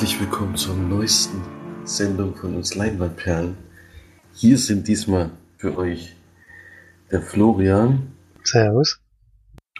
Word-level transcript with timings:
Herzlich 0.00 0.18
willkommen 0.18 0.56
zur 0.56 0.74
neuesten 0.76 1.42
Sendung 1.84 2.34
von 2.34 2.56
uns 2.56 2.74
Leinwandperlen. 2.74 3.58
Hier 4.32 4.56
sind 4.56 4.88
diesmal 4.88 5.28
für 5.58 5.76
euch 5.76 6.16
der 7.12 7.20
Florian 7.20 8.10
Servus. 8.42 8.98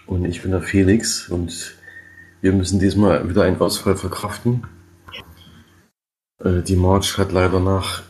und 0.07 0.27
ich 0.27 0.43
bin 0.43 0.51
der 0.51 0.61
Felix 0.61 1.31
und 1.31 1.75
wir 2.43 2.53
müssen 2.53 2.79
diesmal 2.79 3.31
wieder 3.31 3.45
einen 3.45 3.59
Ausfall 3.63 3.97
verkraften. 3.97 4.65
Äh, 6.45 6.61
Die 6.65 6.77
March 6.77 7.17
hat 7.17 7.33
leider 7.33 7.59
nach 7.59 8.03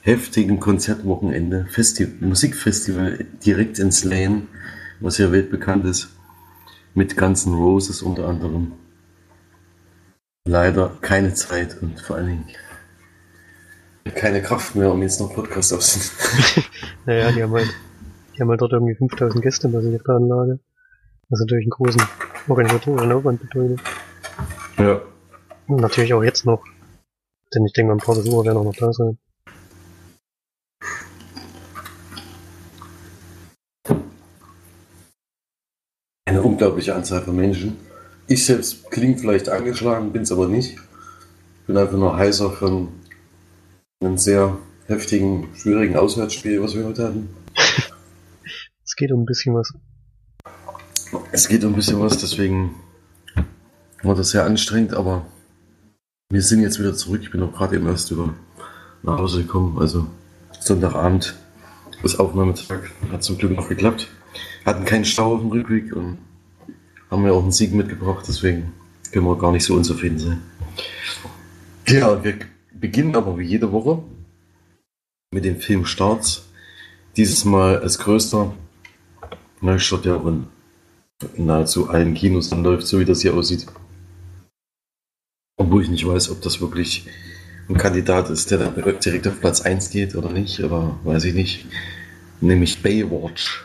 heftigem 0.00 0.60
Konzertwochenende 0.60 1.66
Festi 1.68 2.06
Musikfestival 2.20 3.26
direkt 3.44 3.78
ins 3.78 4.02
Lane, 4.02 4.44
was 4.98 5.18
ja 5.18 5.30
weltbekannt 5.30 5.84
ist, 5.84 6.08
mit 6.94 7.18
Guns 7.18 7.44
N' 7.44 7.52
Roses 7.52 8.00
unter 8.00 8.28
anderem. 8.28 8.72
Leider 10.46 10.90
keine 11.00 11.32
Zeit 11.32 11.80
und 11.80 11.98
vor 11.98 12.16
allen 12.16 12.26
Dingen 12.26 12.44
keine 14.14 14.42
Kraft 14.42 14.74
mehr, 14.74 14.92
um 14.92 15.00
jetzt 15.00 15.18
noch 15.18 15.32
Podcast 15.32 15.72
aufzunehmen. 15.72 16.66
Naja, 17.06 17.32
die 17.32 17.42
haben 17.42 17.52
halt, 17.52 17.68
die 18.34 18.40
haben 18.40 18.50
halt 18.50 18.60
dort 18.60 18.72
irgendwie 18.72 18.94
5000 18.94 19.42
Gäste 19.42 19.68
basiert 19.68 20.00
auf 20.00 20.04
der 20.04 20.14
Anlage. 20.16 20.58
Was 21.30 21.40
natürlich 21.40 21.64
einen 21.64 21.70
großen 21.70 22.02
organisatorischen 22.46 23.12
Aufwand 23.12 23.40
bedeutet. 23.40 23.80
Ja. 24.76 25.00
Und 25.66 25.80
natürlich 25.80 26.12
auch 26.12 26.22
jetzt 26.22 26.44
noch. 26.44 26.62
Denn 27.54 27.64
ich 27.64 27.72
denke 27.72 27.88
mal, 27.88 27.94
ein 27.94 28.04
paar 28.04 28.14
Besucher 28.14 28.44
werden 28.44 28.58
auch 28.58 28.64
noch 28.64 28.76
da 28.76 28.92
sein. 28.92 29.18
Eine 36.26 36.42
unglaubliche 36.42 36.94
Anzahl 36.94 37.22
von 37.22 37.34
Menschen. 37.34 37.78
Ich 38.26 38.46
selbst 38.46 38.90
klinge 38.90 39.18
vielleicht 39.18 39.48
angeschlagen, 39.48 40.12
bin 40.12 40.22
es 40.22 40.32
aber 40.32 40.48
nicht. 40.48 40.78
Bin 41.66 41.76
einfach 41.76 41.98
nur 41.98 42.16
heißer 42.16 42.50
von 42.50 42.88
einem 44.00 44.16
sehr 44.16 44.56
heftigen, 44.86 45.48
schwierigen 45.54 45.96
Auswärtsspiel, 45.96 46.62
was 46.62 46.74
wir 46.74 46.84
heute 46.84 47.04
hatten. 47.04 47.28
Es 48.86 48.96
geht 48.96 49.10
um 49.10 49.22
ein 49.22 49.26
bisschen 49.26 49.54
was. 49.54 49.72
Es 51.32 51.48
geht 51.48 51.64
um 51.64 51.72
ein 51.72 51.74
bisschen 51.74 51.98
was, 51.98 52.16
deswegen 52.18 52.76
war 54.04 54.14
das 54.14 54.30
sehr 54.30 54.44
anstrengend, 54.44 54.94
aber 54.94 55.26
wir 56.30 56.42
sind 56.42 56.62
jetzt 56.62 56.78
wieder 56.78 56.94
zurück. 56.94 57.22
Ich 57.24 57.32
bin 57.32 57.42
auch 57.42 57.52
gerade 57.52 57.74
eben 57.74 57.88
erst 57.88 58.12
wieder 58.12 58.34
nach 59.02 59.18
Hause 59.18 59.42
gekommen, 59.42 59.78
also 59.80 60.06
Sonntagabend, 60.60 61.34
das 62.02 62.20
Aufnahmetag 62.20 62.90
hat 63.10 63.24
zum 63.24 63.36
Glück 63.36 63.56
noch 63.56 63.68
geklappt. 63.68 64.08
Hatten 64.64 64.84
keinen 64.84 65.04
Stau 65.04 65.34
auf 65.34 65.40
dem 65.40 65.50
Rückweg 65.50 65.92
und 65.92 66.18
haben 67.14 67.24
ja 67.24 67.32
auch 67.32 67.42
einen 67.42 67.52
Sieg 67.52 67.72
mitgebracht, 67.72 68.24
deswegen 68.28 68.72
können 69.12 69.26
wir 69.26 69.38
gar 69.38 69.52
nicht 69.52 69.64
so 69.64 69.74
unzufrieden 69.74 70.18
sein. 70.18 70.42
Ja, 71.86 72.22
wir 72.24 72.38
beginnen 72.72 73.14
aber 73.14 73.38
wie 73.38 73.44
jede 73.44 73.70
Woche 73.70 74.02
mit 75.32 75.44
dem 75.44 75.60
Film 75.60 75.86
Starts. 75.86 76.48
Dieses 77.16 77.44
Mal 77.44 77.78
als 77.78 77.98
größter 77.98 78.52
Neustart, 79.60 80.04
der 80.04 80.16
auch 80.16 80.26
in 80.26 80.46
nahezu 81.36 81.88
allen 81.88 82.14
Kinos 82.14 82.50
dann 82.50 82.64
läuft, 82.64 82.86
so 82.86 82.98
wie 82.98 83.04
das 83.04 83.22
hier 83.22 83.34
aussieht. 83.34 83.66
Obwohl 85.56 85.82
ich 85.82 85.88
nicht 85.90 86.06
weiß, 86.06 86.30
ob 86.30 86.42
das 86.42 86.60
wirklich 86.60 87.06
ein 87.68 87.76
Kandidat 87.76 88.28
ist, 88.30 88.50
der 88.50 88.58
dann 88.58 88.74
direkt 88.74 89.28
auf 89.28 89.40
Platz 89.40 89.60
1 89.60 89.90
geht 89.90 90.16
oder 90.16 90.30
nicht, 90.30 90.60
aber 90.64 90.98
weiß 91.04 91.24
ich 91.24 91.34
nicht. 91.34 91.66
Nämlich 92.40 92.82
Baywatch. 92.82 93.64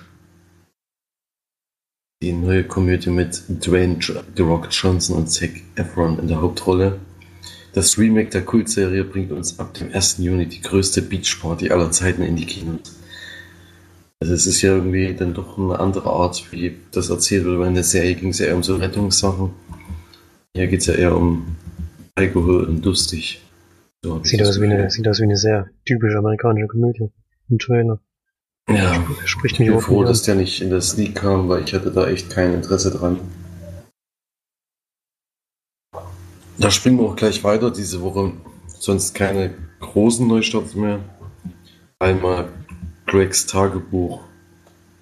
Die 2.22 2.34
neue 2.34 2.66
Komödie 2.66 3.12
mit 3.12 3.44
Dwayne 3.47 3.97
The 4.02 4.44
Rock 4.44 4.68
Johnson 4.72 5.16
und 5.16 5.28
Zac 5.28 5.52
Efron 5.75 6.19
in 6.19 6.28
der 6.28 6.41
Hauptrolle. 6.41 7.00
Das 7.72 7.97
Remake 7.97 8.30
der 8.30 8.41
Kultserie 8.41 9.06
bringt 9.06 9.31
uns 9.31 9.57
ab 9.57 9.74
dem 9.75 9.94
1. 9.94 10.18
Juni 10.18 10.46
die 10.46 10.59
größte 10.59 11.02
Beachparty 11.02 11.69
aller 11.69 11.91
Zeiten 11.91 12.24
in 12.24 12.35
die 12.35 12.46
Kinos. 12.46 13.00
Also 14.19 14.34
es 14.34 14.46
ist 14.47 14.62
ja 14.62 14.74
irgendwie 14.74 15.13
dann 15.13 15.34
doch 15.34 15.57
eine 15.57 15.80
andere 15.80 16.09
Art, 16.09 16.52
wie 16.52 16.75
das 16.91 17.09
erzählt 17.09 17.46
wird, 17.46 17.57
weil 17.57 17.69
in 17.69 17.75
der 17.75 17.85
Serie 17.85 18.16
ging 18.16 18.31
es 18.31 18.40
ja 18.40 18.47
eher 18.47 18.57
um 18.57 18.63
so 18.63 18.75
Rettungssachen. 18.75 19.51
Hier 20.53 20.68
geht 20.68 20.81
es 20.81 20.88
ja 20.88 20.96
eher 20.96 21.16
um 21.16 21.56
Alkohol 22.16 22.66
und 22.66 22.84
lustig. 22.84 23.41
So 24.03 24.22
Sieht 24.25 24.41
aus, 24.44 24.59
wie 24.59 24.66
eine, 24.66 24.90
sieht 24.90 25.07
aus 25.07 25.19
wie 25.19 25.24
eine 25.24 25.38
sehr 25.38 25.69
typische 25.86 26.18
amerikanische 26.18 26.68
Komödie. 26.68 27.09
Im 27.50 27.59
Trailer. 27.59 28.01
Ja, 28.69 29.03
Spricht 29.25 29.56
ich 29.56 29.59
mich 29.59 29.69
bin 29.69 29.80
froh, 29.80 30.02
an. 30.02 30.06
dass 30.06 30.24
der 30.24 30.35
nicht 30.35 30.62
in 30.62 30.69
der 30.69 30.81
Sneak 30.81 31.16
kam, 31.16 31.50
weil 31.50 31.63
ich 31.63 31.74
hatte 31.74 31.91
da 31.91 32.07
echt 32.07 32.30
kein 32.30 32.53
Interesse 32.53 32.91
dran. 32.91 33.19
Da 36.57 36.69
springen 36.69 37.00
wir 37.00 37.06
auch 37.06 37.16
gleich 37.16 37.44
weiter 37.44 37.72
diese 37.72 38.02
Woche. 38.02 38.34
Sonst 38.68 39.16
keine 39.16 39.56
großen 39.80 40.28
Neustarts 40.28 40.75
mehr. 40.75 41.00
Einmal 42.00 42.50
Gregs 43.07 43.46
Tagebuch. 43.46 44.22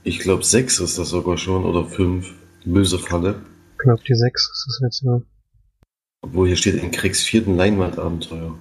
Ich 0.04 0.20
glaube 0.20 0.44
sechs 0.44 0.80
ist 0.80 0.98
das 0.98 1.10
sogar 1.10 1.38
schon 1.38 1.66
oder 1.66 1.86
fünf. 1.86 2.34
Böse 2.64 3.00
Falle. 3.00 3.42
Knapp 3.78 4.04
die 4.04 4.16
6 4.16 4.42
ist 4.42 4.66
das 4.68 4.80
jetzt, 4.82 5.04
ja. 5.04 5.22
Obwohl 6.22 6.48
hier 6.48 6.58
steht 6.58 6.82
in 6.82 6.92
Gregs 6.92 7.24
vierten 7.24 7.56
Leinwandabenteuer. 7.56 8.58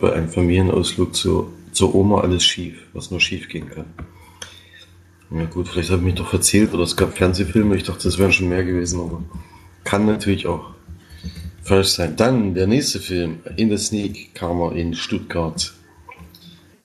Bei 0.00 0.12
einem 0.12 0.28
Familienausflug 0.28 1.14
zu, 1.14 1.52
zur 1.72 1.94
Oma 1.94 2.20
alles 2.20 2.44
schief, 2.44 2.86
was 2.92 3.10
nur 3.10 3.20
schief 3.20 3.48
gehen 3.48 3.70
kann. 3.70 3.86
Ja 5.30 5.44
gut, 5.46 5.68
vielleicht 5.68 5.90
habe 5.90 6.00
ich 6.00 6.06
mich 6.06 6.14
doch 6.14 6.28
verzählt 6.28 6.72
oder 6.74 6.84
es 6.84 6.96
gab 6.96 7.16
Fernsehfilme. 7.16 7.76
Ich 7.76 7.84
dachte, 7.84 8.04
das 8.04 8.18
wären 8.18 8.32
schon 8.32 8.48
mehr 8.48 8.64
gewesen, 8.64 9.00
aber 9.00 9.22
kann 9.84 10.06
natürlich 10.06 10.46
auch 10.46 10.74
falsch 11.62 11.88
sein. 11.88 12.16
Dann 12.16 12.54
der 12.54 12.66
nächste 12.66 13.00
Film, 13.00 13.40
In 13.56 13.70
the 13.70 13.78
Sneak, 13.78 14.34
kam 14.34 14.60
er 14.60 14.72
in 14.72 14.94
Stuttgart. 14.94 15.72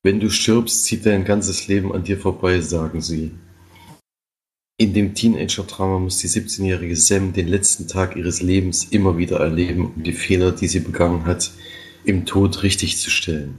Wenn 0.01 0.19
du 0.19 0.29
stirbst, 0.29 0.85
zieht 0.85 1.05
dein 1.05 1.25
ganzes 1.25 1.67
Leben 1.67 1.93
an 1.93 2.03
dir 2.03 2.17
vorbei, 2.17 2.61
sagen 2.61 3.01
sie. 3.01 3.31
In 4.77 4.93
dem 4.93 5.13
Teenager-Drama 5.13 5.99
muss 5.99 6.19
die 6.19 6.29
17-jährige 6.29 6.95
Sam 6.95 7.33
den 7.33 7.49
letzten 7.49 7.89
Tag 7.89 8.15
ihres 8.15 8.41
Lebens 8.41 8.85
immer 8.85 9.17
wieder 9.17 9.41
erleben, 9.41 9.93
um 9.93 10.03
die 10.03 10.13
Fehler, 10.13 10.53
die 10.53 10.67
sie 10.67 10.79
begangen 10.79 11.25
hat, 11.25 11.51
im 12.05 12.25
Tod 12.25 12.63
richtig 12.63 12.97
zu 12.97 13.09
stellen. 13.09 13.55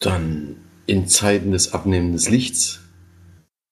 Dann 0.00 0.56
in 0.86 1.06
Zeiten 1.08 1.52
des 1.52 1.74
Abnehmenden 1.74 2.32
Lichts, 2.32 2.80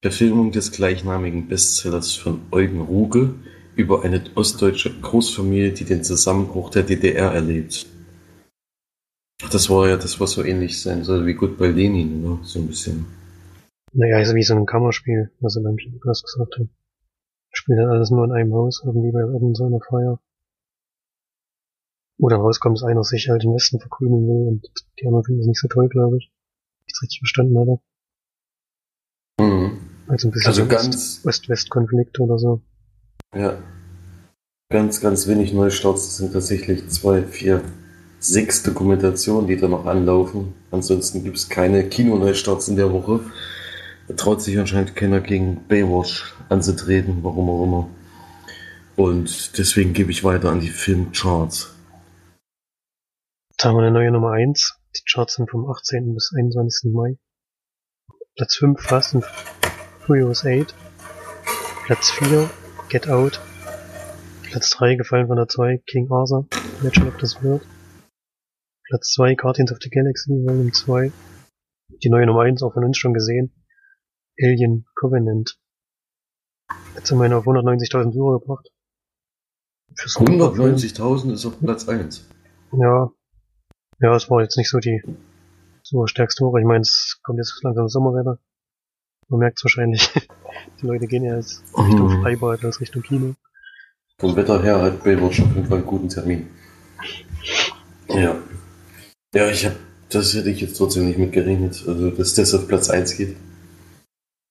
Verfilmung 0.02 0.50
des 0.50 0.72
gleichnamigen 0.72 1.46
Bestsellers 1.46 2.16
von 2.16 2.40
Eugen 2.50 2.80
Ruge 2.80 3.34
über 3.76 4.02
eine 4.02 4.20
ostdeutsche 4.34 4.92
Großfamilie, 5.00 5.72
die 5.72 5.84
den 5.84 6.02
Zusammenbruch 6.02 6.70
der 6.70 6.82
DDR 6.82 7.32
erlebt. 7.32 7.86
Ach, 9.44 9.50
das 9.50 9.70
war 9.70 9.88
ja 9.88 9.96
das, 9.96 10.18
was 10.18 10.32
so 10.32 10.42
ähnlich 10.42 10.80
sein 10.82 11.04
soll 11.04 11.24
wie 11.24 11.34
Goodbye 11.34 11.70
Lenin, 11.70 12.20
ne? 12.20 12.40
so 12.42 12.58
ein 12.58 12.66
bisschen. 12.66 13.06
Naja, 13.92 14.18
ist 14.18 14.34
wie 14.34 14.42
so 14.42 14.56
ein 14.56 14.66
Kammerspiel, 14.66 15.30
was 15.38 15.54
er 15.54 15.62
beim 15.62 15.76
Podcast 15.76 16.24
gesagt 16.24 16.58
hat. 16.58 16.66
Spielt 17.52 17.78
dann 17.78 17.90
alles 17.90 18.10
nur 18.10 18.24
in 18.24 18.32
einem 18.32 18.54
Haus, 18.54 18.82
irgendwie 18.84 19.12
bei 19.12 19.20
irgendeiner 19.20 19.80
Feier. 19.88 20.20
Wo 22.18 22.28
dann 22.28 22.40
rauskommt, 22.40 22.78
dass 22.78 22.84
einer 22.84 23.04
sich 23.04 23.28
halt 23.28 23.44
den 23.44 23.54
Westen 23.54 23.78
verkrümeln 23.78 24.26
will 24.26 24.48
und 24.48 24.68
die 24.98 25.06
anderen 25.06 25.24
finden 25.24 25.42
es 25.42 25.46
nicht 25.46 25.60
so 25.60 25.68
toll, 25.68 25.88
glaube 25.88 26.16
ich. 26.16 26.32
Ich 26.86 27.02
richtig 27.02 27.20
verstanden 27.20 27.58
hatte. 27.58 27.80
Mhm. 29.38 29.91
Also 30.12 30.28
ein 30.28 30.30
bisschen 30.32 30.48
Also 30.48 30.62
so 30.64 30.68
ganz- 30.68 30.88
Ost- 31.24 31.26
Ost-West-Konflikt 31.26 32.20
oder 32.20 32.38
so. 32.38 32.60
Ja. 33.34 33.56
Ganz, 34.70 35.00
ganz 35.00 35.26
wenig 35.26 35.54
Neustarts. 35.54 36.04
Das 36.06 36.16
sind 36.18 36.32
tatsächlich 36.34 36.86
zwei, 36.90 37.22
vier, 37.22 37.62
sechs 38.18 38.62
Dokumentationen, 38.62 39.46
die 39.46 39.56
da 39.56 39.68
noch 39.68 39.86
anlaufen. 39.86 40.54
Ansonsten 40.70 41.24
gibt 41.24 41.38
es 41.38 41.48
keine 41.48 41.88
Kinoneustarts 41.88 42.68
in 42.68 42.76
der 42.76 42.92
Woche. 42.92 43.20
Da 44.08 44.14
traut 44.14 44.42
sich 44.42 44.58
anscheinend 44.58 44.94
keiner 44.96 45.20
gegen 45.20 45.66
Baywatch 45.66 46.34
anzutreten, 46.50 47.24
warum 47.24 47.48
auch 47.48 47.64
immer. 47.64 47.88
Und 48.96 49.56
deswegen 49.56 49.94
gebe 49.94 50.10
ich 50.10 50.24
weiter 50.24 50.50
an 50.50 50.60
die 50.60 50.68
Filmcharts. 50.68 51.74
Jetzt 53.52 53.64
haben 53.64 53.76
wir 53.76 53.82
eine 53.82 53.92
neue 53.92 54.10
Nummer 54.10 54.32
1. 54.32 54.74
Die 54.94 55.02
Charts 55.10 55.36
sind 55.36 55.50
vom 55.50 55.70
18. 55.70 56.12
bis 56.12 56.32
21. 56.36 56.92
Mai. 56.92 57.16
Platz 58.36 58.56
5 58.56 58.78
Fast 58.78 59.14
and 59.14 59.24
Furious 60.06 60.44
8. 60.44 60.74
Platz 61.86 62.10
4 62.10 62.50
Get 62.88 63.08
Out. 63.08 63.40
Platz 64.42 64.70
3 64.70 64.96
Gefallen 64.96 65.28
von 65.28 65.36
der 65.36 65.46
2 65.46 65.80
King 65.86 66.10
Arthur. 66.10 66.48
Legend 66.82 67.06
of 67.06 67.20
the 67.20 67.26
Sword. 67.26 67.62
Platz 68.88 69.12
2 69.12 69.36
Guardians 69.36 69.70
of 69.70 69.78
the 69.80 69.90
Galaxy 69.90 70.32
Volume 70.32 70.72
2. 70.72 71.12
Die 72.02 72.10
neue 72.10 72.26
Nummer 72.26 72.42
1 72.42 72.64
auch 72.64 72.72
von 72.72 72.84
uns 72.84 72.98
schon 72.98 73.14
gesehen. 73.14 73.52
Alien 74.40 74.86
Covenant. 74.96 75.56
Jetzt 76.96 77.12
haben 77.12 77.18
wir 77.18 77.26
ihn 77.26 77.32
auf 77.32 77.46
190.000 77.46 78.16
Euro 78.16 78.40
gebracht. 78.40 78.68
Für 79.94 80.08
so 80.08 80.20
einen 80.20 80.40
Film. 80.40 80.74
190.000 80.74 81.32
ist 81.32 81.46
auf 81.46 81.60
Platz 81.60 81.88
1. 81.88 82.28
Ja. 82.72 83.12
Ja, 84.00 84.16
es 84.16 84.28
war 84.28 84.42
jetzt 84.42 84.56
nicht 84.56 84.68
so 84.68 84.78
die 84.78 85.00
so 85.84 86.08
stärkste 86.08 86.44
Woche. 86.44 86.58
Ich 86.58 86.66
meine, 86.66 86.80
es 86.80 87.20
kommt 87.22 87.38
jetzt 87.38 87.62
langsam 87.62 87.88
Sommerwetter. 87.88 88.40
Man 89.28 89.40
merkt 89.40 89.58
es 89.58 89.64
wahrscheinlich. 89.64 90.08
die 90.80 90.86
Leute 90.86 91.06
gehen 91.06 91.24
ja 91.24 91.36
jetzt 91.36 91.62
Richtung 91.76 92.08
Mhm. 92.08 92.22
Freibad 92.22 92.64
als 92.64 92.80
Richtung 92.80 93.02
Kino. 93.02 93.34
Vom 94.18 94.36
Wetter 94.36 94.62
her 94.62 94.80
hat 94.80 95.02
Baywatch 95.02 95.40
auf 95.40 95.54
jeden 95.54 95.66
Fall 95.66 95.78
einen 95.78 95.86
guten 95.86 96.08
Termin. 96.08 96.48
Ja. 98.08 98.36
Ja, 99.34 99.48
ich 99.50 99.64
habe, 99.64 99.76
das 100.10 100.34
hätte 100.34 100.50
ich 100.50 100.60
jetzt 100.60 100.76
trotzdem 100.76 101.06
nicht 101.06 101.18
mitgerechnet. 101.18 101.82
Also, 101.86 102.10
dass 102.10 102.34
das 102.34 102.54
auf 102.54 102.68
Platz 102.68 102.90
1 102.90 103.16
geht. 103.16 103.36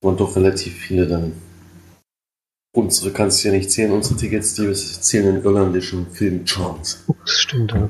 Und 0.03 0.19
doch 0.19 0.35
relativ 0.35 0.74
viele 0.75 1.07
dann. 1.07 1.33
Unsere 2.74 3.12
kannst 3.12 3.44
du 3.44 3.50
ja 3.50 3.53
nicht 3.53 3.69
zählen, 3.69 3.91
unsere 3.91 4.15
Tickets, 4.15 4.56
die 4.56 4.74
zählen 4.74 5.35
in 5.38 5.44
irlandischen 5.44 6.09
Filmcharts. 6.09 7.03
Das 7.07 7.39
stimmt, 7.39 7.74
ja. 7.74 7.89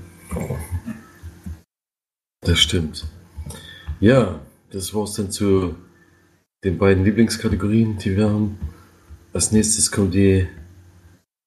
Das 2.42 2.60
stimmt. 2.60 3.06
Ja, 4.00 4.42
das 4.72 4.94
war's 4.94 5.13
dann 5.13 5.31
zu 5.31 5.75
den 6.63 6.78
beiden 6.78 7.04
Lieblingskategorien, 7.04 7.98
die 7.98 8.16
wir 8.16 8.30
haben. 8.30 8.60
Als 9.34 9.52
nächstes 9.52 9.92
kommt 9.92 10.13
die 10.13 10.48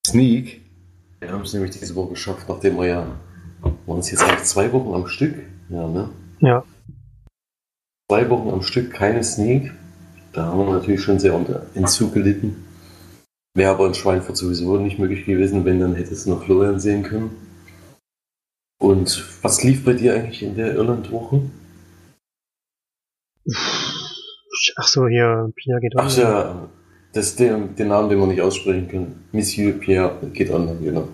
Sneak. 0.06 0.60
Wir 1.20 1.32
haben 1.32 1.42
es 1.42 1.52
nämlich 1.52 1.78
diese 1.78 1.94
Woche 1.94 2.10
geschafft, 2.10 2.48
nachdem 2.48 2.76
wir 2.76 2.86
ja 2.86 3.18
waren 3.86 4.00
es 4.00 4.10
jetzt 4.10 4.22
eigentlich 4.22 4.44
zwei 4.44 4.72
Wochen 4.72 4.94
am 4.94 5.06
Stück. 5.06 5.34
Ja, 5.70 5.88
ne? 5.88 6.10
Ja. 6.40 6.64
Zwei 8.10 8.28
Wochen 8.28 8.50
am 8.50 8.62
Stück 8.62 8.92
keine 8.92 9.24
Sneak. 9.24 9.72
Da 10.32 10.46
haben 10.46 10.58
wir 10.58 10.72
natürlich 10.72 11.02
schon 11.02 11.18
sehr 11.18 11.34
unter 11.34 11.66
Entzug 11.74 12.12
gelitten. 12.12 12.64
Wäre 13.54 13.70
aber 13.70 13.86
in 13.86 13.94
Schweinfurt 13.94 14.36
sowieso 14.36 14.78
nicht 14.78 14.98
möglich 14.98 15.24
gewesen, 15.24 15.64
wenn 15.64 15.80
dann 15.80 15.94
hätte 15.94 16.12
es 16.12 16.26
noch 16.26 16.44
Florian 16.44 16.80
sehen 16.80 17.04
können. 17.04 17.30
Und 18.78 19.24
was 19.42 19.62
lief 19.62 19.84
bei 19.84 19.92
dir 19.92 20.14
eigentlich 20.14 20.42
in 20.42 20.56
der 20.56 20.74
Irland-Woche? 20.74 21.42
Ach 24.76 24.86
so, 24.86 25.08
hier, 25.08 25.50
Pierre 25.56 25.80
geht 25.80 25.92
Ach 25.96 26.16
ja, 26.16 26.68
das 27.12 27.26
ist 27.26 27.40
der, 27.40 27.56
der 27.58 27.86
Name, 27.86 28.08
den 28.08 28.18
wir 28.18 28.26
nicht 28.26 28.40
aussprechen 28.40 28.88
können. 28.88 29.24
Monsieur 29.32 29.72
Pierre 29.72 30.16
geht 30.32 30.50
online, 30.50 30.78
genau. 30.82 31.08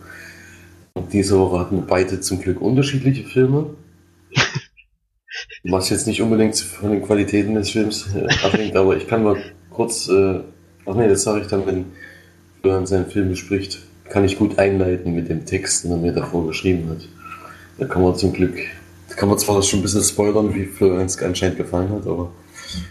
Und 0.95 1.13
diese 1.13 1.39
Woche 1.39 1.61
hatten 1.61 1.85
beide 1.87 2.21
zum 2.21 2.41
Glück 2.41 2.61
unterschiedliche 2.61 3.25
Filme. 3.25 3.75
Was 5.65 5.91
jetzt 5.91 6.07
nicht 6.07 6.23
unbedingt 6.23 6.59
von 6.59 6.91
den 6.91 7.03
Qualitäten 7.03 7.55
des 7.55 7.71
Films 7.71 8.09
äh, 8.15 8.27
abhängt, 8.47 8.77
aber 8.77 8.97
ich 8.97 9.07
kann 9.07 9.23
mal 9.23 9.37
kurz, 9.71 10.09
äh, 10.09 10.41
ach 10.87 10.95
nee, 10.95 11.09
das 11.09 11.23
sage 11.23 11.43
ich 11.43 11.47
dann, 11.49 11.67
wenn 11.67 11.85
Florian 12.61 12.87
seinen 12.87 13.07
Film 13.07 13.29
bespricht, 13.29 13.79
kann 14.09 14.25
ich 14.25 14.39
gut 14.39 14.59
einleiten 14.59 15.15
mit 15.15 15.29
dem 15.29 15.45
Text, 15.45 15.85
den 15.85 15.93
er 15.93 15.97
mir 15.99 16.13
davor 16.13 16.47
geschrieben 16.47 16.89
hat. 16.91 17.07
Da 17.79 17.87
kann 17.87 18.03
man 18.03 18.17
zum 18.17 18.33
Glück, 18.33 18.59
da 19.09 19.15
kann 19.15 19.29
man 19.29 19.39
zwar 19.39 19.63
schon 19.63 19.81
ein 19.81 19.83
bisschen 19.83 20.03
spoilern, 20.03 20.55
wie 20.55 20.65
Florian 20.65 21.07
es 21.07 21.23
anscheinend 21.23 21.59
gefallen 21.59 21.91
hat, 21.91 22.07
aber 22.07 22.31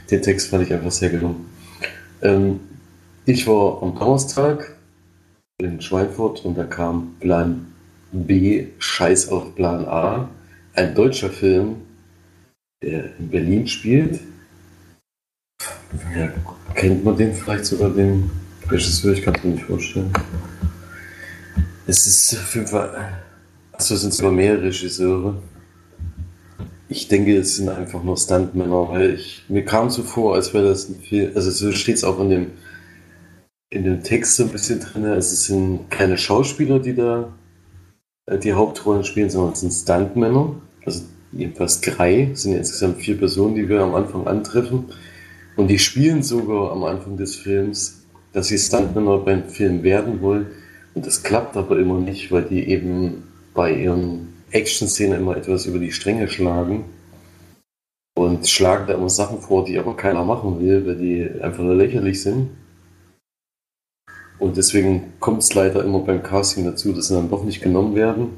den 0.09 0.21
Text 0.21 0.49
fand 0.49 0.63
ich 0.63 0.73
einfach 0.73 0.91
sehr 0.91 1.09
gelungen. 1.09 1.45
Ähm, 2.21 2.59
ich 3.25 3.47
war 3.47 3.81
am 3.81 3.97
Donnerstag 3.97 4.75
in 5.61 5.81
Schweinfurt 5.81 6.45
und 6.45 6.57
da 6.57 6.63
kam 6.63 7.15
Plan 7.19 7.67
B, 8.11 8.67
Scheiß 8.79 9.29
auf 9.29 9.55
Plan 9.55 9.85
A, 9.85 10.29
ein 10.73 10.95
deutscher 10.95 11.29
Film, 11.29 11.75
der 12.81 13.17
in 13.17 13.29
Berlin 13.29 13.67
spielt. 13.67 14.19
Ja, 16.15 16.31
kennt 16.75 17.03
man 17.03 17.17
den 17.17 17.33
vielleicht 17.33 17.65
sogar, 17.65 17.89
den 17.89 18.29
Regisseur? 18.69 19.13
Ich 19.13 19.21
kann 19.21 19.35
es 19.35 19.43
mir 19.43 19.51
nicht 19.51 19.65
vorstellen. 19.65 20.13
Es 21.87 22.05
ist 22.05 22.33
auf 22.37 22.55
jeden 22.55 22.67
Fall. 22.67 23.19
Achso, 23.71 23.95
es 23.95 24.01
sind 24.01 24.13
sogar 24.13 24.31
mehrere 24.31 24.63
Regisseure. 24.63 25.41
Ich 26.91 27.07
denke, 27.07 27.38
es 27.38 27.56
sind 27.56 27.69
einfach 27.69 28.03
nur 28.03 28.18
Stuntmänner, 28.18 28.89
weil 28.89 29.13
ich, 29.13 29.44
mir 29.47 29.63
kam 29.63 29.91
so 29.91 30.01
vor, 30.01 30.33
als 30.33 30.53
wäre 30.56 30.69
das 30.69 30.89
ein 30.89 30.95
Film, 30.95 31.31
also 31.36 31.51
so 31.51 31.71
steht 31.71 31.97
es 31.97 32.03
auch 32.03 32.19
in 32.19 32.30
dem, 32.31 32.47
in 33.69 33.83
dem 33.83 34.03
Text 34.03 34.36
so 34.36 34.44
ein 34.44 34.50
bisschen 34.50 34.80
drin, 34.80 35.06
also 35.06 35.33
es 35.33 35.45
sind 35.45 35.91
keine 35.91 36.18
Schauspieler, 36.18 36.80
die 36.80 36.95
da 36.95 37.31
äh, 38.25 38.39
die 38.39 38.53
Hauptrollen 38.53 39.03
spielen, 39.03 39.30
sondern 39.30 39.53
es 39.53 39.59
sind 39.62 39.71
Stuntmänner. 39.71 40.56
Also 40.86 41.03
jedenfalls 41.31 41.81
drei, 41.81 42.31
es 42.33 42.44
sind 42.44 42.56
insgesamt 42.56 42.97
vier 43.01 43.18
Personen, 43.18 43.56
die 43.56 43.69
wir 43.69 43.81
am 43.81 43.95
Anfang 43.95 44.27
antreffen. 44.27 44.85
Und 45.56 45.68
die 45.68 45.80
spielen 45.80 46.24
sogar 46.24 46.71
am 46.71 46.83
Anfang 46.83 47.18
des 47.18 47.35
Films, 47.35 48.03
dass 48.33 48.47
sie 48.47 48.57
Stuntmänner 48.57 49.19
beim 49.19 49.47
Film 49.50 49.83
werden 49.83 50.21
wollen. 50.21 50.47
Und 50.94 51.06
das 51.06 51.21
klappt 51.21 51.56
aber 51.57 51.77
immer 51.77 52.00
nicht, 52.00 52.31
weil 52.31 52.44
die 52.44 52.68
eben 52.68 53.24
bei 53.53 53.74
ihren 53.74 54.38
Action-Szenen 54.51 55.19
immer 55.19 55.37
etwas 55.37 55.65
über 55.65 55.79
die 55.79 55.91
Stränge 55.91 56.27
schlagen. 56.27 56.85
Und 58.15 58.47
schlagen 58.49 58.87
da 58.87 58.95
immer 58.95 59.09
Sachen 59.09 59.39
vor, 59.39 59.63
die 59.63 59.79
aber 59.79 59.95
keiner 59.95 60.25
machen 60.25 60.59
will, 60.59 60.85
weil 60.85 60.95
die 60.95 61.41
einfach 61.41 61.63
nur 61.63 61.75
lächerlich 61.75 62.21
sind. 62.21 62.49
Und 64.39 64.57
deswegen 64.57 65.13
kommt 65.19 65.43
es 65.43 65.53
leider 65.53 65.83
immer 65.83 65.99
beim 65.99 66.23
Casting 66.23 66.65
dazu, 66.65 66.93
dass 66.93 67.07
sie 67.07 67.13
dann 67.13 67.29
doch 67.29 67.43
nicht 67.43 67.61
genommen 67.61 67.95
werden. 67.95 68.29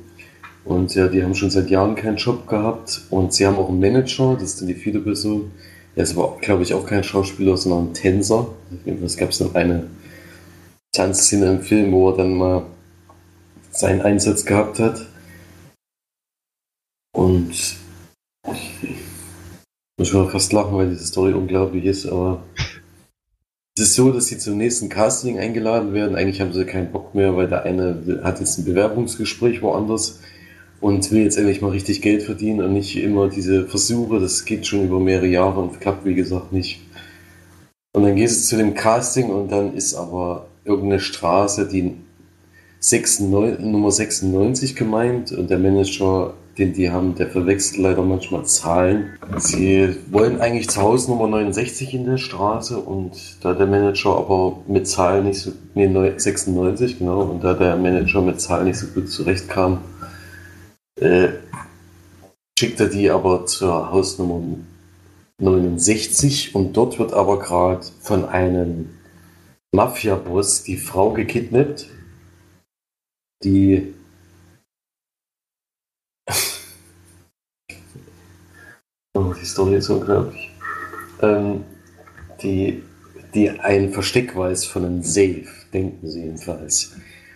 Und 0.66 0.94
ja, 0.94 1.08
die 1.08 1.24
haben 1.24 1.36
schon 1.36 1.50
seit 1.50 1.70
Jahren 1.70 1.96
keinen 1.96 2.18
Job 2.18 2.48
gehabt. 2.48 3.02
Und 3.10 3.34
sie 3.34 3.48
haben 3.48 3.58
auch 3.58 3.70
einen 3.70 3.80
Manager, 3.80 4.34
das 4.34 4.44
ist 4.44 4.62
dann 4.62 4.68
die 4.68 4.76
vierte 4.76 5.00
Person. 5.00 5.52
Er 5.96 6.04
ist 6.04 6.18
aber, 6.18 6.38
glaube 6.42 6.64
ich, 6.64 6.74
auch 6.74 6.86
kein 6.86 7.04
Schauspieler, 7.04 7.58
sondern 7.58 7.88
ein 7.90 7.94
Tänzer. 7.94 8.48
Es 9.04 9.18
gab 9.18 9.32
dann 9.38 9.56
eine 9.56 9.88
Tanzszene 10.94 11.48
im 11.48 11.62
Film, 11.62 11.92
wo 11.92 12.10
er 12.10 12.18
dann 12.18 12.36
mal 12.36 12.66
seinen 13.72 14.02
Einsatz 14.02 14.46
gehabt 14.46 14.80
hat. 14.80 15.08
Und 17.14 17.52
ich 17.52 18.70
muss 19.98 20.08
schon 20.08 20.30
fast 20.30 20.54
lachen, 20.54 20.76
weil 20.76 20.90
diese 20.90 21.06
Story 21.06 21.34
unglaublich 21.34 21.86
ist, 21.86 22.08
aber 22.08 22.44
es 23.78 23.84
ist 23.84 23.96
so, 23.96 24.12
dass 24.12 24.28
sie 24.28 24.38
zum 24.38 24.58
nächsten 24.58 24.90
Casting 24.90 25.40
eingeladen 25.40 25.94
werden. 25.94 26.16
Eigentlich 26.16 26.42
haben 26.42 26.54
sie 26.54 26.66
keinen 26.66 26.92
Bock 26.92 27.16
mehr, 27.16 27.36
weil 27.36 27.48
der 27.48 27.64
eine 27.64 28.22
hat 28.24 28.40
jetzt 28.40 28.58
ein 28.58 28.66
Bewerbungsgespräch 28.66 29.62
woanders 29.62 30.20
und 30.82 31.10
will 31.12 31.24
jetzt 31.24 31.38
endlich 31.38 31.62
mal 31.62 31.72
richtig 31.72 32.02
Geld 32.02 32.24
verdienen 32.24 32.62
und 32.62 32.74
nicht 32.74 32.98
immer 32.98 33.30
diese 33.30 33.68
Versuche. 33.68 34.20
Das 34.20 34.46
geht 34.46 34.68
schon 34.68 34.86
über 34.86 35.00
mehrere 35.00 35.28
Jahre 35.28 35.62
und 35.62 35.80
klappt, 35.80 36.06
wie 36.06 36.16
gesagt, 36.16 36.52
nicht. 36.52 36.82
Und 37.94 38.04
dann 38.04 38.16
geht 38.16 38.28
es 38.30 38.48
zu 38.48 38.58
dem 38.58 38.74
Casting 38.74 39.30
und 39.30 39.52
dann 39.52 39.74
ist 39.76 39.94
aber 39.96 40.48
irgendeine 40.66 41.00
Straße, 41.00 41.68
die 41.68 41.94
96, 42.80 43.66
Nummer 43.66 43.92
96 43.92 44.76
gemeint 44.76 45.32
und 45.32 45.50
der 45.50 45.60
Manager 45.60 46.34
den 46.58 46.74
die 46.74 46.92
haben, 46.92 47.16
der 47.16 47.30
verwechselt 47.30 47.82
leider 47.82 48.04
manchmal 48.04 48.46
Zahlen. 48.46 49.18
Sie 49.38 49.96
wollen 50.10 50.42
eigentlich 50.42 50.70
zu 50.70 50.82
Hause 50.82 51.12
Nummer 51.12 51.28
69 51.28 51.94
in 51.94 52.06
der 52.06 52.18
Straße 52.18 52.78
und 52.78 53.38
da 53.42 53.54
der 53.54 53.68
Manager 53.68 54.18
aber 54.18 54.58
mit 54.68 54.88
Zahlen 54.88 55.26
nicht 55.26 55.40
so, 55.40 55.52
nee, 55.76 55.88
96, 55.88 57.00
genau, 57.00 57.22
und 57.22 57.44
da 57.44 57.54
der 57.54 57.78
Manager 57.78 58.22
mit 58.22 58.42
Zahlen 58.42 58.66
nicht 58.66 58.78
so 58.78 58.88
gut 58.88 59.10
zurechtkam, 59.10 59.80
äh, 61.00 61.30
schickt 62.60 62.80
er 62.80 62.88
die 62.88 63.10
aber 63.10 63.46
zur 63.46 63.92
Hausnummer 63.92 64.42
69 65.40 66.54
und 66.54 66.78
dort 66.78 67.00
wird 67.00 67.14
aber 67.14 67.40
gerade 67.40 67.86
von 68.02 68.26
einem 68.26 68.90
Mafia-Boss 69.74 70.64
die 70.64 70.78
Frau 70.78 71.12
gekidnappt, 71.12 71.88
die 73.44 73.94
Oh, 79.14 79.34
die 79.34 79.46
Story 79.46 79.76
ist 79.76 79.90
unglaublich. 79.90 80.50
Ähm, 81.22 81.66
die, 82.42 82.82
die 83.34 83.50
ein 83.50 83.92
Versteck 83.92 84.36
weiß 84.38 84.66
von 84.66 84.86
einem 84.86 85.04
Safe, 85.04 85.46
denken 85.74 86.10
sie 86.10 86.22
jedenfalls. 86.22 86.94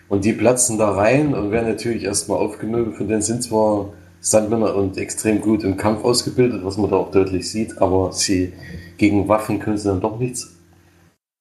Und 0.07 0.23
die 0.23 0.31
platzen 0.31 0.77
da 0.77 0.91
rein 0.91 1.33
und 1.33 1.51
werden 1.51 1.67
natürlich 1.67 2.03
erstmal 2.03 2.37
aufgemöbelt. 2.37 2.95
Von 2.95 3.09
denen 3.09 3.21
sind 3.21 3.43
zwar 3.43 3.93
Stuntmänner 4.21 4.73
und 4.73 4.97
extrem 4.97 5.41
gut 5.41 5.65
im 5.65 5.75
Kampf 5.75 6.05
ausgebildet, 6.05 6.63
was 6.63 6.77
man 6.77 6.89
da 6.89 6.95
auch 6.95 7.11
deutlich 7.11 7.49
sieht, 7.49 7.77
aber 7.79 8.13
sie 8.13 8.53
gegen 8.97 9.27
Waffen 9.27 9.59
können 9.59 9.77
sie 9.77 9.89
dann 9.89 10.01
doch 10.01 10.17
nichts 10.17 10.55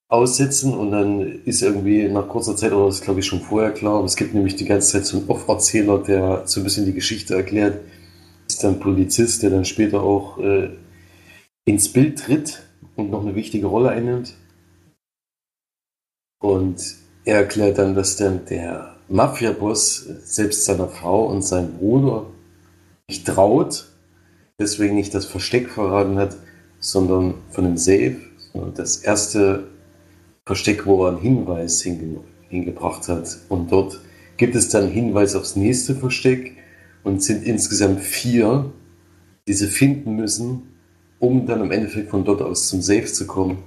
aussitzen 0.09 0.75
und 0.75 0.91
dann 0.91 1.41
ist 1.45 1.63
irgendwie 1.63 2.09
nach 2.09 2.29
kurzer 2.29 2.57
Zeit, 2.57 2.73
oder 2.73 2.87
das 2.87 3.01
glaube 3.01 3.21
ich 3.21 3.27
schon 3.27 3.41
vorher 3.41 3.71
klar, 3.71 3.97
aber 3.97 4.05
es 4.05 4.17
gibt 4.17 4.35
nämlich 4.35 4.57
die 4.57 4.67
ganze 4.67 4.93
Zeit 4.93 5.07
so 5.07 5.17
einen 5.17 5.29
Off-Erzähler, 5.29 5.99
der 5.99 6.43
so 6.45 6.61
ein 6.61 6.65
bisschen 6.65 6.85
die 6.85 6.93
Geschichte 6.93 7.35
erklärt, 7.35 7.79
ist 8.47 8.63
dann 8.63 8.81
Polizist, 8.81 9.43
der 9.43 9.51
dann 9.51 9.65
später 9.65 10.03
auch 10.03 10.39
äh, 10.39 10.71
ins 11.65 11.93
Bild 11.93 12.19
tritt 12.19 12.63
und 12.97 13.11
noch 13.11 13.23
eine 13.23 13.35
wichtige 13.35 13.67
Rolle 13.67 13.91
einnimmt. 13.91 14.35
Und 16.41 16.97
er 17.25 17.39
erklärt 17.39 17.79
dann, 17.79 17.95
dass 17.95 18.17
dann 18.17 18.45
der 18.47 18.97
Mafia-Boss 19.09 20.07
selbst 20.25 20.65
seiner 20.65 20.89
Frau 20.89 21.27
und 21.27 21.43
seinem 21.43 21.79
Bruder 21.79 22.27
nicht 23.09 23.27
traut, 23.27 23.89
deswegen 24.59 24.95
nicht 24.95 25.15
das 25.15 25.27
Versteck 25.27 25.71
verraten 25.71 26.19
hat, 26.19 26.37
sondern 26.81 27.35
von 27.51 27.65
dem 27.65 27.77
Safe. 27.77 28.17
Das 28.75 28.99
erste 28.99 29.69
Versteck, 30.47 30.87
wo 30.87 31.05
er 31.05 31.13
einen 31.13 31.21
Hinweis 31.21 31.83
hinge 31.83 32.21
hingebracht 32.49 33.09
hat. 33.09 33.39
Und 33.49 33.73
dort 33.73 34.01
gibt 34.37 34.55
es 34.55 34.69
dann 34.69 34.89
Hinweis 34.89 35.35
aufs 35.35 35.57
nächste 35.57 35.95
Versteck 35.95 36.57
und 37.05 37.23
sind 37.23 37.45
insgesamt 37.45 38.01
vier, 38.01 38.73
die 39.47 39.53
sie 39.53 39.69
finden 39.69 40.17
müssen, 40.17 40.63
um 41.19 41.47
dann 41.47 41.61
im 41.61 41.71
Endeffekt 41.71 42.11
von 42.11 42.25
dort 42.25 42.43
aus 42.43 42.69
zum 42.69 42.83
Safe 42.83 43.05
zu 43.05 43.27
kommen. 43.27 43.59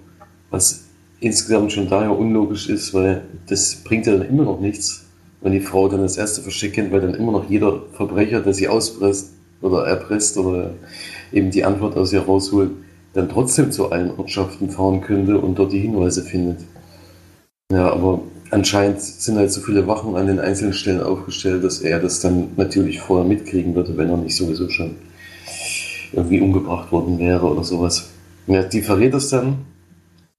Was 0.50 0.86
insgesamt 1.20 1.72
schon 1.72 1.90
daher 1.90 2.18
unlogisch 2.18 2.70
ist, 2.70 2.94
weil 2.94 3.24
das 3.48 3.76
bringt 3.84 4.06
ja 4.08 4.18
dann 4.18 4.28
immer 4.28 4.44
noch 4.44 4.60
nichts, 4.60 5.06
wenn 5.42 5.52
die 5.52 5.62
Frau 5.62 5.88
dann 5.88 6.02
das 6.02 6.18
erste 6.18 6.42
Versteck 6.42 6.74
kennt, 6.74 6.92
weil 6.92 7.02
dann 7.02 7.14
immer 7.14 7.32
noch 7.32 7.50
jeder 7.50 7.84
Verbrecher, 7.94 8.42
der 8.42 8.54
sie 8.54 8.68
auspresst 8.68 9.34
oder 9.62 9.86
erpresst 9.86 10.38
oder 10.38 10.74
eben 11.32 11.52
die 11.52 11.64
Antwort 11.64 11.96
aus 11.96 12.14
ihr 12.14 12.22
rausholt, 12.22 12.72
dann 13.14 13.30
trotzdem 13.30 13.72
zu 13.72 13.92
allen 13.92 14.12
Ortschaften 14.18 14.70
fahren 14.70 15.02
könnte 15.02 15.40
und 15.40 15.58
dort 15.58 15.72
die 15.72 15.80
Hinweise 15.80 16.24
findet. 16.24 16.60
Ja, 17.72 17.92
aber 17.92 18.22
anscheinend 18.52 19.02
sind 19.02 19.38
halt 19.38 19.52
so 19.52 19.62
viele 19.62 19.88
Wachen 19.88 20.16
an 20.16 20.28
den 20.28 20.40
einzelnen 20.40 20.74
Stellen 20.74 21.02
aufgestellt, 21.02 21.64
dass 21.64 21.82
er 21.82 22.00
das 22.00 22.20
dann 22.20 22.50
natürlich 22.56 23.00
vorher 23.00 23.28
mitkriegen 23.28 23.76
würde, 23.76 23.98
wenn 23.98 24.10
er 24.10 24.18
nicht 24.18 24.36
sowieso 24.36 24.70
schon 24.70 24.96
irgendwie 26.14 26.40
umgebracht 26.40 26.92
worden 26.92 27.20
wäre 27.20 27.46
oder 27.46 27.64
sowas. 27.64 28.10
Ja, 28.48 28.64
die 28.64 28.82
verrät 28.82 29.14
es 29.14 29.30
dann 29.30 29.58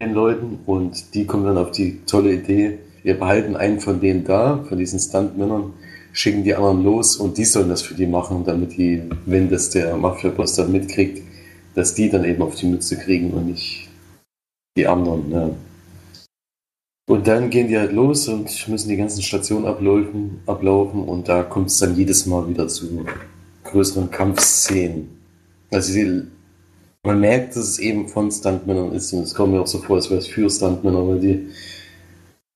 den 0.00 0.14
Leuten 0.14 0.60
und 0.66 1.14
die 1.14 1.26
kommen 1.26 1.44
dann 1.44 1.58
auf 1.58 1.72
die 1.72 2.00
tolle 2.06 2.32
Idee, 2.32 2.78
wir 3.02 3.18
behalten 3.18 3.56
einen 3.56 3.80
von 3.80 4.00
denen 4.00 4.24
da, 4.24 4.64
von 4.68 4.78
diesen 4.78 4.98
Stuntmännern, 4.98 5.72
schicken 6.12 6.44
die 6.44 6.54
anderen 6.54 6.82
los 6.84 7.16
und 7.16 7.38
die 7.38 7.44
sollen 7.44 7.68
das 7.68 7.82
für 7.82 7.94
die 7.94 8.06
machen, 8.06 8.44
damit 8.44 8.76
die, 8.76 9.02
wenn 9.26 9.50
das 9.50 9.70
der 9.70 9.96
Mafia-Boss 9.96 10.56
dann 10.56 10.72
mitkriegt, 10.72 11.22
dass 11.74 11.94
die 11.94 12.10
dann 12.10 12.24
eben 12.24 12.42
auf 12.42 12.54
die 12.54 12.66
Mütze 12.66 12.96
kriegen 12.96 13.30
und 13.30 13.46
nicht 13.46 13.88
die 14.76 14.86
anderen. 14.86 15.30
Ja. 15.30 15.50
Und 17.08 17.26
dann 17.26 17.48
gehen 17.48 17.68
die 17.68 17.78
halt 17.78 17.92
los 17.92 18.28
und 18.28 18.68
müssen 18.68 18.90
die 18.90 18.96
ganzen 18.98 19.22
Stationen 19.22 19.64
ablaufen, 19.64 20.40
ablaufen 20.44 21.02
und 21.04 21.26
da 21.26 21.42
kommt 21.42 21.68
es 21.68 21.78
dann 21.78 21.96
jedes 21.96 22.26
Mal 22.26 22.46
wieder 22.46 22.68
zu 22.68 23.06
größeren 23.64 24.10
Kampfszenen. 24.10 25.08
Also 25.70 25.90
sie, 25.90 26.24
man 27.02 27.18
merkt, 27.18 27.56
dass 27.56 27.66
es 27.66 27.78
eben 27.78 28.08
von 28.08 28.30
Stuntmännern 28.30 28.92
ist 28.92 29.10
und 29.14 29.22
es 29.22 29.34
kommt 29.34 29.54
mir 29.54 29.60
auch 29.62 29.66
so 29.66 29.78
vor, 29.78 29.96
als 29.96 30.10
wäre 30.10 30.20
es 30.20 30.26
für 30.26 30.50
Stuntmänner, 30.50 31.08
weil 31.08 31.18
die, 31.18 31.48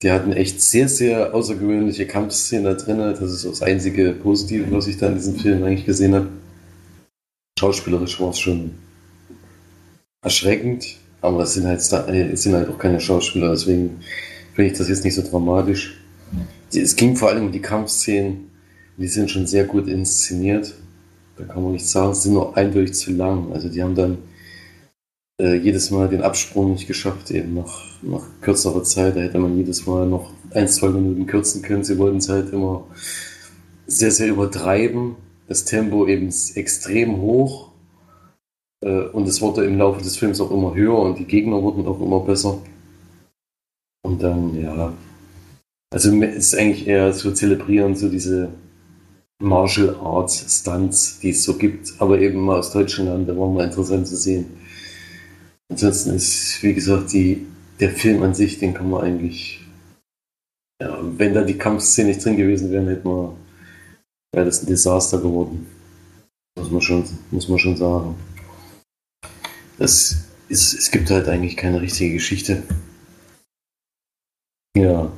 die 0.03 0.11
hatten 0.11 0.33
echt 0.33 0.61
sehr, 0.61 0.87
sehr 0.87 1.35
außergewöhnliche 1.35 2.07
Kampfszenen 2.07 2.65
da 2.65 2.75
drin. 2.75 2.99
Das 2.99 3.23
ist 3.23 3.47
das 3.47 3.63
einzige 3.63 4.13
Positive, 4.13 4.71
was 4.71 4.87
ich 4.87 4.99
da 4.99 5.07
in 5.07 5.15
diesem 5.15 5.37
Film 5.37 5.65
eigentlich 5.65 5.87
gesehen 5.87 6.15
habe. 6.15 6.29
Schauspielerisch 7.59 8.21
war 8.21 8.31
es 8.31 8.39
schon 8.39 8.73
erschreckend, 10.23 10.99
aber 11.23 11.45
es 11.45 11.55
sind 11.55 11.67
halt, 11.67 11.81
es 11.81 12.43
sind 12.43 12.55
halt 12.55 12.69
auch 12.69 12.79
keine 12.79 13.01
Schauspieler, 13.01 13.51
deswegen 13.53 14.01
finde 14.55 14.73
ich 14.73 14.79
das 14.79 14.89
jetzt 14.89 15.05
nicht 15.05 15.15
so 15.15 15.23
dramatisch. 15.23 15.99
Es 16.75 16.97
ging 16.97 17.17
vor 17.17 17.29
allem 17.29 17.47
um 17.47 17.53
die 17.53 17.61
Kampfszenen, 17.61 18.51
die 18.97 19.09
sind 19.09 19.31
schon 19.31 19.47
sehr 19.47 19.65
gut 19.65 19.89
inszeniert. 19.89 20.75
Da 21.37 21.45
kann 21.45 21.63
man 21.63 21.73
nicht 21.73 21.87
sagen, 21.87 22.15
sie 22.15 22.23
sind 22.23 22.35
nur 22.35 22.57
eindeutig 22.57 22.95
zu 22.95 23.13
lang. 23.13 23.53
Also 23.53 23.69
die 23.69 23.83
haben 23.83 23.95
dann 23.95 24.19
äh, 25.41 25.55
jedes 25.55 25.91
Mal 25.91 26.09
den 26.09 26.23
Absprung 26.23 26.73
nicht 26.73 26.87
geschafft, 26.87 27.31
eben 27.31 27.55
nach, 27.55 27.81
nach 28.03 28.25
kürzerer 28.41 28.85
Zeit. 28.85 29.17
Da 29.17 29.21
hätte 29.21 29.39
man 29.39 29.57
jedes 29.57 29.87
Mal 29.87 30.07
noch 30.07 30.31
ein, 30.51 30.69
zwei 30.69 30.89
Minuten 30.89 31.27
kürzen 31.27 31.63
können. 31.63 31.85
Sie 31.85 31.99
wollten 31.99 32.19
es 32.19 32.29
halt 32.29 32.53
immer 32.53 32.87
sehr, 33.87 34.11
sehr 34.11 34.29
übertreiben. 34.29 35.17
Das 35.49 35.65
Tempo 35.65 36.07
eben 36.07 36.33
extrem 36.55 37.21
hoch. 37.21 37.73
Äh, 38.83 39.07
und 39.09 39.27
es 39.27 39.41
wurde 39.41 39.65
im 39.65 39.79
Laufe 39.79 40.03
des 40.03 40.17
Films 40.17 40.41
auch 40.41 40.51
immer 40.51 40.75
höher 40.75 40.99
und 40.99 41.19
die 41.19 41.27
Gegner 41.27 41.63
wurden 41.63 41.87
auch 41.87 42.01
immer 42.01 42.21
besser. 42.21 42.59
Und 44.03 44.23
dann, 44.23 44.61
ja. 44.61 44.93
Also 45.93 46.23
es 46.23 46.37
ist 46.37 46.55
eigentlich 46.57 46.87
eher 46.87 47.13
so 47.13 47.33
zelebrieren, 47.33 47.95
so 47.95 48.09
diese 48.09 48.51
Martial 49.43 49.97
Arts 49.97 50.61
Stunts, 50.61 51.21
die 51.21 51.31
es 51.31 51.45
so 51.45 51.59
gibt, 51.59 51.93
aber 51.99 52.19
eben 52.21 52.41
mal 52.41 52.59
aus 52.59 52.73
Deutschland, 52.73 53.29
da 53.29 53.37
war 53.37 53.49
mal 53.49 53.65
interessant 53.65 54.07
zu 54.07 54.17
sehen. 54.17 54.47
Ansonsten 55.69 56.15
ist, 56.15 56.63
wie 56.63 56.75
gesagt, 56.75 57.13
die, 57.13 57.47
der 57.81 57.91
Film 57.91 58.23
an 58.23 58.35
sich, 58.35 58.59
den 58.59 58.75
kann 58.75 58.89
man 58.89 59.03
eigentlich, 59.03 59.61
ja, 60.81 60.99
wenn 61.03 61.35
da 61.35 61.43
die 61.43 61.59
Kampfszenen 61.59 62.13
nicht 62.13 62.25
drin 62.25 62.37
gewesen 62.37 62.71
wären, 62.71 62.89
hätte 62.89 63.07
man, 63.07 63.33
wäre 64.33 64.47
das 64.47 64.63
ein 64.63 64.67
Desaster 64.67 65.19
geworden. 65.19 65.67
Muss 66.59 66.71
man 66.71 66.83
schon, 66.83 67.05
muss 67.31 67.49
man 67.49 67.59
schon 67.59 67.77
sagen. 67.77 68.15
Das 69.79 70.17
ist, 70.49 70.75
es 70.75 70.91
gibt 70.91 71.11
halt 71.11 71.29
eigentlich 71.29 71.57
keine 71.57 71.81
richtige 71.81 72.15
Geschichte. 72.15 72.63
Ja. 74.77 75.13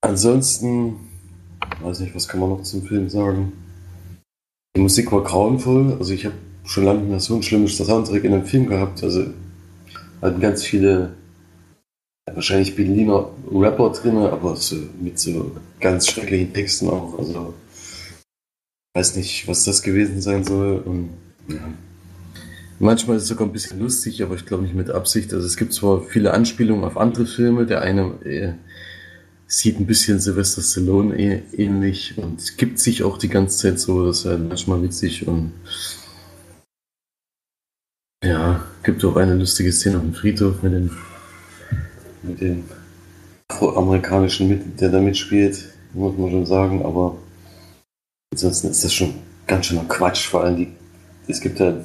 Ansonsten, 0.00 0.96
weiß 1.80 2.00
nicht, 2.00 2.14
was 2.14 2.28
kann 2.28 2.40
man 2.40 2.50
noch 2.50 2.62
zum 2.62 2.82
Film 2.82 3.08
sagen? 3.08 3.52
Die 4.76 4.80
Musik 4.80 5.12
war 5.12 5.22
grauenvoll. 5.22 5.96
Also 5.98 6.12
ich 6.12 6.26
habe 6.26 6.34
schon 6.64 6.84
lange 6.84 7.00
nicht 7.00 7.10
mehr 7.10 7.20
so 7.20 7.36
ein 7.36 7.42
schlimmes 7.42 7.76
Soundtrack 7.76 8.24
in 8.24 8.34
einem 8.34 8.46
Film 8.46 8.66
gehabt. 8.66 9.02
Also 9.02 9.26
hatten 10.20 10.40
ganz 10.40 10.64
viele, 10.64 11.14
wahrscheinlich 12.32 12.74
Berliner 12.74 13.30
Rapper 13.50 13.90
drin, 13.90 14.16
aber 14.16 14.56
so, 14.56 14.76
mit 15.00 15.18
so 15.18 15.52
ganz 15.80 16.08
schrecklichen 16.08 16.52
Texten 16.52 16.88
auch. 16.88 17.18
Also 17.18 17.54
weiß 18.94 19.16
nicht, 19.16 19.46
was 19.46 19.64
das 19.64 19.82
gewesen 19.82 20.20
sein 20.20 20.44
soll. 20.44 20.78
Und 20.78 21.10
ja. 21.48 21.60
Manchmal 22.78 23.16
ist 23.16 23.24
es 23.24 23.28
sogar 23.28 23.46
ein 23.46 23.52
bisschen 23.52 23.78
lustig, 23.78 24.22
aber 24.22 24.34
ich 24.34 24.46
glaube 24.46 24.64
nicht 24.64 24.74
mit 24.74 24.90
Absicht. 24.90 25.32
Also 25.32 25.46
es 25.46 25.56
gibt 25.56 25.72
zwar 25.72 26.02
viele 26.02 26.32
Anspielungen 26.32 26.84
auf 26.84 26.96
andere 26.96 27.26
Filme. 27.26 27.66
Der 27.66 27.82
eine 27.82 28.20
äh, 28.24 28.54
sieht 29.46 29.78
ein 29.78 29.86
bisschen 29.86 30.18
Sylvester 30.18 30.62
Stallone 30.62 31.16
äh, 31.16 31.42
ähnlich 31.52 32.18
und 32.18 32.58
gibt 32.58 32.80
sich 32.80 33.04
auch 33.04 33.18
die 33.18 33.28
ganze 33.28 33.58
Zeit 33.58 33.78
so. 33.78 34.06
Das 34.06 34.20
ist 34.20 34.24
halt 34.24 34.48
manchmal 34.48 34.82
witzig 34.82 35.26
und 35.26 35.52
ja, 38.24 38.64
gibt 38.82 39.04
auch 39.04 39.16
eine 39.16 39.34
lustige 39.34 39.72
Szene 39.72 39.98
auf 39.98 40.02
dem 40.02 40.14
Friedhof 40.14 40.62
mit 40.62 40.72
dem, 40.72 40.90
mit 42.22 42.40
dem 42.40 42.64
afroamerikanischen 43.48 44.48
mit, 44.48 44.80
der 44.80 44.88
da 44.88 45.00
mitspielt, 45.00 45.62
muss 45.92 46.16
man 46.16 46.30
schon 46.30 46.46
sagen. 46.46 46.84
Aber 46.84 47.18
ansonsten 48.32 48.68
ist 48.68 48.82
das 48.82 48.92
schon 48.92 49.14
ganz 49.46 49.66
schöner 49.66 49.84
Quatsch. 49.84 50.26
Vor 50.26 50.42
allem 50.42 50.56
die, 50.56 50.68
es 51.28 51.40
gibt 51.40 51.60
ja 51.60 51.84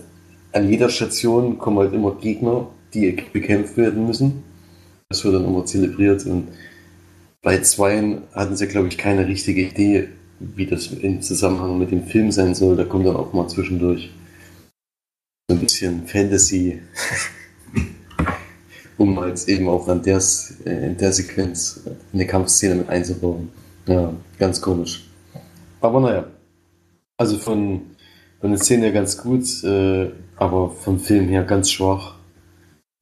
an 0.52 0.70
jeder 0.70 0.90
Station 0.90 1.58
kommen 1.58 1.80
halt 1.80 1.94
immer 1.94 2.16
Gegner, 2.16 2.68
die 2.94 3.12
bekämpft 3.34 3.78
werden 3.78 4.08
müssen. 4.08 4.44
Das 5.10 5.24
wird 5.24 5.36
dann 5.36 5.46
immer 5.46 5.66
zelebriert 5.66 6.26
und 6.26 6.50
bei 7.42 7.62
zweien 7.62 8.24
hatten 8.34 8.56
sie, 8.56 8.68
glaube 8.68 8.90
ich, 8.90 8.98
keine 8.98 9.28
richtige 9.28 9.62
Idee, 9.62 10.10
wie 10.40 10.66
das 10.66 10.88
im 10.88 11.22
Zusammenhang 11.22 11.80
mit 11.80 11.92
dem 11.92 12.06
Film 12.06 12.32
sein 12.32 12.54
soll. 12.54 12.76
Da 12.76 12.84
kommt 12.84 13.06
dann 13.06 13.16
auch 13.16 13.34
mal 13.34 13.48
zwischendurch 13.48 14.12
so 15.48 15.56
ein 15.56 15.62
bisschen 15.62 16.06
Fantasy, 16.06 16.82
um 18.98 19.20
halt 19.20 19.48
eben 19.48 19.68
auch 19.70 19.88
an 19.88 20.04
der, 20.04 20.22
äh, 20.66 20.88
in 20.88 20.98
der 20.98 21.14
Sequenz 21.14 21.82
eine 22.14 22.28
Kampfszene 22.28 22.76
mit 22.76 22.90
einzubauen. 22.90 23.50
Ja, 23.88 24.14
ganz 24.38 24.62
komisch. 24.62 25.10
Aber 25.82 26.02
naja, 26.02 26.28
also 27.18 27.38
von, 27.38 27.82
von 28.42 28.52
der 28.52 28.60
Szene 28.60 28.92
ganz 28.92 29.18
gut, 29.18 29.46
äh, 29.64 30.12
aber 30.40 30.70
vom 30.70 31.00
Film 31.00 31.28
her 31.28 31.44
ganz 31.44 31.72
schwach. 31.72 32.16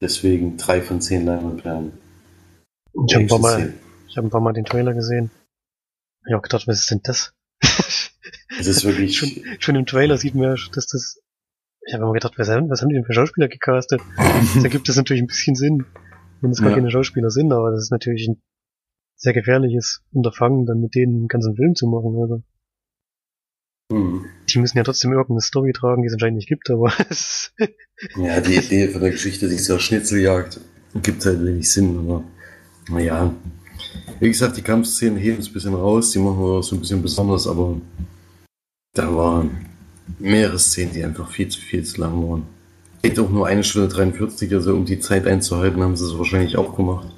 Deswegen 0.00 0.56
drei 0.56 0.80
von 0.82 1.00
zehn 1.00 1.24
Leinwandperlen. 1.24 1.92
Ich 3.06 3.14
habe 3.14 3.24
ein, 3.24 3.28
paar 3.28 3.38
Mal, 3.38 3.74
ich 4.08 4.16
hab 4.16 4.24
ein 4.24 4.30
paar 4.30 4.40
Mal 4.40 4.52
den 4.52 4.64
Trailer 4.64 4.94
gesehen. 4.94 5.30
Ich 6.26 6.32
habe 6.32 6.42
gedacht, 6.42 6.66
was 6.66 6.80
ist 6.80 6.90
denn 6.90 7.00
das? 7.02 7.32
Es 8.58 8.66
ist 8.66 8.84
wirklich. 8.84 9.16
schon, 9.18 9.30
schon 9.60 9.76
im 9.76 9.86
Trailer 9.86 10.18
sieht 10.18 10.34
man 10.34 10.44
ja, 10.44 10.54
dass 10.72 10.86
das. 10.86 11.20
Ich 11.86 11.94
habe 11.94 12.04
immer 12.04 12.12
gedacht, 12.12 12.34
was 12.36 12.48
haben, 12.48 12.68
was 12.68 12.82
haben 12.82 12.90
die 12.90 12.96
denn 12.96 13.04
für 13.04 13.14
Schauspieler 13.14 13.48
gecastet? 13.48 14.00
da 14.62 14.68
gibt 14.68 14.88
es 14.88 14.96
natürlich 14.96 15.22
ein 15.22 15.26
bisschen 15.26 15.54
Sinn, 15.54 15.86
wenn 16.40 16.50
es 16.50 16.60
gar 16.60 16.70
ja. 16.70 16.76
keine 16.76 16.90
Schauspieler 16.90 17.30
sind, 17.30 17.52
aber 17.52 17.70
das 17.70 17.84
ist 17.84 17.90
natürlich 17.90 18.28
ein 18.28 18.42
sehr 19.16 19.32
gefährliches 19.32 20.02
Unterfangen, 20.12 20.66
dann 20.66 20.80
mit 20.80 20.94
denen 20.94 21.16
einen 21.16 21.28
ganzen 21.28 21.56
Film 21.56 21.74
zu 21.74 21.86
machen. 21.86 22.20
Also. 22.20 22.42
Mhm. 23.90 24.26
Die 24.48 24.58
müssen 24.58 24.76
ja 24.76 24.84
trotzdem 24.84 25.12
irgendeine 25.12 25.40
Story 25.40 25.72
tragen, 25.72 26.02
die 26.02 26.08
es 26.08 26.12
anscheinend 26.12 26.36
nicht 26.36 26.48
gibt, 26.48 26.70
aber 26.70 26.92
es. 27.08 27.52
ja, 28.16 28.40
die 28.40 28.56
Idee 28.56 28.88
von 28.88 29.00
der 29.00 29.10
Geschichte, 29.10 29.48
die 29.48 29.54
ist 29.54 29.68
ja 29.68 29.78
Schnitzeljagd, 29.78 30.60
gibt 31.02 31.24
halt 31.24 31.44
wenig 31.44 31.70
Sinn, 31.70 31.98
aber 31.98 32.24
naja. 32.90 33.34
Wie 34.20 34.28
gesagt, 34.28 34.56
die 34.56 34.62
Kampfszenen 34.62 35.18
heben 35.18 35.38
es 35.38 35.48
ein 35.48 35.52
bisschen 35.52 35.74
raus, 35.74 36.10
die 36.10 36.18
machen 36.18 36.40
wir 36.40 36.62
so 36.62 36.76
ein 36.76 36.80
bisschen 36.80 37.02
besonders, 37.02 37.46
aber 37.46 37.80
da 38.94 39.14
waren 39.14 39.66
mehrere 40.18 40.58
Szenen, 40.58 40.92
die 40.92 41.04
einfach 41.04 41.30
viel 41.30 41.48
zu 41.48 41.60
viel 41.60 41.84
zu 41.84 42.00
lang 42.00 42.28
waren. 42.28 42.42
Geht 43.02 43.18
auch 43.20 43.30
nur 43.30 43.46
eine 43.46 43.62
Stunde 43.62 43.88
43, 43.88 44.52
also 44.52 44.74
um 44.74 44.84
die 44.84 44.98
Zeit 44.98 45.26
einzuhalten, 45.26 45.82
haben 45.82 45.96
sie 45.96 46.04
es 46.04 46.18
wahrscheinlich 46.18 46.56
auch 46.56 46.74
gemacht. 46.74 47.08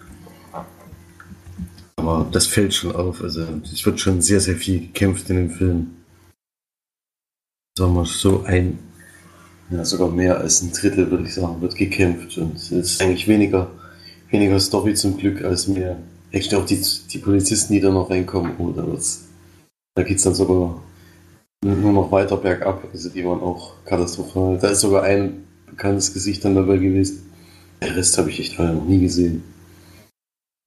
Aber 1.97 2.29
das 2.31 2.47
fällt 2.47 2.75
schon 2.75 2.93
auf, 2.93 3.23
also 3.23 3.47
es 3.65 3.85
wird 3.85 3.99
schon 3.99 4.21
sehr, 4.21 4.41
sehr 4.41 4.57
viel 4.57 4.81
gekämpft 4.81 5.31
in 5.31 5.37
dem 5.37 5.50
Film 5.50 5.87
sagen 7.80 7.94
wir 7.94 8.04
so 8.04 8.42
ein, 8.44 8.78
ja, 9.70 9.84
sogar 9.84 10.10
mehr 10.10 10.38
als 10.38 10.60
ein 10.60 10.70
Drittel, 10.72 11.10
würde 11.10 11.25
ich 11.25 11.34
sagen, 11.34 11.62
wird 11.62 11.75
gekämpft. 11.75 12.37
Und 12.37 12.56
es 12.56 12.70
ist 12.70 13.02
eigentlich 13.02 13.26
weniger, 13.26 13.70
weniger 14.30 14.60
Story 14.60 14.94
zum 14.94 15.16
Glück 15.16 15.42
als 15.42 15.66
mehr 15.66 15.96
echt 16.30 16.54
auch 16.54 16.66
die, 16.66 16.80
die 17.10 17.18
Polizisten, 17.18 17.72
die 17.72 17.80
da 17.80 17.90
noch 17.90 18.10
reinkommen. 18.10 18.56
Oder 18.58 18.87
was. 18.92 19.25
Da 19.94 20.02
geht 20.02 20.18
es 20.18 20.25
dann 20.25 20.34
sogar 20.34 20.82
nur 21.64 21.92
noch 21.92 22.12
weiter 22.12 22.37
bergab. 22.37 22.84
Also 22.92 23.08
die 23.08 23.25
waren 23.25 23.40
auch 23.40 23.82
katastrophal. 23.87 24.58
Da 24.58 24.68
ist 24.68 24.80
sogar 24.80 25.04
ein 25.04 25.44
bekanntes 25.66 26.12
Gesicht 26.12 26.44
dann 26.44 26.54
dabei 26.54 26.76
gewesen. 26.76 27.32
Der 27.80 27.96
Rest 27.96 28.18
habe 28.18 28.28
ich 28.28 28.40
echt 28.40 28.60
alle 28.60 28.75
noch 28.75 28.84
nie 28.84 29.00
gesehen. 29.00 29.42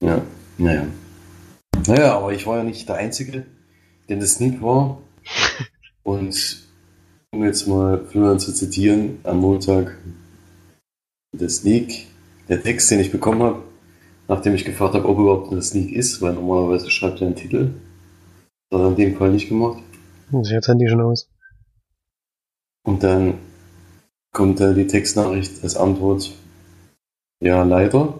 Ja, 0.01 0.19
naja. 0.57 0.87
Naja, 1.85 2.17
aber 2.17 2.33
ich 2.33 2.47
war 2.47 2.57
ja 2.57 2.63
nicht 2.63 2.89
der 2.89 2.95
Einzige, 2.95 3.45
der 4.09 4.17
das 4.17 4.33
Sneak 4.33 4.63
war. 4.63 4.99
Und 6.03 6.62
um 7.33 7.43
jetzt 7.43 7.67
mal 7.67 8.05
Florian 8.05 8.39
zu 8.39 8.53
zitieren, 8.53 9.17
am 9.23 9.39
Montag 9.39 9.97
der 11.33 11.49
Sneak, 11.49 12.07
der 12.47 12.61
Text, 12.61 12.91
den 12.91 12.99
ich 12.99 13.11
bekommen 13.11 13.41
habe, 13.41 13.63
nachdem 14.27 14.53
ich 14.53 14.65
gefragt 14.65 14.93
habe, 14.93 15.09
ob 15.09 15.17
überhaupt 15.17 15.51
eine 15.51 15.61
Sneak 15.61 15.91
ist, 15.91 16.21
weil 16.21 16.33
normalerweise 16.33 16.91
schreibt 16.91 17.21
er 17.21 17.27
einen 17.27 17.35
Titel. 17.35 17.71
Das 18.69 18.79
hat 18.79 18.85
er 18.85 18.89
in 18.89 18.95
dem 18.95 19.17
Fall 19.17 19.31
nicht 19.31 19.49
gemacht. 19.49 19.81
Sieht 20.31 20.53
jetzt 20.53 20.67
Handy 20.67 20.87
schon 20.87 21.01
aus. 21.01 21.27
Und 22.85 23.01
dann 23.01 23.39
kommt 24.31 24.59
da 24.59 24.73
die 24.73 24.87
Textnachricht 24.87 25.63
als 25.63 25.75
Antwort, 25.75 26.31
ja, 27.41 27.63
leider. 27.63 28.19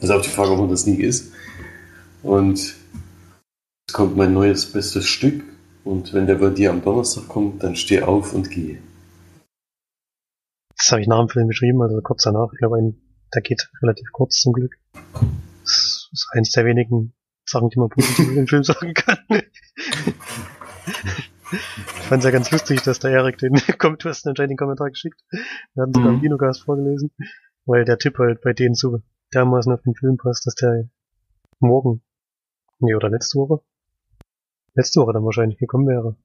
also 0.00 0.14
auf 0.14 0.22
die 0.22 0.28
Frage, 0.30 0.50
ob 0.50 0.58
man 0.58 0.70
das 0.70 0.82
Sneak 0.82 0.98
ist. 0.98 1.32
Und 2.24 2.58
es 2.58 3.92
kommt 3.92 4.16
mein 4.16 4.32
neues 4.32 4.66
bestes 4.66 5.06
Stück. 5.06 5.44
Und 5.84 6.12
wenn 6.12 6.26
der 6.26 6.36
bei 6.36 6.50
dir 6.50 6.70
am 6.70 6.82
Donnerstag 6.82 7.28
kommt, 7.28 7.62
dann 7.62 7.74
steh 7.76 8.02
auf 8.02 8.34
und 8.34 8.50
geh. 8.50 8.78
Das 10.76 10.92
habe 10.92 11.02
ich 11.02 11.08
nach 11.08 11.20
dem 11.20 11.28
Film 11.28 11.48
geschrieben, 11.48 11.82
also 11.82 12.00
kurz 12.02 12.22
danach. 12.22 12.52
Ich 12.52 12.58
glaube, 12.58 12.76
ein, 12.78 13.00
der 13.34 13.42
geht 13.42 13.70
relativ 13.82 14.10
kurz 14.12 14.40
zum 14.40 14.52
Glück. 14.52 14.76
Das 15.62 16.08
ist 16.12 16.28
eins 16.32 16.50
der 16.52 16.64
wenigen 16.64 17.12
Sachen, 17.46 17.68
die 17.70 17.78
man 17.78 17.88
positiv 17.88 18.26
über 18.28 18.40
den 18.40 18.46
Film 18.46 18.62
sagen 18.64 18.94
kann. 18.94 19.18
ich 21.52 22.06
fand 22.06 22.20
es 22.20 22.24
ja 22.24 22.30
ganz 22.30 22.50
lustig, 22.50 22.82
dass 22.82 22.98
der 22.98 23.10
Erik 23.10 23.38
den 23.38 23.54
kommt, 23.78 24.04
du 24.04 24.08
hast 24.08 24.26
anscheinend 24.26 24.52
den 24.52 24.56
Kommentar 24.56 24.90
geschickt. 24.90 25.20
Wir 25.74 25.82
hatten 25.82 25.94
sogar 25.94 26.10
im 26.10 26.18
Mhm. 26.18 26.22
Kinogast 26.22 26.62
vorgelesen, 26.62 27.10
weil 27.66 27.84
der 27.84 27.98
Tipp 27.98 28.18
halt 28.18 28.40
bei 28.42 28.52
denen 28.52 28.74
so 28.74 29.00
dermaßen 29.34 29.72
auf 29.72 29.82
den 29.82 29.94
Film 29.94 30.16
passt, 30.16 30.46
dass 30.46 30.54
der 30.54 30.88
morgen, 31.58 32.02
nee, 32.78 32.94
oder 32.94 33.10
letzte 33.10 33.38
Woche, 33.38 33.62
letzte 34.74 35.00
Woche 35.00 35.12
dann 35.12 35.24
wahrscheinlich 35.24 35.58
gekommen 35.58 35.86
wäre. 35.88 36.16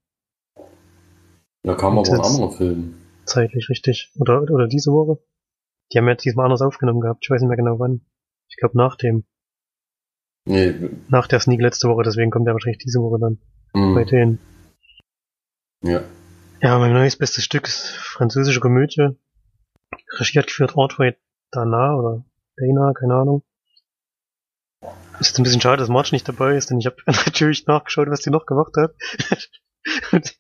Da 1.64 1.76
kam 1.76 1.98
aber 1.98 2.08
ein 2.08 2.22
anderer 2.22 2.52
Film. 2.52 2.96
Zeitlich 3.26 3.70
richtig. 3.70 4.12
Oder, 4.20 4.42
oder 4.44 4.68
diese 4.68 4.92
Woche. 4.92 5.20
Die 5.92 5.98
haben 5.98 6.08
ja 6.08 6.16
diesmal 6.16 6.46
anders 6.46 6.62
aufgenommen 6.62 7.02
gehabt. 7.02 7.24
Ich 7.24 7.30
weiß 7.30 7.42
nicht 7.42 7.50
mehr 7.50 7.58
genau 7.58 7.80
wann. 7.80 8.02
Ich 8.50 8.58
glaube 8.58 8.78
nach 8.78 8.96
dem, 8.96 9.26
Nee, 10.46 10.92
nach 11.10 11.28
der 11.28 11.40
Sneak 11.40 11.60
letzte 11.60 11.90
Woche, 11.90 12.04
deswegen 12.04 12.30
kommt 12.30 12.46
der 12.46 12.54
wahrscheinlich 12.54 12.84
diese 12.84 13.00
Woche 13.02 13.20
dann 13.20 13.40
mm, 13.74 13.96
bei 13.96 14.04
denen. 14.04 14.40
ja. 15.82 16.04
Ja, 16.62 16.80
mein 16.80 16.94
neues 16.94 17.18
bestes 17.18 17.44
Stück 17.44 17.68
ist 17.68 17.90
französische 17.98 18.60
Komödie. 18.60 19.10
Regie 20.20 20.40
hat 20.40 20.48
geführt 20.48 20.76
Audrey 20.76 21.16
Dana 21.52 21.96
oder 21.96 22.26
Dana, 22.56 22.94
keine 22.94 23.14
Ahnung. 23.16 23.44
Ist 25.20 25.30
jetzt 25.30 25.40
ein 25.40 25.44
bisschen 25.44 25.62
schade, 25.62 25.78
dass 25.78 25.90
Marge 25.90 26.10
nicht 26.12 26.28
dabei 26.28 26.56
ist, 26.58 26.70
denn 26.70 26.80
ich 26.80 26.86
habe 26.86 26.98
natürlich 27.06 27.66
nachgeschaut, 27.68 28.10
was 28.10 28.22
die 28.22 28.30
noch 28.30 28.46
gemacht 28.46 28.74
hat. 28.78 28.96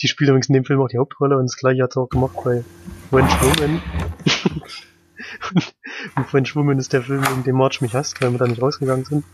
Die 0.00 0.08
spielt 0.08 0.30
übrigens 0.30 0.48
in 0.48 0.54
dem 0.54 0.64
Film 0.64 0.80
auch 0.80 0.88
die 0.88 0.96
Hauptrolle 0.96 1.36
und 1.36 1.44
das 1.44 1.56
gleiche 1.56 1.82
hat 1.82 1.92
sie 1.92 2.00
auch 2.00 2.08
gemacht 2.08 2.36
bei 2.42 2.64
French 3.10 3.30
Woman. 3.42 3.82
und, 6.16 6.26
French 6.26 6.56
Woman 6.56 6.78
ist 6.78 6.94
der 6.94 7.02
Film, 7.02 7.22
in 7.22 7.44
dem 7.44 7.56
Marge 7.56 7.78
mich 7.82 7.94
hasst, 7.94 8.18
weil 8.22 8.30
wir 8.30 8.38
da 8.38 8.46
nicht 8.46 8.62
rausgegangen 8.62 9.04
sind. 9.04 9.24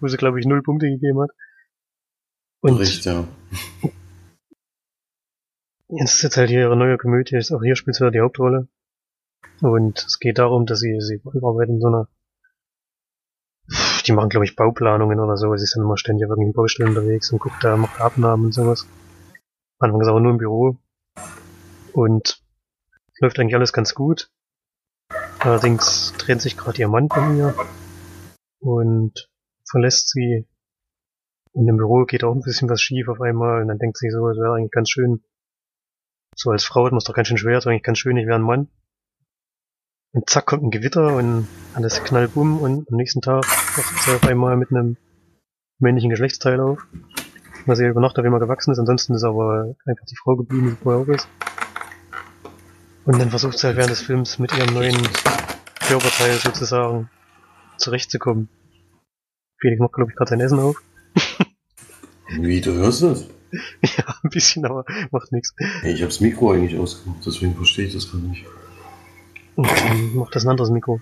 Wo 0.00 0.08
sie, 0.08 0.16
glaube 0.16 0.40
ich, 0.40 0.46
null 0.46 0.62
Punkte 0.62 0.86
gegeben 0.86 1.20
hat. 1.20 1.30
Und 2.60 2.78
Recht, 2.78 3.04
ja. 3.04 3.28
Jetzt 5.88 6.14
ist 6.14 6.22
jetzt 6.22 6.36
halt 6.36 6.48
hier 6.50 6.60
ihre 6.60 6.76
neue 6.76 6.96
Komödie, 6.98 7.36
ist 7.36 7.52
auch 7.52 7.62
hier 7.62 7.76
spielt 7.76 7.96
sie 7.96 8.10
die 8.10 8.20
Hauptrolle. 8.20 8.68
Und 9.60 9.98
es 9.98 10.18
geht 10.18 10.38
darum, 10.38 10.66
dass 10.66 10.80
sie, 10.80 11.00
sie 11.00 11.20
arbeitet 11.42 11.74
in 11.74 11.80
so 11.80 11.88
einer, 11.88 12.08
die 14.06 14.12
machen 14.12 14.30
glaube 14.30 14.46
ich 14.46 14.56
Bauplanungen 14.56 15.20
oder 15.20 15.36
so, 15.36 15.54
sie 15.56 15.70
dann 15.74 15.84
immer 15.84 15.98
ständig 15.98 16.24
auf 16.26 16.30
irgendeinen 16.30 16.54
Baustellen 16.54 16.90
unterwegs 16.90 17.30
und 17.30 17.40
guckt 17.40 17.62
da, 17.62 17.76
macht 17.76 18.00
Abnahmen 18.00 18.46
und 18.46 18.52
sowas. 18.52 18.86
Anfangs 19.78 20.08
aber 20.08 20.20
nur 20.20 20.32
im 20.32 20.38
Büro. 20.38 20.76
Und 21.92 22.42
es 23.12 23.20
läuft 23.20 23.38
eigentlich 23.38 23.54
alles 23.54 23.72
ganz 23.72 23.94
gut. 23.94 24.30
Allerdings 25.38 26.12
trennt 26.18 26.42
sich 26.42 26.56
gerade 26.56 26.78
ihr 26.78 26.88
Mann 26.88 27.08
von 27.08 27.36
ihr 27.36 27.54
und 28.60 29.28
verlässt 29.68 30.08
sie. 30.10 30.46
Und 31.52 31.68
im 31.68 31.76
Büro 31.76 32.04
geht 32.04 32.24
auch 32.24 32.34
ein 32.34 32.42
bisschen 32.42 32.68
was 32.68 32.80
schief 32.80 33.08
auf 33.08 33.20
einmal 33.20 33.62
und 33.62 33.68
dann 33.68 33.78
denkt 33.78 33.98
sie 33.98 34.10
so, 34.10 34.28
es 34.28 34.38
wäre 34.38 34.54
eigentlich 34.54 34.70
ganz 34.70 34.90
schön, 34.90 35.24
so 36.36 36.50
als 36.50 36.64
Frau 36.64 36.84
hat 36.84 36.92
man 36.92 36.98
es 36.98 37.04
doch 37.04 37.14
ganz 37.14 37.28
schön 37.28 37.38
schwer, 37.38 37.58
ist 37.58 37.66
eigentlich 37.66 37.82
ganz 37.82 37.98
schön, 37.98 38.16
ich 38.16 38.26
wäre 38.26 38.38
ein 38.38 38.42
Mann. 38.42 38.68
Und 40.12 40.28
zack 40.28 40.46
kommt 40.46 40.64
ein 40.64 40.70
Gewitter 40.70 41.16
und 41.16 41.46
alles 41.74 42.02
knallbumm 42.02 42.58
und 42.58 42.90
am 42.90 42.96
nächsten 42.96 43.20
Tag 43.20 43.44
wacht 43.46 44.02
sie 44.02 44.10
auf 44.10 44.24
einmal 44.26 44.56
mit 44.56 44.70
einem 44.70 44.96
männlichen 45.78 46.10
Geschlechtsteil 46.10 46.60
auf. 46.60 46.84
Was 47.66 47.78
ihr 47.78 47.90
über 47.90 48.00
Nacht 48.00 48.18
auf 48.18 48.24
einmal 48.24 48.40
gewachsen 48.40 48.72
ist, 48.72 48.78
ansonsten 48.80 49.14
ist 49.14 49.22
aber 49.22 49.76
einfach 49.86 50.04
die 50.06 50.16
Frau 50.16 50.34
geblieben, 50.34 50.70
die 50.70 50.82
vorher 50.82 51.02
auch 51.02 51.08
ist. 51.08 51.28
Und 53.04 53.20
dann 53.20 53.30
versucht 53.30 53.58
sie 53.58 53.68
halt 53.68 53.76
während 53.76 53.92
des 53.92 54.02
Films 54.02 54.38
mit 54.38 54.56
ihrem 54.56 54.74
neuen 54.74 54.96
Körperteil 55.78 56.32
sozusagen 56.34 57.08
zurechtzukommen. 57.78 58.48
Felix 59.60 59.80
macht, 59.80 59.92
glaube 59.92 60.10
ich, 60.10 60.16
gerade 60.16 60.30
sein 60.30 60.40
Essen 60.40 60.58
auf. 60.58 60.82
Wie, 62.30 62.60
du 62.60 62.72
hörst 62.72 63.02
das? 63.02 63.28
ja, 63.96 64.04
ein 64.22 64.30
bisschen, 64.30 64.64
aber 64.64 64.84
macht 65.10 65.30
nichts. 65.32 65.54
Ich 65.84 66.00
habe 66.00 66.06
das 66.06 66.20
Mikro 66.20 66.52
eigentlich 66.52 66.78
ausgemacht, 66.78 67.24
deswegen 67.24 67.54
verstehe 67.54 67.86
ich 67.86 67.94
das 67.94 68.10
gar 68.10 68.18
nicht. 68.18 68.44
Macht 69.56 70.34
das 70.34 70.44
ein 70.44 70.50
anderes 70.50 70.70
Mikro. 70.70 71.00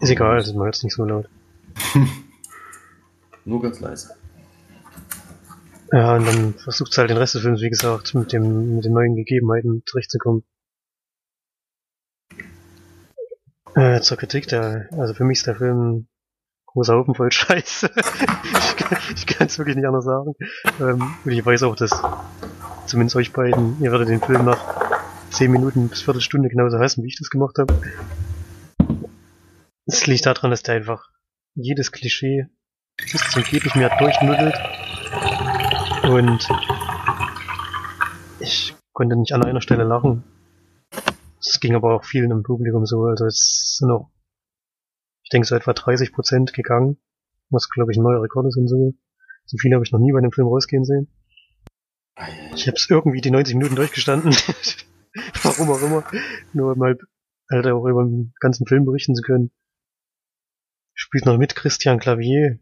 Ist 0.00 0.10
egal, 0.10 0.36
also 0.36 0.54
man 0.54 0.64
hört 0.64 0.76
es 0.76 0.82
nicht 0.82 0.94
so 0.94 1.04
laut. 1.04 1.28
Nur 3.44 3.62
ganz 3.62 3.80
leise. 3.80 4.14
Ja, 5.92 6.16
und 6.16 6.26
dann 6.26 6.54
versucht 6.54 6.96
halt 6.96 7.10
den 7.10 7.18
Rest 7.18 7.34
des 7.34 7.42
Films, 7.42 7.60
wie 7.60 7.68
gesagt, 7.68 8.14
mit 8.14 8.32
dem, 8.32 8.76
mit 8.76 8.84
den 8.84 8.92
neuen 8.92 9.14
Gegebenheiten 9.14 9.82
zurechtzukommen. 9.84 10.42
Äh, 13.74 14.00
zur 14.00 14.16
Kritik, 14.16 14.48
der, 14.48 14.88
also 14.92 15.14
für 15.14 15.24
mich 15.24 15.38
ist 15.38 15.46
der 15.46 15.56
Film 15.56 16.06
großer 16.66 16.94
Haufen 16.94 17.14
voll 17.14 17.30
Scheiße. 17.30 17.90
ich 17.94 18.76
kann 18.76 18.98
ich 19.14 19.26
kann 19.26 19.46
es 19.46 19.58
wirklich 19.58 19.76
nicht 19.76 19.86
anders 19.86 20.04
sagen. 20.04 20.34
Ähm, 20.80 21.14
und 21.24 21.30
ich 21.30 21.44
weiß 21.44 21.62
auch, 21.64 21.76
dass 21.76 22.02
zumindest 22.86 23.16
euch 23.16 23.32
beiden, 23.32 23.80
ihr 23.82 23.92
werdet 23.92 24.08
den 24.08 24.20
Film 24.20 24.44
nach 24.44 25.01
10 25.32 25.50
Minuten 25.50 25.88
bis 25.88 26.02
Viertelstunde 26.02 26.48
genauso 26.50 26.78
hassen, 26.78 27.02
wie 27.02 27.08
ich 27.08 27.18
das 27.18 27.30
gemacht 27.30 27.56
habe. 27.58 27.74
Es 29.86 30.06
liegt 30.06 30.26
daran, 30.26 30.50
dass 30.50 30.62
der 30.62 30.74
einfach 30.74 31.08
jedes 31.54 31.90
Klischee 31.90 32.46
bis 32.98 33.30
zum 33.30 33.42
geht 33.42 33.64
nicht 33.64 33.76
mehr 33.76 33.90
durchnuddelt. 33.98 34.54
Und 36.04 36.48
ich 38.40 38.74
konnte 38.92 39.16
nicht 39.16 39.32
an 39.32 39.44
einer 39.44 39.62
Stelle 39.62 39.84
lachen. 39.84 40.22
Es 41.40 41.58
ging 41.60 41.74
aber 41.74 41.94
auch 41.94 42.04
vielen 42.04 42.30
im 42.30 42.42
Publikum 42.42 42.84
so. 42.84 43.04
Also 43.04 43.26
es 43.26 43.76
sind 43.78 43.88
noch, 43.88 44.10
ich 45.24 45.30
denke, 45.30 45.46
so 45.46 45.54
etwa 45.54 45.72
30 45.72 46.12
Prozent 46.12 46.52
gegangen. 46.52 46.98
Was, 47.50 47.68
glaube 47.68 47.92
ich, 47.92 47.98
neue 47.98 48.20
Rekorde 48.20 48.50
sind 48.50 48.68
so. 48.68 48.94
So 49.46 49.56
viele 49.58 49.76
habe 49.76 49.84
ich 49.84 49.92
noch 49.92 49.98
nie 49.98 50.12
bei 50.12 50.20
dem 50.20 50.32
Film 50.32 50.46
rausgehen 50.46 50.84
sehen. 50.84 51.08
Ich 52.54 52.66
habe 52.66 52.76
es 52.76 52.88
irgendwie 52.88 53.20
die 53.20 53.30
90 53.30 53.56
Minuten 53.56 53.76
durchgestanden. 53.76 54.36
Warum 55.58 55.70
auch 55.70 55.82
immer. 55.82 56.04
Nur 56.52 56.72
um 56.72 56.82
halt, 56.82 57.00
halt 57.50 57.66
auch 57.66 57.86
über 57.86 58.04
den 58.04 58.32
ganzen 58.40 58.66
Film 58.66 58.84
berichten 58.84 59.14
zu 59.14 59.22
können. 59.22 59.50
Spielt 60.94 61.26
noch 61.26 61.38
mit 61.38 61.54
Christian 61.54 61.98
Clavier, 61.98 62.58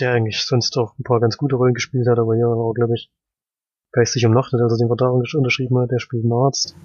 der 0.00 0.12
eigentlich 0.12 0.44
sonst 0.44 0.76
auch 0.76 0.98
ein 0.98 1.04
paar 1.04 1.20
ganz 1.20 1.36
gute 1.36 1.56
Rollen 1.56 1.74
gespielt 1.74 2.08
hat, 2.08 2.18
aber 2.18 2.36
ja, 2.36 2.46
auch 2.46 2.72
glaube 2.72 2.94
ich 2.94 3.10
geistig 3.92 4.26
umnachtet, 4.26 4.60
als 4.60 4.72
er 4.72 4.78
den 4.78 4.88
Vertrag 4.88 5.12
unterschrieben 5.12 5.78
hat, 5.78 5.90
der 5.90 5.98
spielt 5.98 6.24
einen 6.24 6.32
Arzt. 6.32 6.76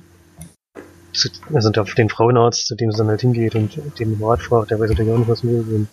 Also 1.54 1.69
den 1.69 2.10
Frauenarzt, 2.10 2.65
zu 2.65 2.76
dem 2.76 2.89
es 2.89 2.98
dann 2.98 3.08
halt 3.08 3.22
hingeht 3.22 3.54
und 3.56 4.00
den 4.00 4.13
um 4.13 4.24
Rat 4.24 4.41
fragt, 4.41 4.72
der 4.72 4.80
weiß 4.80 4.89
natürlich 4.89 5.12
auch 5.12 5.17
nicht, 5.17 5.30
was 5.30 5.43
will. 5.43 5.63
Und 5.72 5.88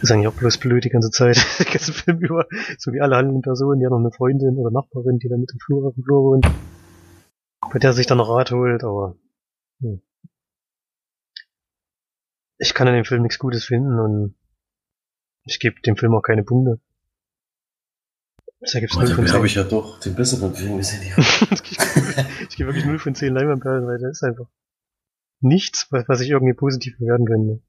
ist 0.00 0.10
eigentlich 0.10 0.28
auch 0.28 0.34
bloß 0.34 0.58
blöd 0.58 0.84
die 0.84 0.90
ganze 0.90 1.10
Zeit, 1.10 1.36
den 1.58 1.66
ganzen 1.66 1.94
Film 1.94 2.18
über, 2.18 2.46
so 2.78 2.92
wie 2.92 3.00
alle 3.00 3.16
handelnden 3.16 3.42
Personen, 3.42 3.80
die 3.80 3.86
hat 3.86 3.90
noch 3.90 3.98
eine 3.98 4.12
Freundin 4.12 4.56
oder 4.56 4.70
Nachbarin, 4.70 5.18
die 5.18 5.28
dann 5.28 5.40
mit 5.40 5.50
dem 5.50 5.58
Flur 5.58 5.86
auf 5.86 5.94
dem 5.94 6.04
Flur 6.04 6.22
wohnt, 6.22 6.46
bei 7.70 7.78
der 7.78 7.92
sich 7.92 8.06
dann 8.06 8.18
noch 8.18 8.28
Rat 8.28 8.50
holt, 8.50 8.82
aber 8.84 9.16
hm. 9.80 10.02
ich 12.58 12.74
kann 12.74 12.88
an 12.88 12.94
dem 12.94 13.04
Film 13.04 13.22
nichts 13.22 13.38
Gutes 13.38 13.64
finden 13.64 13.98
und 13.98 14.34
ich 15.44 15.58
gebe 15.58 15.80
dem 15.80 15.96
Film 15.96 16.14
auch 16.14 16.22
keine 16.22 16.44
Punkte. 16.44 16.80
Da 18.60 18.78
gibt's 18.78 18.96
Oh, 18.96 19.00
0 19.00 19.08
von 19.08 19.24
da 19.24 19.30
10. 19.30 19.36
habe 19.36 19.46
ich 19.46 19.54
ja 19.56 19.64
doch 19.64 19.98
den 19.98 20.14
besseren 20.14 20.54
Film 20.54 20.76
gesehen. 20.76 21.02
Ja. 21.02 21.16
ich 22.48 22.56
gebe 22.56 22.68
wirklich 22.68 22.84
0 22.84 22.98
von 23.00 23.14
10 23.14 23.34
Leinwandperlen, 23.34 23.86
weil 23.86 23.98
da 23.98 24.08
ist 24.08 24.22
einfach 24.22 24.46
nichts, 25.40 25.88
was, 25.90 26.08
was 26.08 26.20
ich 26.20 26.30
irgendwie 26.30 26.54
positiv 26.54 26.96
bewerten 26.98 27.26
könnte. 27.26 27.62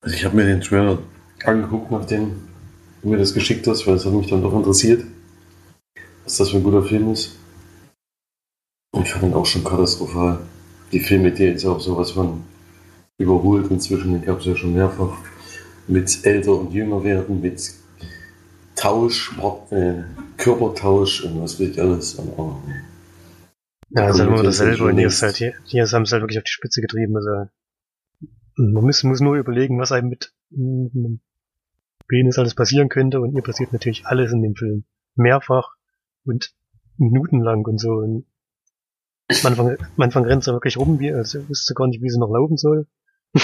Also 0.00 0.16
ich 0.16 0.24
habe 0.24 0.36
mir 0.36 0.46
den 0.46 0.62
Trailer 0.62 0.98
angeguckt, 1.44 1.90
nachdem 1.90 2.48
du 3.02 3.08
mir 3.08 3.18
das 3.18 3.34
geschickt 3.34 3.66
hast, 3.66 3.86
weil 3.86 3.96
es 3.96 4.06
hat 4.06 4.12
mich 4.12 4.28
dann 4.28 4.42
doch 4.42 4.54
interessiert, 4.54 5.04
was 6.24 6.38
das 6.38 6.50
für 6.50 6.56
ein 6.56 6.62
guter 6.62 6.82
Film 6.82 7.12
ist. 7.12 7.36
Und 8.96 9.02
ich 9.02 9.12
fand 9.12 9.24
ihn 9.24 9.34
auch 9.34 9.44
schon 9.44 9.62
katastrophal. 9.62 10.38
die 10.90 11.00
Filme, 11.00 11.30
die 11.30 11.44
jetzt 11.44 11.66
auch 11.66 11.78
sowas 11.78 12.12
von 12.12 12.42
überholt 13.18 13.70
inzwischen, 13.70 14.12
den 14.12 14.22
gab 14.22 14.40
es 14.40 14.46
ja 14.46 14.56
schon 14.56 14.72
mehrfach, 14.72 15.18
mit 15.86 16.24
älter 16.24 16.52
und 16.52 16.72
jünger 16.72 17.04
werden, 17.04 17.42
mit 17.42 17.74
Tausch, 18.74 19.32
äh, 19.70 20.02
Körpertausch 20.38 21.24
und 21.24 21.42
was 21.42 21.58
will 21.58 21.70
ich 21.70 21.80
alles. 21.80 22.18
Aber, 22.18 22.62
ja, 23.90 24.04
also 24.06 24.24
immer 24.24 24.42
dasselbe 24.42 24.84
und 24.84 24.96
hier, 24.96 25.08
ist 25.08 25.22
halt, 25.22 25.36
hier, 25.36 25.52
hier 25.64 25.86
haben 25.86 26.02
es 26.02 26.12
halt 26.12 26.22
wirklich 26.22 26.38
auf 26.38 26.44
die 26.44 26.50
Spitze 26.50 26.80
getrieben. 26.80 27.16
Also, 27.16 27.50
man 28.56 28.82
muss, 28.82 29.02
muss 29.02 29.20
nur 29.20 29.36
überlegen, 29.36 29.78
was 29.78 29.92
einem 29.92 30.08
mit 30.08 30.32
einem 30.54 31.20
Penis 32.08 32.38
alles 32.38 32.54
passieren 32.54 32.88
könnte 32.88 33.20
und 33.20 33.34
ihr 33.34 33.42
passiert 33.42 33.74
natürlich 33.74 34.06
alles 34.06 34.32
in 34.32 34.40
dem 34.40 34.54
Film. 34.54 34.84
Mehrfach 35.16 35.74
und 36.24 36.54
minutenlang 36.96 37.64
und 37.66 37.78
so. 37.78 37.92
Und 37.92 38.24
am 39.28 39.46
Anfang, 39.46 39.76
am 39.78 40.02
Anfang 40.02 40.24
rennt 40.24 40.44
sie 40.44 40.52
wirklich 40.52 40.76
rum, 40.76 40.98
wie, 41.00 41.12
also 41.12 41.48
wusste 41.48 41.74
gar 41.74 41.86
nicht, 41.88 42.02
wie 42.02 42.10
sie 42.10 42.18
noch 42.18 42.30
laufen 42.30 42.56
soll. 42.56 42.86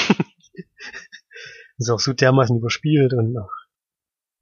ist 1.78 1.90
auch 1.90 2.00
so 2.00 2.12
dermaßen 2.12 2.58
überspielt 2.58 3.12
und 3.14 3.36
ach, 3.36 3.50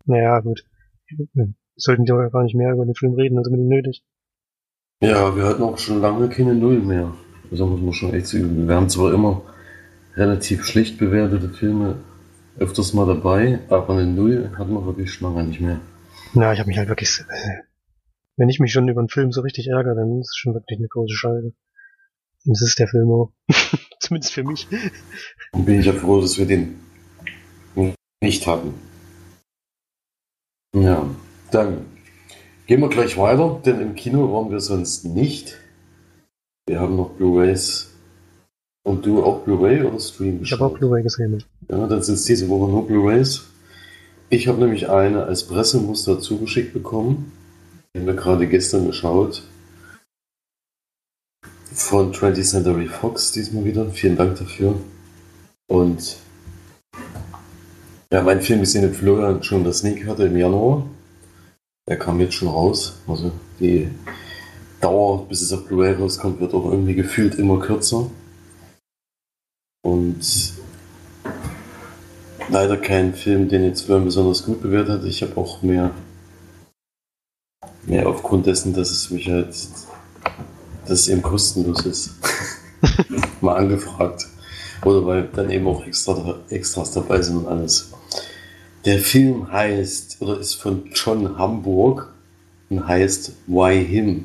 naja, 0.05 0.41
gut. 0.41 0.65
Wir 1.09 1.55
sollten 1.77 2.05
ja 2.05 2.29
gar 2.29 2.45
nicht 2.45 2.55
mehr 2.55 2.73
über 2.73 2.85
den 2.85 2.95
Film 2.95 3.15
reden, 3.15 3.39
also 3.39 3.51
mit 3.51 3.61
nötig. 3.61 4.05
Ja, 5.03 5.35
wir 5.35 5.45
hatten 5.45 5.63
auch 5.63 5.79
schon 5.79 6.01
lange 6.01 6.29
keine 6.29 6.55
Null 6.55 6.81
mehr. 6.81 7.15
Also 7.51 7.67
muss 7.67 7.81
man 7.81 7.93
schon 7.93 8.15
echt 8.15 8.27
sagen. 8.27 8.69
Wir 8.69 8.77
haben 8.77 8.89
zwar 8.89 9.13
immer 9.13 9.43
relativ 10.15 10.65
schlecht 10.65 10.99
bewertete 10.99 11.49
Filme 11.49 11.97
öfters 12.59 12.93
mal 12.93 13.07
dabei, 13.07 13.61
aber 13.69 13.95
eine 13.95 14.07
Null 14.07 14.53
hatten 14.59 14.75
wir 14.75 14.85
wirklich 14.85 15.13
schon 15.13 15.33
lange 15.33 15.49
nicht 15.49 15.61
mehr. 15.61 15.81
Na, 16.35 16.53
ich 16.53 16.59
habe 16.59 16.69
mich 16.69 16.79
halt 16.79 16.89
wirklich, 16.89 17.25
äh, 17.29 17.63
wenn 18.41 18.49
ich 18.49 18.59
mich 18.59 18.73
schon 18.73 18.89
über 18.89 19.01
einen 19.01 19.11
Film 19.11 19.33
so 19.33 19.43
richtig 19.43 19.69
ärgere, 19.69 19.95
dann 19.95 20.19
ist 20.19 20.31
es 20.31 20.37
schon 20.37 20.55
wirklich 20.55 20.79
eine 20.79 20.89
große 20.89 21.15
Scheibe. 21.15 21.53
Und 22.47 22.57
das 22.57 22.63
ist 22.63 22.79
der 22.79 22.89
Film 22.89 23.11
auch. 23.11 23.33
Zumindest 24.01 24.33
für 24.33 24.45
mich. 24.45 24.67
Und 25.53 25.67
bin 25.67 25.79
ich 25.79 25.85
ja 25.85 25.93
froh, 25.93 26.23
dass 26.23 26.39
wir 26.39 26.47
den 26.47 26.81
nicht 28.23 28.47
hatten. 28.47 28.73
Ja, 30.75 31.07
dann 31.51 31.85
gehen 32.67 32.81
wir 32.81 32.89
gleich 32.89 33.19
weiter, 33.19 33.61
denn 33.65 33.79
im 33.83 33.95
Kino 33.95 34.33
waren 34.33 34.51
wir 34.51 34.61
sonst 34.61 35.05
nicht. 35.05 35.59
Wir 36.67 36.81
haben 36.81 36.97
noch 36.97 37.11
Blu-rays. 37.11 37.91
Und 38.85 39.05
du 39.05 39.23
auch 39.23 39.45
Blu-ray 39.45 39.83
oder 39.83 40.01
Stream? 40.01 40.41
Ich 40.43 40.53
habe 40.53 40.65
auch 40.65 40.79
Blu-ray 40.79 41.03
gesehen. 41.03 41.45
Ja, 41.69 41.87
dann 41.87 42.03
sind 42.03 42.15
es 42.15 42.25
diese 42.25 42.49
Woche 42.49 42.71
nur 42.71 42.87
Blu-rays. 42.87 43.45
Ich 44.31 44.49
habe 44.49 44.61
nämlich 44.61 44.89
eine 44.89 45.25
als 45.25 45.47
Pressemuster 45.47 46.21
zugeschickt 46.21 46.73
bekommen. 46.73 47.33
Den 47.95 48.07
wir 48.07 48.15
gerade 48.15 48.47
gestern 48.47 48.87
geschaut. 48.87 49.43
Von 51.73 52.13
20th 52.13 52.45
Century 52.45 52.87
Fox 52.87 53.33
diesmal 53.33 53.65
wieder. 53.65 53.91
Vielen 53.91 54.17
Dank 54.17 54.39
dafür. 54.39 54.81
Und 55.69 56.19
ja, 58.13 58.23
mein 58.23 58.41
Film 58.43 58.63
ist 58.63 58.75
in 58.75 58.93
Florian 58.93 59.43
schon 59.43 59.65
das 59.65 59.79
Sneak 59.79 60.07
hatte 60.07 60.25
im 60.25 60.37
Januar. 60.37 60.87
Der 61.89 61.99
kam 61.99 62.21
jetzt 62.21 62.35
schon 62.35 62.49
raus. 62.49 62.99
Also 63.07 63.33
die 63.59 63.89
Dauer, 64.81 65.27
bis 65.29 65.43
es 65.43 65.53
auf 65.53 65.67
Blu-ray 65.67 65.95
rauskommt, 65.95 66.41
wird 66.41 66.55
auch 66.55 66.65
irgendwie 66.71 66.95
gefühlt 66.95 67.35
immer 67.37 67.59
kürzer. 67.61 68.11
Und 69.83 70.55
leider 72.49 72.77
kein 72.77 73.15
Film, 73.15 73.49
den 73.49 73.65
jetzt 73.65 73.83
Florian 73.83 74.05
besonders 74.05 74.45
gut 74.45 74.61
bewertet 74.61 75.01
hat. 75.01 75.05
Ich 75.05 75.23
habe 75.23 75.37
auch 75.37 75.63
mehr, 75.63 75.93
mehr 77.91 78.09
aufgrund 78.09 78.47
dessen, 78.47 78.73
dass 78.73 78.91
es 78.91 79.11
mich 79.11 79.29
halt, 79.29 79.49
dass 79.49 81.01
es 81.01 81.09
eben 81.09 81.23
kostenlos 81.23 81.85
ist, 81.85 82.15
mal 83.41 83.57
angefragt. 83.57 84.27
Oder 84.85 85.05
weil 85.05 85.29
dann 85.35 85.51
eben 85.51 85.67
auch 85.67 85.85
extra, 85.85 86.39
Extras 86.49 86.93
dabei 86.93 87.21
sind 87.21 87.39
und 87.39 87.49
alles. 87.49 87.91
Der 88.87 88.99
Film 88.99 89.53
heißt, 89.53 90.19
oder 90.21 90.39
ist 90.39 90.55
von 90.55 90.85
John 90.95 91.37
Hamburg 91.37 92.15
und 92.71 92.87
heißt 92.87 93.33
Why 93.47 93.85
Him? 93.85 94.25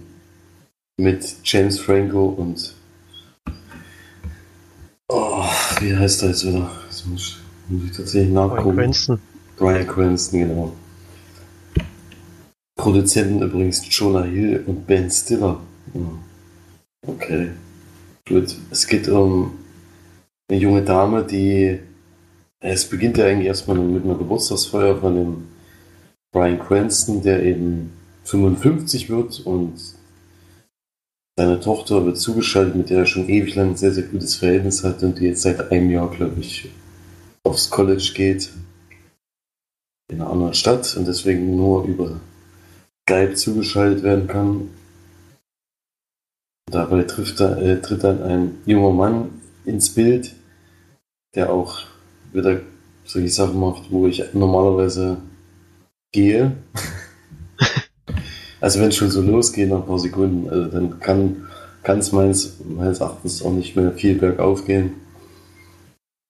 Mit 0.97 1.35
James 1.43 1.77
Franco 1.77 2.27
und. 2.27 2.73
Oh, 5.09 5.43
wie 5.81 5.93
heißt 5.93 6.23
er 6.23 6.29
jetzt 6.29 6.45
wieder? 6.47 6.71
Das 6.87 7.05
muss, 7.05 7.37
muss 7.67 7.83
ich 7.83 7.97
tatsächlich 7.97 8.31
nachgucken. 8.33 8.75
Brian 8.75 8.75
Cranston. 8.75 9.19
Brian 9.57 9.87
Cranston, 9.87 10.39
genau. 10.39 10.73
Produzenten 12.85 13.41
übrigens 13.41 13.81
Jonah 13.89 14.25
Hill 14.25 14.63
und 14.67 14.85
Ben 14.85 15.09
Stiller. 15.09 15.59
Okay. 17.01 17.47
Gut. 18.27 18.55
Es 18.69 18.85
geht 18.85 19.09
um 19.09 19.57
eine 20.47 20.59
junge 20.59 20.83
Dame, 20.83 21.23
die 21.23 21.79
es 22.59 22.85
beginnt 22.85 23.17
ja 23.17 23.25
eigentlich 23.25 23.47
erstmal 23.47 23.77
mit 23.77 24.03
einer 24.03 24.13
Geburtstagsfeier 24.13 24.97
von 24.97 25.15
dem 25.15 25.47
Brian 26.31 26.59
Cranston, 26.59 27.23
der 27.23 27.41
eben 27.41 27.91
55 28.25 29.09
wird 29.09 29.39
und 29.39 29.81
seine 31.35 31.59
Tochter 31.59 32.05
wird 32.05 32.19
zugeschaltet, 32.19 32.75
mit 32.75 32.91
der 32.91 32.99
er 32.99 33.05
schon 33.07 33.27
ewig 33.27 33.55
lang 33.55 33.71
ein 33.71 33.77
sehr, 33.77 33.93
sehr 33.93 34.03
gutes 34.03 34.35
Verhältnis 34.35 34.83
hat 34.83 35.01
und 35.01 35.17
die 35.17 35.25
jetzt 35.25 35.41
seit 35.41 35.71
einem 35.71 35.89
Jahr, 35.89 36.11
glaube 36.11 36.39
ich, 36.39 36.69
aufs 37.43 37.71
College 37.71 38.11
geht. 38.13 38.51
In 40.11 40.21
einer 40.21 40.29
anderen 40.29 40.53
Stadt 40.53 40.95
und 40.95 41.07
deswegen 41.07 41.55
nur 41.55 41.83
über 41.85 42.21
Skype 43.07 43.35
zugeschaltet 43.35 44.03
werden 44.03 44.27
kann. 44.27 44.69
Dabei 46.71 47.03
trifft 47.03 47.39
er, 47.39 47.57
äh, 47.61 47.79
tritt 47.79 48.03
dann 48.03 48.23
ein 48.23 48.57
junger 48.65 48.91
Mann 48.91 49.41
ins 49.63 49.91
Bild, 49.93 50.33
der 51.35 51.53
auch 51.53 51.81
wieder 52.33 52.61
solche 53.03 53.29
Sachen 53.29 53.59
macht, 53.59 53.91
wo 53.91 54.07
ich 54.07 54.23
normalerweise 54.33 55.17
gehe. 56.11 56.53
also 58.59 58.79
wenn 58.79 58.89
es 58.89 58.95
schon 58.95 59.11
so 59.11 59.21
losgeht 59.21 59.69
nach 59.69 59.81
ein 59.81 59.85
paar 59.85 59.99
Sekunden, 59.99 60.49
also 60.49 60.65
dann 60.69 60.99
kann 60.99 61.99
es 61.99 62.11
meines, 62.11 62.55
meines 62.67 63.01
Erachtens 63.01 63.43
auch 63.43 63.53
nicht 63.53 63.75
mehr 63.75 63.91
viel 63.91 64.15
bergauf 64.15 64.65
gehen. 64.65 64.93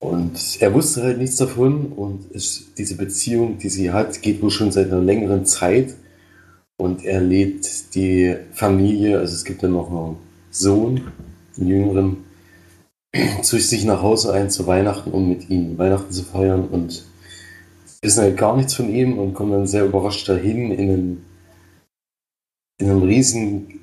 Und 0.02 0.38
er 0.60 0.74
wusste 0.74 1.04
halt 1.04 1.20
nichts 1.20 1.38
davon 1.38 1.94
und 1.94 2.36
es, 2.36 2.74
diese 2.78 2.98
Beziehung, 2.98 3.60
die 3.60 3.70
sie 3.70 3.92
hat, 3.92 4.22
geht 4.22 4.42
wohl 4.42 4.52
schon 4.52 4.74
seit 4.74 4.92
einer 4.92 5.02
längeren 5.02 5.46
Zeit. 5.46 5.96
Und 6.78 7.06
er 7.06 7.22
lädt 7.22 7.96
die 7.96 8.36
Familie, 8.52 9.20
also 9.20 9.34
es 9.34 9.46
gibt 9.46 9.62
ja 9.62 9.70
noch 9.70 9.90
einen 9.90 10.18
Sohn, 10.52 11.12
einen 11.58 11.68
jüngeren, 11.68 12.18
zu 13.42 13.60
sich 13.60 13.86
nach 13.86 14.02
Hause 14.02 14.34
ein 14.34 14.50
zu 14.50 14.68
Weihnachten, 14.68 15.12
um 15.12 15.30
mit 15.30 15.50
ihm 15.50 15.78
Weihnachten 15.78 16.12
zu 16.12 16.24
feiern. 16.24 16.68
Und 16.68 17.06
wissen 18.02 18.22
halt 18.22 18.38
gar 18.38 18.56
nichts 18.56 18.76
von 18.76 18.90
ihm 18.90 19.18
und 19.18 19.34
kommen 19.34 19.52
dann 19.52 19.68
sehr 19.68 19.86
überrascht 19.86 20.28
dahin 20.30 20.72
in 20.72 20.90
einem, 20.90 21.26
in 22.80 22.90
einem 22.90 23.04
riesen 23.04 23.80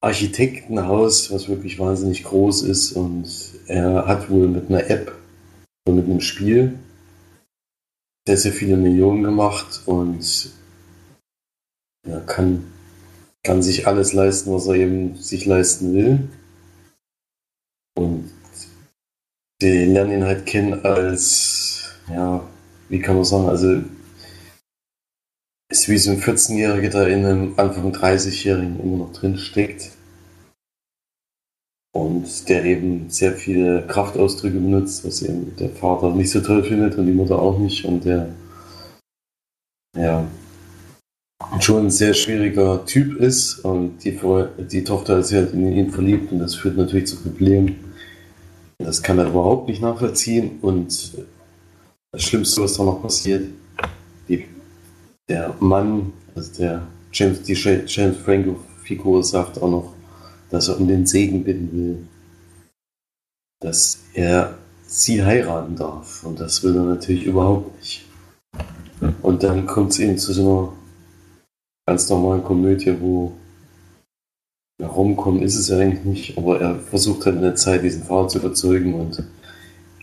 Architektenhaus, 0.00 1.30
was 1.32 1.48
wirklich 1.48 1.78
wahnsinnig 1.78 2.24
groß 2.24 2.62
ist. 2.62 2.92
Und 2.92 3.28
er 3.66 4.06
hat 4.06 4.30
wohl 4.30 4.48
mit 4.48 4.68
einer 4.68 4.88
App 4.88 5.12
oder 5.86 5.96
mit 5.96 6.06
einem 6.06 6.20
Spiel 6.20 6.78
sehr, 8.26 8.36
sehr 8.36 8.52
viele 8.52 8.76
Millionen 8.76 9.22
gemacht. 9.22 9.82
Und 9.86 10.50
er 12.02 12.20
kann, 12.20 12.72
kann 13.42 13.62
sich 13.62 13.86
alles 13.86 14.12
leisten, 14.12 14.52
was 14.52 14.66
er 14.66 14.74
eben 14.74 15.16
sich 15.16 15.46
leisten 15.46 15.94
will. 15.94 16.28
Und 17.96 18.30
die 19.60 19.84
lernen 19.84 20.12
ihn 20.12 20.24
halt 20.24 20.46
kennen 20.46 20.84
als, 20.84 21.90
ja, 22.08 22.42
wie 22.88 23.00
kann 23.00 23.16
man 23.16 23.24
sagen, 23.24 23.48
also 23.48 23.82
ist 25.70 25.88
wie 25.88 25.98
so 25.98 26.10
ein 26.10 26.20
14-Jähriger, 26.20 26.88
der 26.88 27.08
in 27.08 27.24
einem 27.24 27.54
Anfang 27.56 27.92
30-Jährigen 27.92 28.80
immer 28.80 28.96
noch 28.96 29.12
drin 29.12 29.38
steckt. 29.38 29.92
Und 31.92 32.48
der 32.48 32.64
eben 32.64 33.10
sehr 33.10 33.34
viele 33.34 33.86
Kraftausdrücke 33.86 34.58
benutzt, 34.58 35.04
was 35.04 35.22
eben 35.22 35.54
der 35.56 35.70
Vater 35.70 36.14
nicht 36.14 36.30
so 36.30 36.40
toll 36.40 36.64
findet 36.64 36.96
und 36.96 37.06
die 37.06 37.12
Mutter 37.12 37.40
auch 37.40 37.58
nicht. 37.58 37.84
Und 37.84 38.04
der, 38.04 38.34
ja, 39.96 40.26
schon 41.60 41.86
ein 41.86 41.90
sehr 41.90 42.14
schwieriger 42.14 42.84
Typ 42.84 43.16
ist 43.20 43.60
und 43.64 44.04
die, 44.04 44.18
die 44.70 44.84
Tochter 44.84 45.18
ist 45.18 45.32
halt 45.32 45.52
in 45.52 45.72
ihn 45.72 45.90
verliebt 45.90 46.32
und 46.32 46.38
das 46.38 46.54
führt 46.54 46.76
natürlich 46.76 47.06
zu 47.06 47.16
Problemen 47.16 47.76
das 48.84 49.02
kann 49.02 49.18
er 49.18 49.26
überhaupt 49.28 49.68
nicht 49.68 49.82
nachvollziehen. 49.82 50.58
Und 50.62 51.12
das 52.12 52.22
Schlimmste, 52.22 52.62
was 52.62 52.74
da 52.74 52.84
noch 52.84 53.02
passiert, 53.02 53.46
die, 54.28 54.46
der 55.28 55.54
Mann, 55.60 56.12
also 56.34 56.52
der 56.54 56.86
James, 57.12 57.42
die 57.42 57.54
James 57.54 58.16
Franco-Figur 58.24 59.22
sagt 59.22 59.60
auch 59.60 59.70
noch, 59.70 59.94
dass 60.50 60.68
er 60.68 60.80
um 60.80 60.88
den 60.88 61.06
Segen 61.06 61.44
bitten 61.44 61.72
will, 61.72 61.98
dass 63.60 64.00
er 64.14 64.58
sie 64.86 65.22
heiraten 65.22 65.76
darf. 65.76 66.24
Und 66.24 66.40
das 66.40 66.62
will 66.62 66.74
er 66.74 66.82
natürlich 66.82 67.24
überhaupt 67.24 67.78
nicht. 67.78 68.06
Und 69.22 69.42
dann 69.42 69.66
kommt 69.66 69.92
es 69.92 69.98
eben 69.98 70.18
zu 70.18 70.32
so 70.32 70.42
einer 70.42 70.72
ganz 71.86 72.08
normalen 72.08 72.44
Komödie, 72.44 72.96
wo 73.00 73.32
Rumkommen 74.80 75.42
ist 75.42 75.56
es 75.56 75.68
ja 75.68 75.78
eigentlich 75.78 76.04
nicht, 76.04 76.38
aber 76.38 76.60
er 76.60 76.78
versucht 76.78 77.26
halt 77.26 77.36
in 77.36 77.42
der 77.42 77.54
Zeit, 77.54 77.82
diesen 77.82 78.02
Fahrer 78.02 78.28
zu 78.28 78.38
überzeugen 78.38 78.94
und 78.94 79.22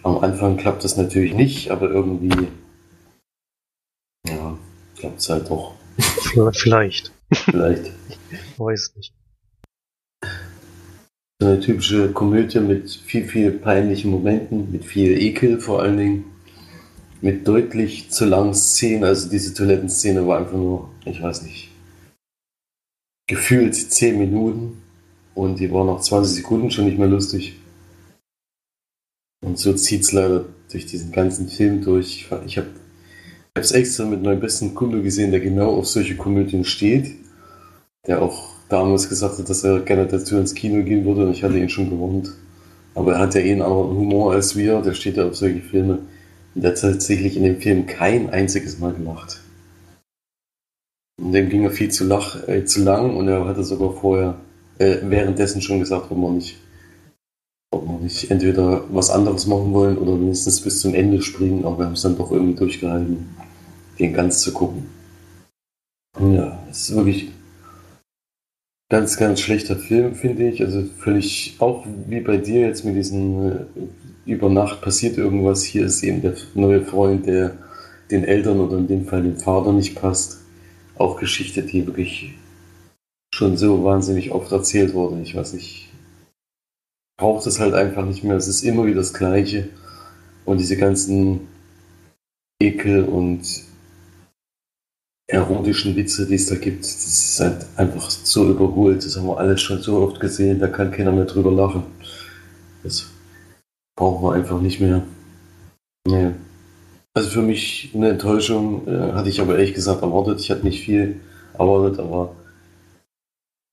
am 0.04 0.18
Anfang 0.20 0.58
klappt 0.58 0.84
das 0.84 0.98
natürlich 0.98 1.34
nicht, 1.34 1.72
aber 1.72 1.90
irgendwie, 1.90 2.48
ja, 4.28 4.58
klappt 4.98 5.20
es 5.20 5.30
halt 5.30 5.50
doch. 5.50 5.74
Vielleicht. 6.54 7.12
Vielleicht. 7.32 7.92
Ich 8.32 8.60
weiß 8.60 8.94
nicht. 8.96 9.14
So 11.40 11.48
eine 11.48 11.60
typische 11.60 12.12
Komödie 12.14 12.60
mit 12.60 12.90
viel, 12.90 13.28
viel 13.28 13.52
peinlichen 13.52 14.10
Momenten, 14.10 14.72
mit 14.72 14.86
viel 14.86 15.20
Ekel 15.22 15.60
vor 15.60 15.82
allen 15.82 15.98
Dingen, 15.98 16.26
mit 17.22 17.48
deutlich 17.48 18.10
zu 18.10 18.26
langen 18.26 18.56
Szenen. 18.56 19.04
Also 19.04 19.30
diese 19.30 19.54
Toilettenszene 19.54 20.26
war 20.26 20.40
einfach 20.40 20.58
nur, 20.58 20.90
ich 21.06 21.22
weiß 21.22 21.44
nicht, 21.44 21.67
gefühlt 23.28 23.76
10 23.76 24.18
Minuten 24.18 24.82
und 25.36 25.60
die 25.60 25.72
war 25.72 25.86
nach 25.86 26.02
20 26.02 26.38
Sekunden 26.38 26.72
schon 26.72 26.86
nicht 26.86 26.98
mehr 26.98 27.08
lustig. 27.08 27.58
Und 29.46 29.60
so 29.60 29.74
zieht 29.74 30.02
es 30.02 30.12
leider 30.14 30.46
durch 30.72 30.86
diesen 30.86 31.12
ganzen 31.12 31.48
Film 31.48 31.82
durch. 31.82 32.08
Ich, 32.08 32.32
ich 32.46 32.58
habe 32.58 32.70
es 33.54 33.72
extra 33.72 34.06
mit 34.06 34.24
meinem 34.24 34.40
besten 34.40 34.74
Kumpel 34.74 35.04
gesehen, 35.04 35.32
der 35.32 35.40
genau 35.40 35.76
auf 35.76 35.88
solche 35.88 36.16
Komödien 36.16 36.64
steht, 36.64 37.16
der 38.08 38.22
auch 38.22 38.50
damals 38.70 39.10
gesagt 39.10 39.38
hat, 39.38 39.50
dass 39.50 39.64
er 39.64 39.82
gerne 39.82 40.08
dazu 40.08 40.38
ins 40.38 40.56
Kino 40.56 40.84
gehen 40.84 41.06
würde 41.06 41.26
und 41.26 41.32
ich 41.32 41.44
hatte 41.44 41.58
ihn 41.58 41.70
schon 41.70 41.90
gewohnt. 41.90 42.34
Aber 42.96 43.14
er 43.14 43.20
hat 43.20 43.36
ja 43.36 43.42
eh 43.42 43.52
einen 43.52 43.62
anderen 43.62 43.96
Humor 43.96 44.34
als 44.34 44.56
wir, 44.56 44.82
der 44.82 44.94
steht 44.94 45.18
ja 45.18 45.28
auf 45.28 45.36
solche 45.36 45.62
Filme. 45.62 46.00
Und 46.56 46.64
der 46.64 46.72
hat 46.72 46.82
tatsächlich 46.82 47.38
in 47.38 47.44
dem 47.44 47.62
Film 47.62 47.86
kein 47.86 48.30
einziges 48.30 48.80
Mal 48.80 48.94
gemacht. 48.94 49.40
Dem 51.20 51.50
ging 51.50 51.64
er 51.64 51.72
viel 51.72 51.90
zu, 51.90 52.06
lach, 52.06 52.48
äh, 52.48 52.66
zu 52.66 52.84
lang 52.84 53.16
und 53.16 53.28
er 53.28 53.46
hatte 53.46 53.64
sogar 53.64 53.94
vorher, 53.94 54.36
äh, 54.78 54.98
währenddessen 55.04 55.62
schon 55.62 55.80
gesagt, 55.80 56.12
ob 56.12 56.18
wir 56.18 56.30
nicht, 56.32 56.58
ob 57.72 57.88
wir 57.88 58.00
nicht 58.00 58.30
entweder 58.30 58.84
was 58.90 59.10
anderes 59.10 59.48
machen 59.48 59.74
wollen 59.74 59.98
oder 59.98 60.20
wenigstens 60.20 60.62
bis 60.62 60.82
zum 60.82 60.94
Ende 60.94 61.22
springen, 61.22 61.66
aber 61.66 61.80
wir 61.80 61.86
haben 61.86 61.94
es 61.94 62.04
dann 62.04 62.18
doch 62.18 62.32
irgendwie 62.32 62.56
durchgehalten, 62.56 63.30
den 63.98 64.14
ganz 64.14 64.42
zu 64.42 64.54
gucken. 64.54 64.86
Ja, 66.20 66.60
es 66.70 66.90
ist 66.90 66.96
wirklich 66.96 67.32
Ganz, 68.90 69.18
ganz 69.18 69.42
schlechter 69.42 69.76
Film, 69.76 70.16
finde 70.16 70.48
ich. 70.48 70.62
Also 70.64 70.84
völlig, 71.00 71.58
auch 71.60 71.86
wie 72.08 72.22
bei 72.22 72.38
dir 72.38 72.62
jetzt 72.62 72.86
mit 72.86 72.96
diesem 72.96 73.52
äh, 73.52 73.66
über 74.26 74.50
Nacht 74.50 74.82
passiert 74.82 75.18
irgendwas. 75.18 75.64
Hier 75.64 75.86
ist 75.86 76.04
eben 76.04 76.22
der 76.22 76.36
neue 76.54 76.86
Freund, 76.86 77.28
der 77.28 77.58
den 78.12 78.24
Eltern 78.24 78.62
oder 78.62 78.78
in 78.78 78.88
dem 78.88 79.06
Fall 79.06 79.24
dem 79.24 79.36
Vater 79.36 79.74
nicht 79.74 79.96
passt. 79.96 80.40
Auch 80.98 81.20
Geschichte, 81.20 81.64
die 81.64 81.86
wirklich 81.86 82.34
schon 83.34 83.58
so 83.58 83.84
wahnsinnig 83.84 84.32
oft 84.32 84.52
erzählt 84.52 84.94
wurde. 84.94 85.22
Ich 85.22 85.36
weiß 85.36 85.54
nicht, 85.54 85.90
braucht 87.18 87.46
es 87.48 87.60
halt 87.60 87.74
einfach 87.74 88.06
nicht 88.06 88.24
mehr. 88.24 88.36
Es 88.36 88.48
ist 88.48 88.64
immer 88.64 88.86
wieder 88.86 88.98
das 88.98 89.14
Gleiche. 89.14 89.70
Und 90.46 90.60
diese 90.60 90.78
ganzen 90.78 91.48
Ekel 92.62 93.04
und 93.04 93.68
erotischen 95.30 95.96
Witze, 95.96 96.26
die 96.26 96.36
es 96.36 96.48
da 96.48 96.56
gibt, 96.56 96.84
das 96.84 97.06
ist 97.06 97.40
halt 97.40 97.66
einfach 97.76 98.10
so 98.10 98.50
überholt. 98.50 99.06
Das 99.06 99.18
haben 99.18 99.28
wir 99.28 99.38
alles 99.38 99.62
schon 99.62 99.82
so 99.82 99.98
oft 99.98 100.20
gesehen, 100.20 100.60
da 100.60 100.68
kann 100.68 100.92
keiner 100.92 101.12
mehr 101.12 101.26
drüber 101.26 101.52
lachen. 101.52 101.84
Das 102.84 103.08
brauchen 103.98 104.24
wir 104.24 104.34
einfach 104.34 104.62
nicht 104.62 104.80
mehr. 104.80 105.04
Nee. 106.08 106.32
Also 107.18 107.32
für 107.32 107.42
mich 107.42 107.90
eine 107.96 108.10
Enttäuschung, 108.10 108.88
äh, 108.88 109.14
hatte 109.14 109.30
ich 109.30 109.42
aber 109.42 109.58
ehrlich 109.58 109.74
gesagt 109.74 110.04
erwartet. 110.04 110.40
Ich 110.40 110.52
hatte 110.52 110.64
nicht 110.64 110.82
viel 110.82 111.20
erwartet, 111.58 111.98
aber 112.00 112.36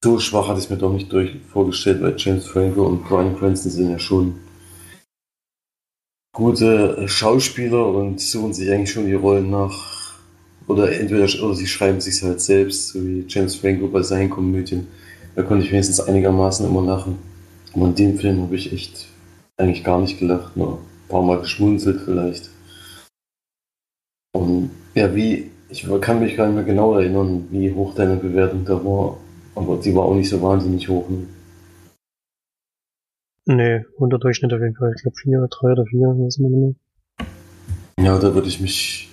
so 0.02 0.18
schwach 0.18 0.48
hatte 0.48 0.60
ich 0.60 0.64
es 0.64 0.70
mir 0.70 0.78
doch 0.78 0.94
nicht 0.94 1.12
durch 1.12 1.36
vorgestellt, 1.52 2.00
weil 2.00 2.14
James 2.16 2.46
Franco 2.46 2.86
und 2.86 3.04
Brian 3.04 3.36
Cranston 3.36 3.70
sind 3.70 3.90
ja 3.90 3.98
schon 3.98 4.36
gute 6.34 7.06
Schauspieler 7.06 7.86
und 7.86 8.18
suchen 8.18 8.54
sich 8.54 8.70
eigentlich 8.70 8.92
schon 8.92 9.04
die 9.04 9.12
Rollen 9.12 9.50
nach 9.50 10.14
oder 10.66 10.98
entweder 10.98 11.24
oder 11.44 11.54
sie 11.54 11.66
schreiben 11.66 12.00
sich 12.00 12.22
halt 12.22 12.40
selbst, 12.40 12.88
so 12.88 13.04
wie 13.04 13.26
James 13.28 13.56
Franco 13.56 13.88
bei 13.88 14.00
seinen 14.00 14.30
Komödien. 14.30 14.86
Da 15.34 15.42
konnte 15.42 15.66
ich 15.66 15.70
wenigstens 15.70 16.00
einigermaßen 16.00 16.66
immer 16.66 16.80
lachen. 16.80 17.18
Aber 17.74 17.84
in 17.88 17.94
dem 17.94 18.18
Film 18.18 18.40
habe 18.40 18.56
ich 18.56 18.72
echt 18.72 19.06
eigentlich 19.58 19.84
gar 19.84 20.00
nicht 20.00 20.18
gelacht, 20.18 20.56
nur 20.56 20.78
ein 20.78 21.08
paar 21.10 21.22
Mal 21.22 21.40
geschmunzelt 21.40 22.00
vielleicht. 22.06 22.53
Und 24.34 24.70
ja, 24.94 25.14
wie, 25.14 25.50
ich 25.68 25.86
kann 26.00 26.20
mich 26.20 26.36
gar 26.36 26.46
nicht 26.46 26.56
mehr 26.56 26.64
genau 26.64 26.94
erinnern, 26.98 27.46
wie 27.50 27.72
hoch 27.72 27.94
deine 27.94 28.16
Bewertung 28.16 28.64
da 28.64 28.84
war, 28.84 29.16
aber 29.54 29.76
die 29.76 29.94
war 29.94 30.04
auch 30.04 30.14
nicht 30.14 30.28
so 30.28 30.42
wahnsinnig 30.42 30.88
hoch. 30.88 31.08
Ne? 31.08 31.26
Nee, 33.46 33.84
unter 33.96 34.18
Durchschnitt 34.18 34.52
auf 34.52 34.60
jeden 34.60 34.74
Fall. 34.74 34.92
Ich 34.96 35.02
glaube 35.02 35.16
4, 35.16 35.48
3 35.48 35.72
oder 35.72 35.84
4, 35.86 36.00
weiß 36.00 36.38
nicht 36.38 36.50
genau. 36.50 36.74
Ja, 38.00 38.18
da 38.18 38.34
würde 38.34 38.48
ich 38.48 38.60
mich 38.60 39.10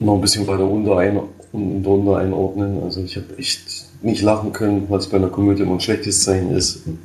noch 0.00 0.14
ein 0.14 0.20
bisschen 0.20 0.46
weiter 0.46 0.64
runter, 0.64 0.98
ein, 0.98 1.82
drunter 1.82 2.18
einordnen. 2.18 2.82
Also 2.82 3.02
ich 3.02 3.16
habe 3.16 3.36
echt 3.36 4.02
nicht 4.02 4.22
lachen 4.22 4.52
können, 4.52 4.88
was 4.88 5.08
bei 5.08 5.16
einer 5.16 5.28
Komödie 5.28 5.62
immer 5.62 5.74
ein 5.74 5.80
schlechtes 5.80 6.22
Zeichen 6.22 6.50
ist. 6.52 6.86
Und 6.86 6.98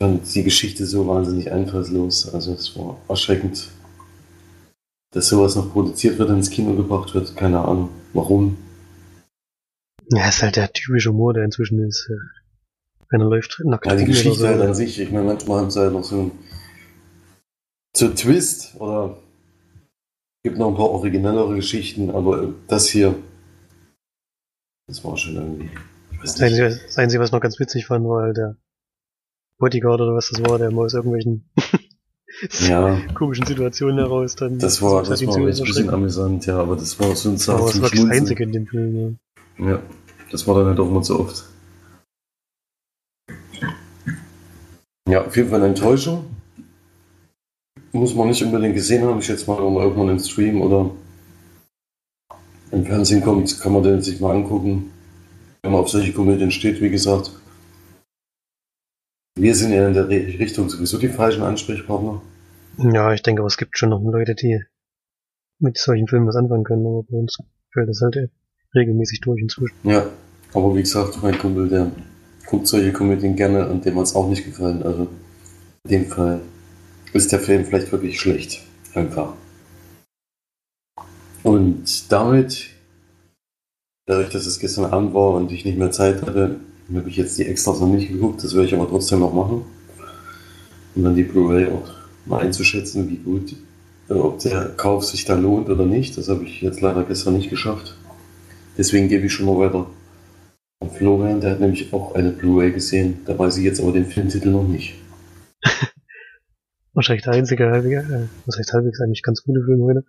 dann 0.00 0.20
die 0.22 0.42
Geschichte 0.44 0.86
so 0.86 1.06
wahnsinnig 1.08 1.50
einfallslos. 1.50 2.32
Also 2.32 2.52
es 2.52 2.76
war 2.76 2.96
erschreckend, 3.08 3.68
dass 5.10 5.28
sowas 5.28 5.56
noch 5.56 5.72
produziert 5.72 6.18
wird 6.18 6.28
und 6.30 6.36
ins 6.36 6.50
Kino 6.50 6.74
gebracht 6.74 7.14
wird. 7.14 7.34
Keine 7.36 7.60
Ahnung, 7.60 7.90
warum. 8.12 8.56
Ja, 10.10 10.28
ist 10.28 10.42
halt 10.42 10.56
der 10.56 10.72
typische 10.72 11.10
Humor, 11.10 11.34
der 11.34 11.44
inzwischen 11.44 11.86
ist. 11.86 12.10
Wenn 13.10 13.20
er 13.20 13.28
läuft 13.28 13.60
nackt. 13.64 13.86
Ja, 13.86 13.96
die 13.96 14.04
Geschichte 14.04 14.38
so. 14.38 14.46
halt 14.46 14.60
an 14.60 14.74
sich. 14.74 14.98
Ich 15.00 15.10
meine, 15.10 15.26
manchmal 15.26 15.60
haben 15.60 15.70
sie 15.70 15.80
halt 15.80 15.92
noch 15.92 16.04
so 16.04 16.20
einen, 16.20 16.30
so 17.96 18.06
einen 18.06 18.16
Twist 18.16 18.74
oder 18.78 19.18
gibt 20.42 20.58
noch 20.58 20.68
ein 20.68 20.76
paar 20.76 20.90
originellere 20.90 21.54
Geschichten, 21.56 22.10
aber 22.10 22.54
das 22.68 22.88
hier, 22.88 23.14
das 24.86 25.04
war 25.04 25.16
schon 25.16 25.34
irgendwie. 25.34 25.70
Das 26.22 26.40
Einzige, 26.40 26.68
das 26.68 26.98
Einzige, 26.98 27.22
was 27.22 27.32
noch 27.32 27.40
ganz 27.40 27.58
witzig 27.58 27.86
fand, 27.86 28.06
war 28.06 28.22
halt 28.22 28.36
der 28.36 28.56
Bodyguard 29.58 30.00
oder 30.00 30.14
was 30.14 30.30
das 30.30 30.40
war, 30.42 30.58
der 30.58 30.70
mal 30.70 30.84
aus 30.84 30.94
irgendwelchen 30.94 31.50
ja. 32.68 33.00
komischen 33.14 33.46
Situationen 33.46 33.98
heraus 33.98 34.36
dann. 34.36 34.58
Das 34.58 34.80
war, 34.82 35.02
das 35.02 35.26
war 35.26 35.36
ein 35.36 35.44
bisschen 35.44 35.90
amüsant, 35.90 36.46
ja, 36.46 36.58
aber 36.58 36.76
das 36.76 36.98
war 37.00 37.14
so 37.16 37.30
ein. 37.30 37.34
Aber 37.48 37.66
das 37.66 37.80
war 37.80 37.90
das 37.90 38.04
Einzige 38.04 38.44
in 38.44 38.52
dem 38.52 38.66
Film, 38.66 39.18
ja. 39.58 39.70
Ja, 39.70 39.82
das 40.30 40.46
war 40.46 40.56
dann 40.56 40.66
halt 40.66 40.80
auch 40.80 40.88
immer 40.88 41.02
so 41.02 41.20
oft. 41.20 41.44
Ja, 45.08 45.24
auf 45.24 45.36
jeden 45.36 45.48
Fall 45.48 45.60
eine 45.60 45.68
Enttäuschung 45.68 46.24
muss 47.92 48.14
man 48.14 48.28
nicht 48.28 48.42
unbedingt 48.42 48.74
gesehen 48.74 49.04
haben. 49.04 49.18
Ich 49.18 49.26
schätze 49.26 49.46
mal, 49.50 49.58
wenn 49.58 49.72
man 49.72 49.82
irgendwann 49.84 50.10
im 50.10 50.18
Stream 50.18 50.60
oder 50.60 50.90
im 52.70 52.84
Fernsehen 52.84 53.22
kommt, 53.22 53.60
kann 53.60 53.72
man 53.72 53.82
den 53.82 54.02
sich 54.02 54.20
mal 54.20 54.34
angucken. 54.34 54.90
Wenn 55.62 55.72
man 55.72 55.80
auf 55.80 55.88
solche 55.88 56.12
Komödien 56.12 56.50
steht, 56.50 56.80
wie 56.80 56.90
gesagt. 56.90 57.30
Wir 59.38 59.54
sind 59.54 59.72
ja 59.72 59.86
in 59.86 59.94
der 59.94 60.08
Richtung 60.08 60.68
sowieso 60.68 60.98
die 60.98 61.08
falschen 61.08 61.42
Ansprechpartner. 61.42 62.20
Ja, 62.78 63.12
ich 63.12 63.22
denke, 63.22 63.42
aber 63.42 63.46
es 63.46 63.56
gibt 63.56 63.78
schon 63.78 63.90
noch 63.90 64.02
Leute, 64.02 64.34
die 64.34 64.60
mit 65.60 65.78
solchen 65.78 66.08
Filmen 66.08 66.26
was 66.26 66.34
anfangen 66.34 66.64
können, 66.64 66.84
aber 66.84 67.04
bei 67.04 67.18
uns 67.18 67.38
fällt 67.72 67.88
das 67.88 68.00
halt 68.00 68.30
regelmäßig 68.74 69.20
durch 69.20 69.40
inzwischen. 69.40 69.76
Ja, 69.84 70.06
aber 70.54 70.74
wie 70.74 70.80
gesagt, 70.80 71.22
mein 71.22 71.38
Kumpel, 71.38 71.68
der 71.68 71.92
guckt 72.46 72.66
solche 72.66 72.92
Komödien 72.92 73.36
gerne 73.36 73.68
und 73.68 73.84
dem 73.84 73.96
hat 73.96 74.06
es 74.06 74.16
auch 74.16 74.28
nicht 74.28 74.44
gefallen. 74.44 74.82
Also 74.82 75.08
in 75.84 75.90
dem 75.90 76.06
Fall 76.06 76.40
ist 77.12 77.30
der 77.30 77.38
Film 77.38 77.64
vielleicht 77.64 77.92
wirklich 77.92 78.20
schlecht. 78.20 78.62
Einfach. 78.94 79.34
Und 81.44 82.10
damit, 82.10 82.70
dadurch, 84.06 84.30
dass 84.30 84.46
es 84.46 84.58
gestern 84.58 84.86
Abend 84.86 85.14
war 85.14 85.34
und 85.34 85.52
ich 85.52 85.64
nicht 85.64 85.78
mehr 85.78 85.92
Zeit 85.92 86.22
hatte, 86.22 86.58
habe 86.96 87.08
ich 87.08 87.16
jetzt 87.16 87.38
die 87.38 87.46
Extras 87.46 87.80
noch 87.80 87.88
nicht 87.88 88.08
geguckt. 88.08 88.42
Das 88.42 88.54
werde 88.54 88.66
ich 88.66 88.74
aber 88.74 88.88
trotzdem 88.88 89.20
noch 89.20 89.34
machen. 89.34 89.62
Um 90.94 91.04
dann 91.04 91.14
die 91.14 91.22
Blu-ray 91.22 91.66
auch 91.66 91.90
mal 92.24 92.40
einzuschätzen, 92.40 93.08
wie 93.08 93.16
gut, 93.16 93.54
äh, 94.08 94.14
ob 94.14 94.38
der 94.40 94.70
Kauf 94.76 95.04
sich 95.04 95.24
da 95.24 95.34
lohnt 95.34 95.68
oder 95.68 95.84
nicht. 95.84 96.16
Das 96.16 96.28
habe 96.28 96.44
ich 96.44 96.62
jetzt 96.62 96.80
leider 96.80 97.04
gestern 97.04 97.34
nicht 97.34 97.50
geschafft. 97.50 97.96
Deswegen 98.76 99.08
gebe 99.08 99.26
ich 99.26 99.32
schon 99.32 99.46
mal 99.46 99.58
weiter 99.58 99.86
an 100.80 100.90
Florian. 100.90 101.40
Der 101.40 101.52
hat 101.52 101.60
nämlich 101.60 101.92
auch 101.92 102.14
eine 102.14 102.30
Blu-ray 102.30 102.72
gesehen. 102.72 103.20
Da 103.26 103.38
weiß 103.38 103.58
ich 103.58 103.64
jetzt 103.64 103.80
aber 103.80 103.92
den 103.92 104.06
Filmtitel 104.06 104.50
noch 104.50 104.66
nicht. 104.66 104.94
Wahrscheinlich 106.94 107.24
der 107.24 107.34
einzige 107.34 107.64
äh, 107.64 108.28
was 108.46 108.58
heißt 108.58 108.72
halbwegs 108.72 109.00
eigentlich 109.00 109.22
ganz 109.22 109.42
gute 109.42 109.62
Film 109.64 109.82
heute. 109.82 110.04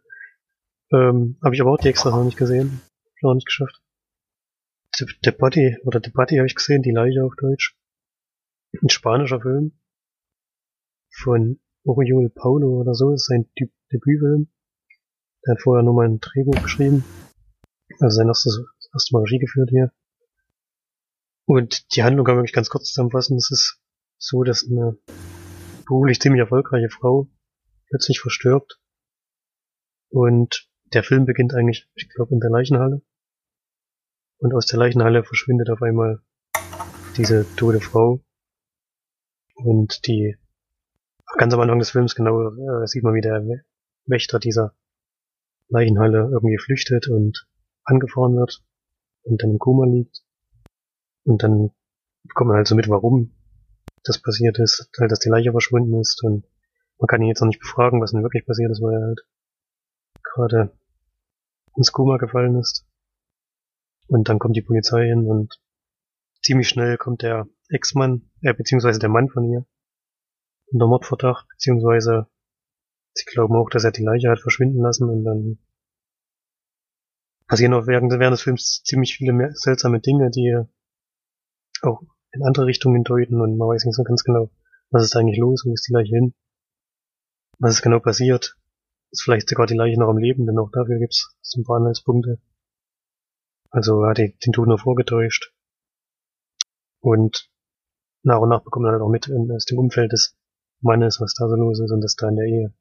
Ähm, 0.92 1.38
habe 1.44 1.54
ich 1.54 1.62
aber 1.62 1.74
auch 1.74 1.78
die 1.78 1.90
extra 1.90 2.10
noch 2.10 2.24
nicht 2.24 2.38
gesehen. 2.38 2.82
Noch 3.22 3.36
nicht 3.36 3.46
geschafft. 3.46 3.82
The, 4.98 5.32
Body, 5.32 5.78
oder 5.84 6.02
The 6.04 6.12
Body 6.12 6.38
habe 6.38 6.48
ich 6.48 6.56
gesehen, 6.56 6.82
die 6.82 6.92
Leiche 6.92 7.24
auf 7.24 7.34
Deutsch. 7.36 7.78
Ein 8.82 8.90
spanischer 8.90 9.42
Film. 9.42 9.80
Von 11.12 11.60
Oriol 11.86 12.30
Paulo 12.30 12.82
oder 12.82 12.94
so, 12.94 13.14
ist 13.14 13.26
sein 13.26 13.50
Deb 13.60 13.72
Debütfilm. 13.92 14.50
Der 15.46 15.54
hat 15.54 15.62
vorher 15.62 15.84
nur 15.84 15.94
mal 15.94 16.08
ein 16.08 16.20
Drehbuch 16.20 16.62
geschrieben. 16.62 17.04
Also 18.00 18.18
sein 18.18 18.28
erstes, 18.28 18.62
das 18.78 18.90
erste 18.94 19.16
Mal 19.16 19.24
Regie 19.24 19.40
geführt 19.40 19.70
hier. 19.72 19.92
Und 21.46 21.96
die 21.96 22.04
Handlung 22.04 22.26
kann 22.26 22.36
man 22.36 22.44
wirklich 22.44 22.54
ganz 22.54 22.70
kurz 22.70 22.90
zusammenfassen. 22.90 23.38
Es 23.38 23.50
ist 23.50 23.82
so, 24.20 24.44
dass 24.44 24.64
eine 24.64 24.98
beruflich 25.88 26.20
ziemlich 26.20 26.42
erfolgreiche 26.42 26.90
Frau 26.90 27.28
plötzlich 27.90 28.20
verstirbt. 28.20 28.80
Und 30.10 30.70
der 30.94 31.04
Film 31.04 31.26
beginnt 31.26 31.54
eigentlich, 31.54 31.90
ich 31.96 32.10
glaube, 32.10 32.34
in 32.34 32.40
der 32.40 32.52
Leichenhalle. 32.52 33.02
Und 34.40 34.54
aus 34.54 34.66
der 34.66 34.80
Leichenhalle 34.80 35.24
verschwindet 35.24 35.70
auf 35.70 35.82
einmal 35.82 36.22
diese 37.18 37.46
tote 37.56 37.82
Frau. 37.82 38.22
Und 39.56 40.08
die, 40.08 40.38
ganz 41.38 41.54
am 41.54 41.60
Anfang 41.60 41.80
des 41.80 41.92
Films 41.92 42.16
genau, 42.16 42.50
äh, 42.50 42.88
sieht 42.88 43.04
man, 43.04 43.14
wie 43.14 43.22
der 43.22 43.44
Wächter 44.06 44.40
dieser 44.40 44.74
Leichenhalle 45.68 46.30
irgendwie 46.32 46.58
flüchtet 46.58 47.08
und 47.10 47.48
angefahren 47.84 48.36
wird 48.36 48.64
und 49.24 49.44
dann 49.44 49.52
im 49.52 49.60
Koma 49.60 49.86
liegt. 49.86 50.24
Und 51.26 51.44
dann 51.44 51.72
bekommt 52.24 52.50
man 52.50 52.58
halt 52.58 52.68
so 52.68 52.76
mit, 52.76 52.88
warum 52.88 53.36
das 54.04 54.22
passiert 54.22 54.58
ist, 54.60 54.90
halt, 55.00 55.12
dass 55.12 55.20
die 55.20 55.30
Leiche 55.30 55.52
verschwunden 55.52 56.00
ist 56.00 56.24
und 56.24 56.46
man 56.98 57.08
kann 57.08 57.22
ihn 57.22 57.28
jetzt 57.28 57.42
noch 57.42 57.48
nicht 57.48 57.60
befragen, 57.60 58.02
was 58.02 58.12
denn 58.12 58.24
wirklich 58.24 58.46
passiert 58.46 58.72
ist, 58.72 58.82
weil 58.82 58.94
er 58.94 59.08
halt 59.08 59.22
gerade 60.24 60.72
ins 61.76 61.92
Koma 61.92 62.18
gefallen 62.18 62.56
ist. 62.56 62.86
Und 64.10 64.28
dann 64.28 64.40
kommt 64.40 64.56
die 64.56 64.64
Polizei 64.64 65.06
hin 65.06 65.28
und 65.28 65.62
ziemlich 66.42 66.68
schnell 66.68 66.98
kommt 66.98 67.22
der 67.22 67.48
Ex-Mann, 67.70 68.30
äh, 68.42 68.54
beziehungsweise 68.54 69.00
der 69.00 69.10
Mann 69.10 69.30
von 69.30 69.44
ihr, 69.44 69.66
unter 70.72 70.88
Mordverdacht, 70.88 71.48
beziehungsweise 71.50 72.28
sie 73.14 73.26
glauben 73.26 73.56
auch, 73.56 73.70
dass 73.70 73.84
er 73.84 73.92
die 73.92 74.04
Leiche 74.04 74.30
hat 74.30 74.40
verschwinden 74.40 74.82
lassen 74.82 75.10
und 75.10 75.24
dann 75.24 75.60
passieren 77.48 77.74
auch 77.76 77.86
während, 77.86 78.12
während 78.12 78.34
des 78.34 78.42
Films 78.42 78.82
ziemlich 78.84 79.16
viele 79.16 79.32
mehr, 79.32 79.52
seltsame 79.54 80.00
Dinge, 80.00 80.32
die 80.32 80.60
auch 81.84 82.02
in 82.32 82.44
andere 82.44 82.66
Richtungen 82.66 83.04
deuten 83.04 83.42
und 83.42 83.58
man 83.58 83.68
weiß 83.68 83.86
nicht 83.86 83.96
so 83.96 84.04
ganz 84.04 84.24
genau, 84.24 84.50
was 84.90 85.04
ist 85.04 85.14
da 85.14 85.20
eigentlich 85.20 85.40
los, 85.40 85.64
wo 85.66 85.74
ist 85.74 85.88
die 85.88 85.94
Leiche 85.94 86.16
hin, 86.16 86.34
was 87.60 87.74
ist 87.74 87.82
genau 87.84 88.00
passiert, 88.00 88.58
ist 89.12 89.24
vielleicht 89.24 89.50
sogar 89.50 89.68
die 89.68 89.78
Leiche 89.78 90.00
noch 90.00 90.10
am 90.10 90.18
Leben, 90.18 90.48
denn 90.48 90.58
auch 90.58 90.72
dafür 90.72 90.98
gibt's 90.98 91.36
so 91.42 91.62
ein 91.62 91.64
paar 91.64 91.78
Anhaltspunkte. 91.78 92.40
Also 93.70 94.04
er 94.04 94.10
hat 94.12 94.18
den 94.18 94.54
Tod 94.54 94.68
nur 94.68 94.80
vorgetäuscht. 94.80 95.54
Und 97.02 97.50
nach 98.24 98.40
und 98.40 98.50
nach 98.50 98.64
bekommt 98.64 98.84
man 98.84 98.94
halt 98.94 99.02
auch 99.02 99.10
mit 99.10 99.30
aus 99.30 99.66
dem 99.66 99.80
Umfeld 99.80 100.12
des 100.12 100.36
Mannes, 100.82 101.20
was 101.22 101.34
da 101.34 101.48
so 101.48 101.56
los 101.56 101.80
ist 101.80 101.92
und 101.92 102.02
dass 102.02 102.16
da 102.16 102.30
in 102.30 102.36
der 102.36 102.46
Ehe 102.46 102.74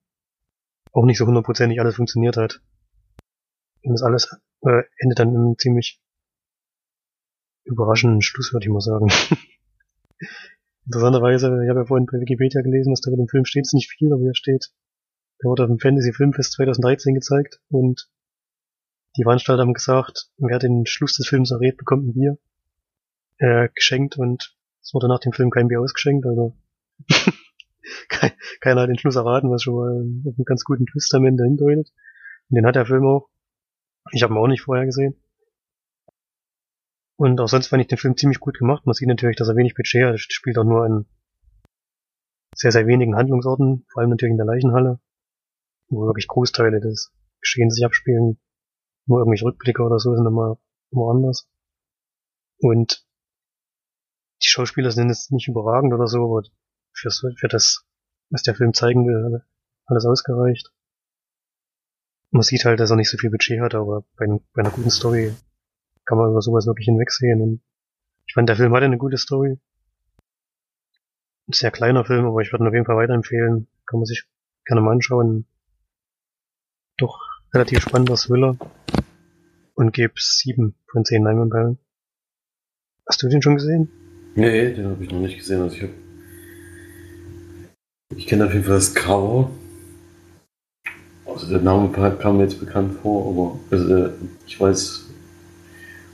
auch 0.93 1.05
nicht 1.05 1.19
so 1.19 1.27
hundertprozentig 1.27 1.81
alles 1.81 1.97
funktioniert 1.97 2.37
hat. 2.37 2.63
Und 3.83 3.93
das 3.93 4.03
alles 4.03 4.31
äh, 4.63 4.83
endet 4.99 5.19
dann 5.19 5.35
im 5.35 5.57
ziemlich 5.59 6.01
überraschenden 7.65 8.23
Schluss, 8.23 8.53
würde 8.53 8.67
ich 8.67 8.73
mal 8.73 8.81
sagen. 8.81 9.09
Interessanterweise, 10.87 11.47
ich 11.63 11.69
habe 11.69 11.81
ja 11.81 11.87
vorhin 11.87 12.07
bei 12.07 12.19
Wikipedia 12.19 12.63
gelesen, 12.63 12.91
dass 12.91 13.03
da 13.03 13.11
über 13.11 13.23
dem 13.23 13.29
Film 13.29 13.45
steht, 13.45 13.67
es 13.67 13.75
nicht 13.75 13.91
viel, 13.91 14.13
aber 14.13 14.23
hier 14.23 14.35
steht, 14.35 14.73
der 15.43 15.51
wurde 15.51 15.65
auf 15.65 15.69
dem 15.69 15.79
Fantasy 15.79 16.13
Filmfest 16.13 16.53
2013 16.53 17.15
gezeigt 17.15 17.61
und 17.69 18.11
die 19.17 19.23
Veranstalter 19.23 19.63
haben 19.63 19.75
gesagt, 19.75 20.31
wer 20.37 20.59
den 20.59 20.87
Schluss 20.87 21.15
des 21.15 21.29
Films 21.29 21.51
errät, 21.51 21.77
bekommt 21.77 22.07
ein 22.07 22.15
Bier 22.15 22.39
äh, 23.39 23.69
geschenkt 23.75 24.17
und 24.19 24.55
es 24.83 24.95
wurde 24.95 25.09
nach 25.09 25.21
dem 25.21 25.33
Film 25.33 25.51
kein 25.51 25.69
Bier 25.69 25.81
ausgeschenkt, 25.81 26.27
also 26.27 26.57
keiner 28.61 28.83
hat 28.83 28.89
den 28.89 28.99
Schluss 28.99 29.17
erraten, 29.17 29.51
was 29.51 29.63
schon 29.63 29.75
mal 29.75 29.91
einen 29.91 30.45
ganz 30.45 30.65
guten 30.65 30.87
Twist 30.87 31.15
am 31.15 31.25
Ende 31.25 31.45
hindeutet. 31.45 31.93
Und 32.51 32.57
den 32.57 32.67
hat 32.67 32.77
der 32.77 32.87
Film 32.87 33.07
auch. 33.07 33.29
Ich 34.13 34.23
habe 34.23 34.33
ihn 34.35 34.39
auch 34.39 34.47
nicht 34.47 34.63
vorher 34.63 34.87
gesehen. 34.87 35.17
Und 37.17 37.41
auch 37.41 37.49
sonst 37.49 37.67
fand 37.67 37.83
ich 37.83 37.89
den 37.89 37.99
Film 37.99 38.17
ziemlich 38.17 38.41
gut 38.41 38.59
gemacht. 38.59 38.87
Man 38.87 38.95
sieht 38.95 39.09
natürlich, 39.09 39.37
dass 39.37 39.49
er 39.49 39.57
wenig 39.57 39.75
Budget 39.75 40.05
hat. 40.05 40.13
Er 40.13 40.19
spielt 40.19 40.57
auch 40.57 40.65
nur 40.65 40.87
in 40.87 41.07
sehr, 42.55 42.73
sehr 42.73 42.87
wenigen 42.87 43.17
Handlungsorten, 43.17 43.85
vor 43.89 44.01
allem 44.01 44.11
natürlich 44.11 44.33
in 44.33 44.37
der 44.37 44.47
Leichenhalle, 44.47 45.01
wo 45.89 46.07
wirklich 46.07 46.29
Großteile 46.29 46.81
des 46.81 47.13
Geschehens 47.41 47.75
sich 47.75 47.85
abspielen. 47.85 48.39
Nur 49.09 49.21
irgendwelche 49.21 49.47
Rückblicke 49.47 49.83
oder 49.83 49.99
so 49.99 50.15
sind 50.15 50.27
immer 50.27 50.59
woanders. 50.91 51.49
Und 52.59 53.07
die 54.43 54.49
Schauspieler 54.49 54.91
sind 54.91 55.09
jetzt 55.09 55.33
nicht 55.33 55.49
überragend 55.49 55.95
oder 55.95 56.07
so, 56.07 56.25
aber 56.25 56.43
für, 56.93 57.11
für 57.11 57.49
das, 57.49 57.87
was 58.29 58.43
der 58.43 58.55
Film 58.55 58.75
zeigen 58.75 59.07
will, 59.07 59.43
alles 59.87 60.05
ausgereicht. 60.05 60.73
Man 62.31 62.43
sieht 62.43 62.67
halt, 62.67 62.81
dass 62.81 62.91
er 62.91 62.97
nicht 62.97 63.09
so 63.09 63.17
viel 63.17 63.31
Budget 63.31 63.61
hat, 63.61 63.75
aber 63.75 64.05
bei, 64.17 64.27
bei 64.53 64.63
einer 64.63 64.71
guten 64.71 64.91
Story 64.91 65.35
kann 66.05 66.19
man 66.19 66.31
über 66.31 66.43
sowas 66.43 66.67
wirklich 66.67 66.85
hinwegsehen. 66.85 67.41
Und 67.41 67.63
ich 68.27 68.35
fand, 68.35 68.49
der 68.49 68.57
Film 68.57 68.75
hatte 68.75 68.85
eine 68.85 68.99
gute 68.99 69.17
Story. 69.17 69.59
Ein 71.49 71.53
sehr 71.53 71.71
kleiner 71.71 72.05
Film, 72.05 72.27
aber 72.27 72.41
ich 72.43 72.53
würde 72.53 72.65
ihn 72.65 72.69
auf 72.69 72.75
jeden 72.75 72.85
Fall 72.85 72.97
weiterempfehlen. 72.97 73.69
Kann 73.87 74.01
man 74.01 74.05
sich 74.05 74.29
gerne 74.67 74.83
mal 74.83 74.93
anschauen. 74.93 75.47
Doch 76.99 77.28
relativ 77.53 77.81
spannender 77.81 78.17
Thriller. 78.17 78.57
Und 79.75 79.93
gebe 79.93 80.15
sieben 80.17 80.75
von 80.91 81.05
zehn 81.05 81.23
Leinwandperlen. 81.23 81.79
Hast 83.07 83.23
du 83.23 83.29
den 83.29 83.43
schon 83.43 83.57
gesehen? 83.57 83.89
Nee, 84.35 84.73
den 84.73 84.87
habe 84.87 85.05
ich 85.05 85.11
noch 85.11 85.21
nicht 85.21 85.39
gesehen. 85.39 85.63
Also 85.63 85.77
ich 85.77 85.83
habe 85.83 85.93
ich 88.17 88.27
kenne 88.27 88.47
auf 88.47 88.53
jeden 88.53 88.65
Fall 88.65 88.75
das 88.75 88.95
Cover. 88.95 89.51
Also 91.27 91.47
der 91.47 91.61
Name 91.61 91.91
kam 91.91 92.39
mir 92.39 92.45
jetzt 92.45 92.59
bekannt 92.59 92.99
vor, 93.03 93.29
aber 93.29 93.59
also, 93.71 94.11
ich 94.47 94.59
weiß 94.59 95.05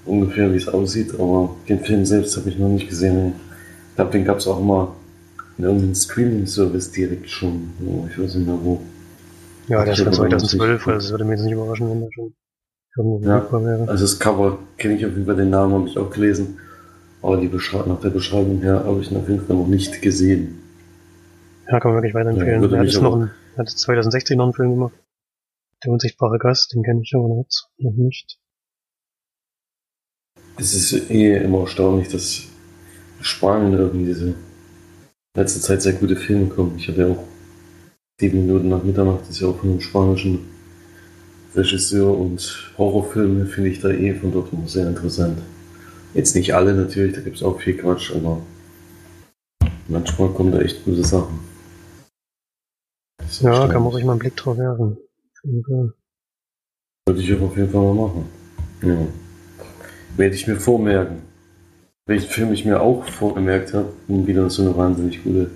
ungefähr, 0.04 0.52
wie 0.52 0.56
es 0.56 0.68
aussieht, 0.68 1.14
aber 1.14 1.54
den 1.68 1.80
Film 1.80 2.04
selbst 2.04 2.36
habe 2.36 2.50
ich 2.50 2.58
noch 2.58 2.68
nicht 2.68 2.88
gesehen. 2.88 3.32
Ich 3.90 3.96
glaube, 3.96 4.10
den 4.10 4.24
gab 4.24 4.38
es 4.38 4.46
auch 4.46 4.60
mal 4.60 4.88
in 5.56 5.64
irgendeinem 5.64 5.94
Streaming-Service 5.94 6.90
direkt 6.90 7.30
schon. 7.30 7.72
Ich 8.10 8.18
weiß 8.18 8.34
nicht 8.34 8.46
mehr 8.46 8.58
wo. 8.60 8.82
Ja, 9.68 9.84
der 9.84 9.94
ist 9.94 10.02
von 10.02 10.12
2012, 10.12 10.86
also 10.86 10.98
das 10.98 11.10
würde 11.10 11.24
mich 11.24 11.38
jetzt 11.38 11.44
nicht 11.44 11.54
überraschen, 11.54 11.90
wenn 11.90 12.00
der 12.00 12.10
schon 12.12 12.34
irgendwo 12.96 13.26
ja, 13.26 13.52
wäre. 13.64 13.88
Also 13.88 14.04
das 14.04 14.18
Cover 14.18 14.58
kenne 14.76 14.94
ich 14.94 15.06
auf 15.06 15.12
jeden 15.12 15.26
Fall, 15.26 15.36
den 15.36 15.50
Namen 15.50 15.74
habe 15.74 15.88
ich 15.88 15.98
auch 15.98 16.10
gelesen. 16.10 16.58
Aber 17.22 17.38
die 17.38 17.48
nach 17.48 18.00
der 18.00 18.10
Beschreibung 18.10 18.60
her 18.60 18.84
habe 18.84 19.00
ich 19.00 19.10
ihn 19.10 19.16
auf 19.16 19.26
jeden 19.26 19.46
Fall 19.46 19.56
noch 19.56 19.66
nicht 19.66 20.02
gesehen. 20.02 20.60
Ja, 21.66 21.80
kann 21.80 21.92
man 21.92 22.02
wirklich 22.02 22.14
weiterempfehlen. 22.14 22.62
Ja, 22.62 22.76
er 22.76 22.86
hat, 22.86 23.02
noch 23.02 23.16
ein, 23.16 23.30
hat 23.56 23.70
2016 23.70 24.36
noch 24.36 24.44
einen 24.44 24.52
Film 24.52 24.70
gemacht. 24.72 24.94
Der 25.82 25.92
unsichtbare 25.92 26.38
Gast, 26.38 26.74
den 26.74 26.82
kenne 26.82 27.00
ich 27.02 27.12
aber 27.14 27.28
noch 27.28 27.46
nicht. 27.96 28.38
Es 30.58 30.74
ist 30.74 31.10
eh 31.10 31.38
immer 31.38 31.60
erstaunlich, 31.60 32.08
dass 32.08 32.42
Spanien 33.22 33.72
irgendwie 33.72 34.04
diese 34.04 34.34
letzte 35.34 35.60
Zeit 35.60 35.80
sehr 35.80 35.94
gute 35.94 36.16
Filme 36.16 36.48
kommen. 36.48 36.76
Ich 36.76 36.88
habe 36.88 37.00
ja 37.00 37.06
auch 37.08 37.24
sieben 38.20 38.46
Minuten 38.46 38.68
nach 38.68 38.82
Mitternacht, 38.82 39.28
ist 39.28 39.40
ja 39.40 39.48
auch 39.48 39.58
von 39.58 39.70
einem 39.70 39.80
spanischen 39.80 40.40
Regisseur 41.54 42.16
und 42.16 42.72
Horrorfilme 42.78 43.46
finde 43.46 43.70
ich 43.70 43.80
da 43.80 43.88
eh 43.90 44.14
von 44.14 44.32
dort 44.32 44.52
immer 44.52 44.68
sehr 44.68 44.88
interessant. 44.88 45.38
Jetzt 46.14 46.34
nicht 46.34 46.54
alle 46.54 46.74
natürlich, 46.74 47.14
da 47.14 47.20
gibt 47.20 47.36
es 47.36 47.42
auch 47.42 47.60
viel 47.60 47.76
Quatsch, 47.76 48.12
aber 48.14 48.40
manchmal 49.88 50.28
kommen 50.30 50.52
da 50.52 50.60
echt 50.60 50.84
gute 50.84 51.04
Sachen. 51.04 51.40
Ja, 53.40 53.66
kann 53.66 53.82
man 53.82 53.92
sich 53.92 54.04
mal 54.04 54.12
einen 54.12 54.20
Blick 54.20 54.36
drauf 54.36 54.56
werfen. 54.58 54.96
Würde 55.42 57.20
ich 57.20 57.34
auf 57.34 57.56
jeden 57.56 57.70
Fall 57.70 57.82
mal 57.82 57.94
machen. 57.94 58.26
Ja. 58.82 58.96
Werde 60.16 60.34
ich 60.34 60.46
mir 60.46 60.56
vormerken. 60.56 61.22
Welchen 62.06 62.28
Film 62.28 62.52
ich 62.52 62.64
mir 62.64 62.80
auch 62.80 63.04
vorgemerkt 63.04 63.74
habe, 63.74 63.92
um 64.08 64.26
wieder 64.26 64.48
so 64.50 64.62
eine 64.62 64.76
wahnsinnig 64.76 65.24
gute 65.24 65.50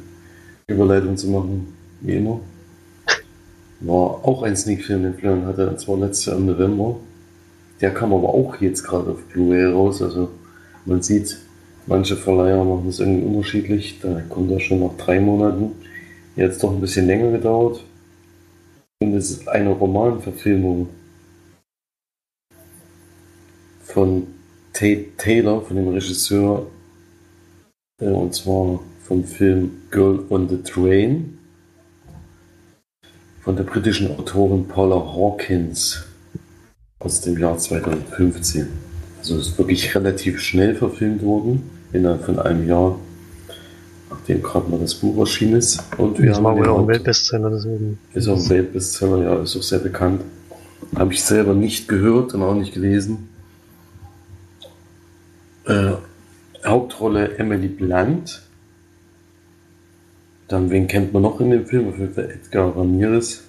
Überleitung 0.66 1.16
zu 1.16 1.28
machen, 1.28 1.77
wie 2.00 2.16
immer. 2.16 2.40
War 3.80 4.24
auch 4.24 4.42
ein 4.42 4.56
Sneak-Film, 4.56 5.04
den 5.04 5.14
Florian 5.14 5.46
hatte, 5.46 5.70
und 5.70 5.80
zwar 5.80 5.98
letztes 5.98 6.26
Jahr 6.26 6.36
im 6.36 6.46
November. 6.46 6.96
Der 7.80 7.94
kam 7.94 8.12
aber 8.12 8.30
auch 8.30 8.60
jetzt 8.60 8.82
gerade 8.82 9.12
auf 9.12 9.22
Blu-ray 9.24 9.72
raus. 9.72 10.02
Also 10.02 10.30
man 10.84 11.02
sieht, 11.02 11.38
manche 11.86 12.16
Verleiher 12.16 12.64
machen 12.64 12.88
es 12.88 12.98
irgendwie 12.98 13.24
unterschiedlich. 13.24 14.00
Da 14.00 14.20
kommt 14.28 14.50
er 14.50 14.58
schon 14.58 14.80
nach 14.80 14.96
drei 14.96 15.20
Monaten. 15.20 15.72
Jetzt 16.34 16.62
doch 16.62 16.72
ein 16.72 16.80
bisschen 16.80 17.06
länger 17.06 17.30
gedauert. 17.30 17.84
Und 19.00 19.14
es 19.14 19.30
ist 19.30 19.48
eine 19.48 19.70
Romanverfilmung 19.70 20.88
von 23.84 24.26
Tate 24.72 25.06
Taylor, 25.16 25.62
von 25.62 25.76
dem 25.76 25.88
Regisseur, 25.88 26.66
äh, 28.00 28.06
und 28.06 28.34
zwar 28.34 28.80
vom 29.04 29.24
Film 29.24 29.70
Girl 29.90 30.24
on 30.30 30.48
the 30.48 30.58
Train 30.58 31.37
von 33.48 33.56
der 33.56 33.64
britischen 33.64 34.10
Autorin 34.10 34.68
Paula 34.68 34.96
Hawkins 34.96 36.04
aus 36.98 37.22
dem 37.22 37.38
Jahr 37.38 37.56
2015. 37.56 38.68
Also 39.20 39.38
ist 39.38 39.56
wirklich 39.56 39.94
relativ 39.94 40.38
schnell 40.38 40.74
verfilmt 40.74 41.22
worden, 41.22 41.62
innerhalb 41.94 42.26
von 42.26 42.38
einem 42.40 42.68
Jahr, 42.68 42.98
nachdem 44.10 44.42
gerade 44.42 44.70
mal 44.70 44.78
das 44.78 44.96
Buch 44.96 45.18
erschienen 45.20 45.56
ist. 45.56 45.82
Und 45.96 46.18
wir 46.18 46.28
das 46.28 46.36
haben 46.36 46.44
war 46.44 46.56
wohl 46.58 46.68
auch 46.68 46.80
ein 46.80 46.88
Weltbestseller, 46.88 47.48
deswegen. 47.48 47.98
Ist 48.12 48.28
auch 48.28 48.36
ein 48.36 48.50
Weltbestseller, 48.50 49.22
ja, 49.22 49.42
ist 49.42 49.56
auch 49.56 49.62
sehr 49.62 49.78
bekannt. 49.78 50.20
Habe 50.94 51.14
ich 51.14 51.24
selber 51.24 51.54
nicht 51.54 51.88
gehört 51.88 52.34
und 52.34 52.42
auch 52.42 52.54
nicht 52.54 52.74
gelesen. 52.74 53.30
Äh, 55.64 55.92
Hauptrolle 56.66 57.38
Emily 57.38 57.68
Blunt. 57.68 58.42
Dann, 60.48 60.70
wen 60.70 60.86
kennt 60.88 61.12
man 61.12 61.22
noch 61.22 61.40
in 61.40 61.50
dem 61.50 61.66
Film? 61.66 61.88
Auf 61.88 61.98
jeden 61.98 62.14
Fall 62.14 62.30
Edgar 62.30 62.74
Ramirez. 62.74 63.44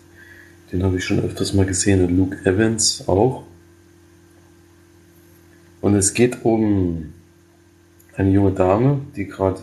Den 0.72 0.84
habe 0.84 0.98
ich 0.98 1.06
schon 1.06 1.20
öfters 1.20 1.54
mal 1.54 1.66
gesehen. 1.66 2.06
Und 2.06 2.18
Luke 2.18 2.38
Evans 2.44 3.06
auch. 3.08 3.44
Und 5.82 5.96
es 5.96 6.14
geht 6.14 6.44
um 6.44 7.14
eine 8.16 8.30
junge 8.32 8.52
Dame, 8.52 9.00
die 9.16 9.26
gerade 9.26 9.62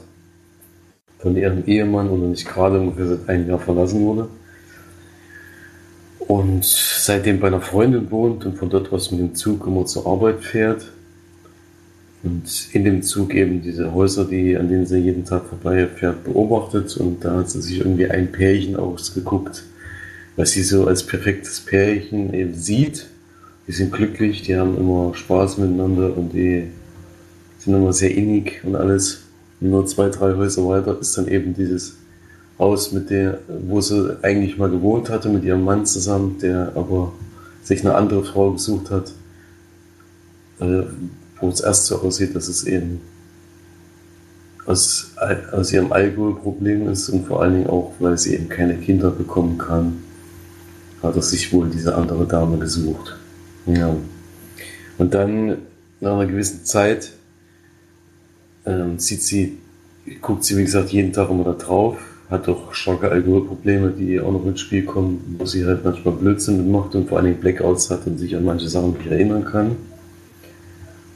von 1.18 1.36
ihrem 1.36 1.64
Ehemann 1.66 2.08
oder 2.08 2.26
nicht 2.26 2.46
gerade 2.46 2.80
ungefähr 2.80 3.06
seit 3.06 3.28
einem 3.28 3.48
Jahr 3.48 3.58
verlassen 3.58 4.00
wurde. 4.00 4.28
Und 6.20 6.64
seitdem 6.64 7.38
bei 7.38 7.48
einer 7.48 7.60
Freundin 7.60 8.10
wohnt 8.10 8.46
und 8.46 8.56
von 8.56 8.70
dort 8.70 8.90
aus 8.92 9.10
mit 9.10 9.20
dem 9.20 9.34
Zug 9.34 9.66
immer 9.66 9.84
zur 9.84 10.06
Arbeit 10.06 10.42
fährt. 10.42 10.90
Und 12.22 12.44
in 12.72 12.84
dem 12.84 13.02
Zug 13.02 13.34
eben 13.34 13.62
diese 13.62 13.92
Häuser, 13.92 14.24
die, 14.24 14.56
an 14.56 14.68
denen 14.68 14.86
sie 14.86 14.98
jeden 14.98 15.24
Tag 15.24 15.46
vorbeifährt, 15.46 16.24
beobachtet. 16.24 16.96
Und 16.96 17.24
da 17.24 17.38
hat 17.38 17.50
sie 17.50 17.60
sich 17.60 17.78
irgendwie 17.78 18.08
ein 18.08 18.32
Pärchen 18.32 18.76
ausgeguckt, 18.76 19.62
was 20.36 20.52
sie 20.52 20.62
so 20.62 20.86
als 20.86 21.04
perfektes 21.04 21.60
Pärchen 21.60 22.34
eben 22.34 22.54
sieht. 22.54 23.06
Die 23.68 23.72
sind 23.72 23.92
glücklich, 23.92 24.42
die 24.42 24.56
haben 24.56 24.76
immer 24.76 25.14
Spaß 25.14 25.58
miteinander 25.58 26.16
und 26.16 26.32
die 26.32 26.64
sind 27.58 27.74
immer 27.74 27.92
sehr 27.92 28.14
innig 28.14 28.62
und 28.64 28.76
alles. 28.76 29.22
Und 29.60 29.70
nur 29.70 29.86
zwei, 29.86 30.08
drei 30.08 30.34
Häuser 30.34 30.66
weiter 30.68 30.98
ist 31.00 31.16
dann 31.16 31.28
eben 31.28 31.54
dieses 31.54 31.96
Haus, 32.58 32.92
mit 32.92 33.10
der, 33.10 33.40
wo 33.66 33.80
sie 33.80 34.16
eigentlich 34.22 34.56
mal 34.56 34.70
gewohnt 34.70 35.10
hatte, 35.10 35.28
mit 35.28 35.44
ihrem 35.44 35.64
Mann 35.64 35.84
zusammen, 35.84 36.38
der 36.40 36.72
aber 36.74 37.12
sich 37.62 37.80
eine 37.80 37.94
andere 37.94 38.24
Frau 38.24 38.52
gesucht 38.52 38.90
hat. 38.90 39.12
Äh, 40.60 40.84
wo 41.40 41.48
es 41.48 41.60
erst 41.60 41.86
so 41.86 42.00
aussieht, 42.00 42.34
dass 42.34 42.48
es 42.48 42.64
eben 42.64 43.00
aus, 44.66 45.12
aus 45.52 45.72
ihrem 45.72 45.92
Alkoholproblem 45.92 46.88
ist 46.88 47.08
und 47.08 47.26
vor 47.26 47.42
allen 47.42 47.54
Dingen 47.54 47.66
auch, 47.68 47.94
weil 47.98 48.18
sie 48.18 48.34
eben 48.34 48.48
keine 48.48 48.76
Kinder 48.76 49.10
bekommen 49.10 49.58
kann, 49.58 50.02
hat 51.02 51.14
er 51.16 51.22
sich 51.22 51.52
wohl 51.52 51.68
diese 51.68 51.94
andere 51.94 52.26
Dame 52.26 52.58
gesucht. 52.58 53.16
Ja. 53.66 53.94
Und 54.98 55.14
dann 55.14 55.58
nach 56.00 56.12
einer 56.12 56.26
gewissen 56.26 56.64
Zeit 56.64 57.12
ähm, 58.64 58.98
sieht 58.98 59.22
sie, 59.22 59.58
guckt 60.20 60.44
sie 60.44 60.56
wie 60.56 60.64
gesagt 60.64 60.90
jeden 60.90 61.12
Tag 61.12 61.30
immer 61.30 61.44
da 61.44 61.52
drauf, 61.52 61.98
hat 62.30 62.48
auch 62.48 62.74
starke 62.74 63.10
Alkoholprobleme, 63.10 63.90
die 63.90 64.20
auch 64.20 64.32
noch 64.32 64.44
ins 64.46 64.60
Spiel 64.60 64.84
kommen, 64.84 65.36
wo 65.38 65.44
sie 65.46 65.64
halt 65.64 65.84
manchmal 65.84 66.14
Blödsinn 66.14 66.70
macht 66.72 66.94
und 66.94 67.08
vor 67.08 67.18
allen 67.18 67.26
Dingen 67.26 67.40
Blackouts 67.40 67.90
hat 67.90 68.06
und 68.06 68.18
sich 68.18 68.34
an 68.34 68.44
manche 68.44 68.68
Sachen 68.68 68.94
nicht 68.94 69.06
erinnern 69.06 69.44
kann. 69.44 69.76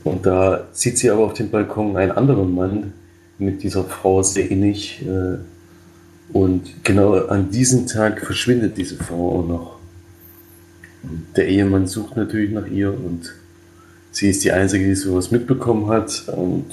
Und 0.04 0.26
da 0.26 0.66
sieht 0.72 0.98
sie 0.98 1.10
aber 1.10 1.24
auf 1.24 1.34
dem 1.34 1.50
Balkon 1.50 1.96
einen 1.96 2.12
anderen 2.12 2.54
Mann 2.54 2.92
mit 3.38 3.62
dieser 3.62 3.84
Frau 3.84 4.22
sehr 4.22 4.50
innig. 4.50 5.04
Äh, 5.06 5.38
und 6.32 6.84
genau 6.84 7.26
an 7.26 7.50
diesem 7.50 7.86
Tag 7.86 8.24
verschwindet 8.24 8.76
diese 8.76 8.96
Frau 8.96 9.40
auch 9.40 9.46
noch. 9.46 9.76
Der 11.36 11.48
Ehemann 11.48 11.86
sucht 11.86 12.16
natürlich 12.16 12.52
nach 12.52 12.66
ihr 12.66 12.92
und 12.92 13.34
sie 14.12 14.28
ist 14.30 14.44
die 14.44 14.52
Einzige, 14.52 14.86
die 14.86 14.94
sowas 14.94 15.30
mitbekommen 15.30 15.88
hat. 15.88 16.24
Und 16.28 16.66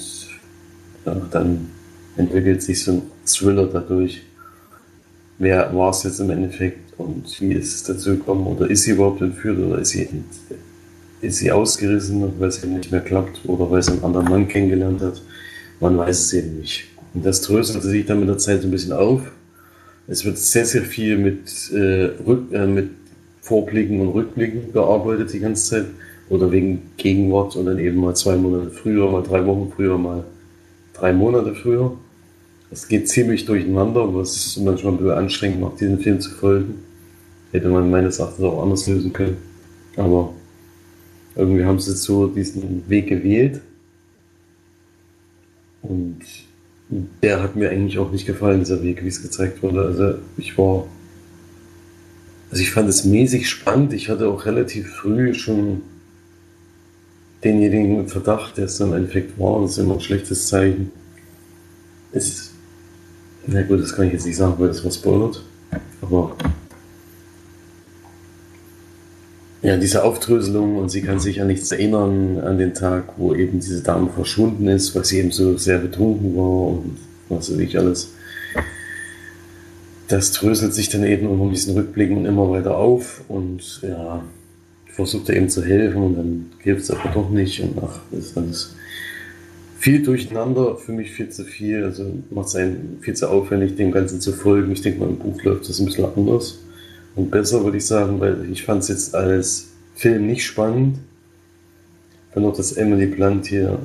dann 1.05 1.69
entwickelt 2.17 2.61
sich 2.61 2.83
so 2.83 2.91
ein 2.93 3.01
Thriller 3.25 3.67
dadurch. 3.67 4.23
Wer 5.39 5.73
war 5.75 5.91
es 5.91 6.03
jetzt 6.03 6.19
im 6.19 6.29
Endeffekt 6.29 6.97
und 6.97 7.39
wie 7.39 7.53
ist 7.53 7.75
es 7.75 7.83
dazu 7.83 8.11
gekommen? 8.11 8.47
Oder 8.47 8.69
ist 8.69 8.83
sie 8.83 8.91
überhaupt 8.91 9.21
entführt 9.21 9.59
oder 9.59 9.79
ist 9.79 9.89
sie, 9.89 10.09
ist 11.21 11.37
sie 11.37 11.51
ausgerissen, 11.51 12.33
weil 12.39 12.49
es 12.49 12.63
eben 12.63 12.77
nicht 12.77 12.91
mehr 12.91 13.01
klappt 13.01 13.41
oder 13.45 13.69
weil 13.69 13.81
sie 13.81 13.91
einen 13.91 14.03
anderen 14.03 14.29
Mann 14.29 14.47
kennengelernt 14.47 15.01
hat? 15.01 15.21
Man 15.79 15.97
weiß 15.97 16.19
es 16.19 16.33
eben 16.33 16.59
nicht. 16.59 16.85
Und 17.13 17.25
das 17.25 17.41
tröstelte 17.41 17.87
sich 17.87 18.05
dann 18.05 18.19
mit 18.19 18.29
der 18.29 18.37
Zeit 18.37 18.61
so 18.61 18.67
ein 18.67 18.71
bisschen 18.71 18.93
auf. 18.93 19.21
Es 20.07 20.23
wird 20.25 20.37
sehr, 20.37 20.65
sehr 20.65 20.83
viel 20.83 21.17
mit, 21.17 21.71
äh, 21.73 22.11
Rück, 22.25 22.51
äh, 22.53 22.65
mit 22.65 22.91
Vorblicken 23.41 23.99
und 24.01 24.09
Rückblicken 24.09 24.73
gearbeitet 24.73 25.33
die 25.33 25.39
ganze 25.39 25.69
Zeit. 25.69 25.85
Oder 26.29 26.51
wegen 26.51 26.81
Gegenwart 26.97 27.55
und 27.55 27.65
dann 27.65 27.79
eben 27.79 27.97
mal 27.97 28.15
zwei 28.15 28.35
Monate 28.35 28.69
früher, 28.69 29.09
mal 29.09 29.23
drei 29.23 29.45
Wochen 29.45 29.71
früher, 29.73 29.97
mal 29.97 30.25
drei 30.93 31.13
Monate 31.13 31.55
früher. 31.55 31.93
Es 32.69 32.87
geht 32.87 33.07
ziemlich 33.07 33.45
durcheinander, 33.45 34.13
was 34.13 34.57
manchmal 34.57 34.93
ein 34.93 34.97
bisschen 34.97 35.13
anstrengend 35.13 35.61
macht, 35.61 35.79
diesen 35.79 35.99
Film 35.99 36.19
zu 36.19 36.31
folgen. 36.31 36.83
Hätte 37.53 37.69
man 37.69 37.89
meines 37.89 38.19
Erachtens 38.19 38.43
auch 38.43 38.61
anders 38.61 38.87
lösen 38.87 39.13
können. 39.13 39.37
Aber 39.95 40.33
irgendwie 41.37 41.65
haben 41.65 41.79
sie 41.79 41.93
so 41.93 42.27
diesen 42.27 42.89
Weg 42.89 43.07
gewählt. 43.07 43.61
Und 45.81 46.19
der 47.21 47.43
hat 47.43 47.55
mir 47.55 47.69
eigentlich 47.69 47.99
auch 47.99 48.11
nicht 48.11 48.25
gefallen, 48.25 48.59
dieser 48.59 48.81
Weg, 48.81 49.03
wie 49.03 49.07
es 49.07 49.21
gezeigt 49.21 49.61
wurde. 49.61 49.83
Also 49.83 50.15
ich 50.37 50.57
war, 50.57 50.87
also 52.49 52.61
ich 52.61 52.71
fand 52.71 52.89
es 52.89 53.05
mäßig 53.05 53.47
spannend. 53.49 53.93
Ich 53.93 54.09
hatte 54.09 54.27
auch 54.29 54.45
relativ 54.45 54.89
früh 54.89 55.33
schon 55.33 55.83
denjenigen 57.43 58.07
Verdacht, 58.07 58.57
der 58.57 58.65
es 58.65 58.77
dann 58.77 58.89
im 58.89 58.95
Endeffekt 58.95 59.37
war. 59.39 59.61
Das 59.61 59.71
ist 59.71 59.77
immer 59.77 59.95
ein 59.95 60.01
schlechtes 60.01 60.47
Zeichen. 60.47 60.91
Es, 62.11 62.51
na 63.45 63.61
gut, 63.61 63.79
das 63.79 63.93
kann 63.93 64.07
ich 64.07 64.13
jetzt 64.13 64.25
nicht 64.25 64.37
sagen, 64.37 64.55
weil 64.57 64.69
das 64.69 64.83
was 64.83 64.95
spoilert. 64.95 65.43
Aber 66.01 66.35
ja, 69.67 69.75
diese 69.75 70.05
Aufdröselung 70.05 70.77
und 70.77 70.87
sie 70.87 71.01
kann 71.01 71.19
sich 71.19 71.41
an 71.41 71.47
nichts 71.47 71.73
erinnern 71.73 72.39
an 72.39 72.57
den 72.57 72.73
Tag, 72.73 73.03
wo 73.17 73.35
eben 73.35 73.59
diese 73.59 73.83
Dame 73.83 74.09
verschwunden 74.09 74.69
ist, 74.69 74.95
weil 74.95 75.03
sie 75.03 75.19
eben 75.19 75.31
so 75.31 75.57
sehr 75.57 75.77
betrunken 75.79 76.37
war 76.37 76.67
und 76.69 76.97
was 77.27 77.51
weiß 77.51 77.59
ich 77.59 77.77
alles. 77.77 78.13
Das 80.07 80.31
dröselt 80.31 80.73
sich 80.73 80.87
dann 80.87 81.03
eben 81.03 81.27
unter 81.27 81.53
diesen 81.53 81.75
Rückblicken 81.75 82.25
immer 82.25 82.49
weiter 82.49 82.77
auf 82.77 83.25
und 83.27 83.81
ja, 83.83 84.23
versucht 84.85 85.27
er 85.27 85.35
eben 85.35 85.49
zu 85.49 85.65
helfen 85.65 86.01
und 86.01 86.15
dann 86.15 86.45
hilft 86.59 86.83
es 86.83 86.91
aber 86.91 87.09
doch 87.13 87.29
nicht 87.29 87.59
und 87.59 87.73
ach, 87.83 87.99
das 88.09 88.27
ist 88.27 88.37
alles 88.37 88.73
viel 89.79 90.01
durcheinander, 90.01 90.77
für 90.77 90.93
mich 90.93 91.11
viel 91.11 91.27
zu 91.27 91.43
viel, 91.43 91.83
also 91.83 92.05
macht 92.29 92.47
es 92.47 92.55
einen 92.55 92.99
viel 93.01 93.15
zu 93.15 93.29
aufwendig, 93.29 93.75
dem 93.75 93.91
Ganzen 93.91 94.21
zu 94.21 94.31
folgen. 94.31 94.71
Ich 94.71 94.81
denke 94.81 95.01
mal, 95.01 95.09
im 95.09 95.17
Buch 95.17 95.43
läuft 95.43 95.67
das 95.67 95.77
ein 95.79 95.87
bisschen 95.87 96.05
anders 96.05 96.57
und 97.17 97.31
besser, 97.31 97.63
würde 97.63 97.77
ich 97.77 97.85
sagen, 97.85 98.19
weil 98.19 98.47
ich 98.51 98.63
fand 98.63 98.83
es 98.83 98.89
jetzt 98.89 99.15
als 99.15 99.69
Film 99.95 100.27
nicht 100.27 100.45
spannend. 100.45 100.99
Fand 102.31 102.45
auch, 102.45 102.55
dass 102.55 102.73
Emily 102.73 103.07
Blunt 103.07 103.47
hier 103.47 103.79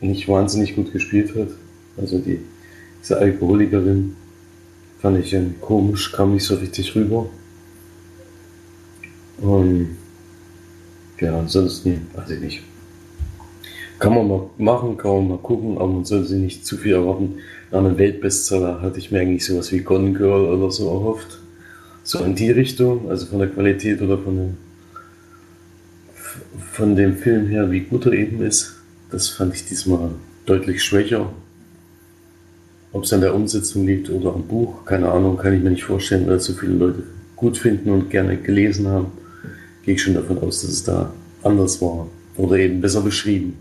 nicht 0.00 0.28
wahnsinnig 0.28 0.76
gut 0.76 0.92
gespielt 0.92 1.34
hat. 1.34 1.48
Also 1.96 2.18
die, 2.20 2.38
diese 3.02 3.18
Alkoholikerin 3.18 4.14
fand 5.00 5.18
ich 5.18 5.36
komisch, 5.60 6.12
kam 6.12 6.34
nicht 6.34 6.44
so 6.44 6.54
richtig 6.54 6.94
rüber. 6.94 7.28
Und 9.38 9.96
ja, 11.20 11.36
ansonsten 11.36 12.06
weiß 12.14 12.30
ich 12.30 12.40
nicht. 12.40 12.62
Kann 13.98 14.14
man 14.14 14.28
mal 14.28 14.48
machen, 14.58 14.96
kann 14.96 15.10
man 15.10 15.28
mal 15.28 15.38
gucken, 15.38 15.76
aber 15.76 15.88
man 15.88 16.04
sollte 16.04 16.28
sich 16.28 16.40
nicht 16.40 16.66
zu 16.66 16.76
viel 16.76 16.92
erwarten. 16.92 17.38
Nach 17.72 17.80
einem 17.80 17.98
Weltbestseller 17.98 18.80
hatte 18.80 19.00
ich 19.00 19.10
mir 19.10 19.20
eigentlich 19.20 19.44
sowas 19.44 19.72
wie 19.72 19.80
Gone 19.80 20.12
Girl 20.12 20.54
oder 20.54 20.70
so 20.70 20.88
erhofft 20.88 21.40
so 22.06 22.20
in 22.20 22.36
die 22.36 22.52
Richtung, 22.52 23.10
also 23.10 23.26
von 23.26 23.40
der 23.40 23.48
Qualität 23.48 24.00
oder 24.00 24.16
von 24.16 24.36
dem, 24.36 24.56
von 26.72 26.94
dem 26.94 27.16
Film 27.16 27.48
her, 27.48 27.68
wie 27.72 27.80
gut 27.80 28.06
er 28.06 28.12
eben 28.12 28.40
ist. 28.42 28.76
Das 29.10 29.28
fand 29.28 29.54
ich 29.54 29.66
diesmal 29.66 30.10
deutlich 30.46 30.84
schwächer. 30.84 31.32
Ob 32.92 33.02
es 33.02 33.12
an 33.12 33.22
der 33.22 33.34
Umsetzung 33.34 33.86
liegt 33.86 34.08
oder 34.08 34.32
am 34.32 34.46
Buch, 34.46 34.84
keine 34.84 35.10
Ahnung, 35.10 35.36
kann 35.36 35.52
ich 35.52 35.60
mir 35.60 35.70
nicht 35.70 35.82
vorstellen, 35.82 36.28
weil 36.28 36.38
so 36.38 36.52
viele 36.52 36.74
Leute 36.74 37.02
gut 37.34 37.58
finden 37.58 37.90
und 37.90 38.08
gerne 38.08 38.36
gelesen 38.36 38.86
haben. 38.86 39.08
Gehe 39.84 39.94
ich 39.94 40.02
schon 40.02 40.14
davon 40.14 40.38
aus, 40.38 40.62
dass 40.62 40.70
es 40.70 40.84
da 40.84 41.12
anders 41.42 41.82
war 41.82 42.06
oder 42.36 42.56
eben 42.56 42.80
besser 42.80 43.00
beschrieben. 43.00 43.58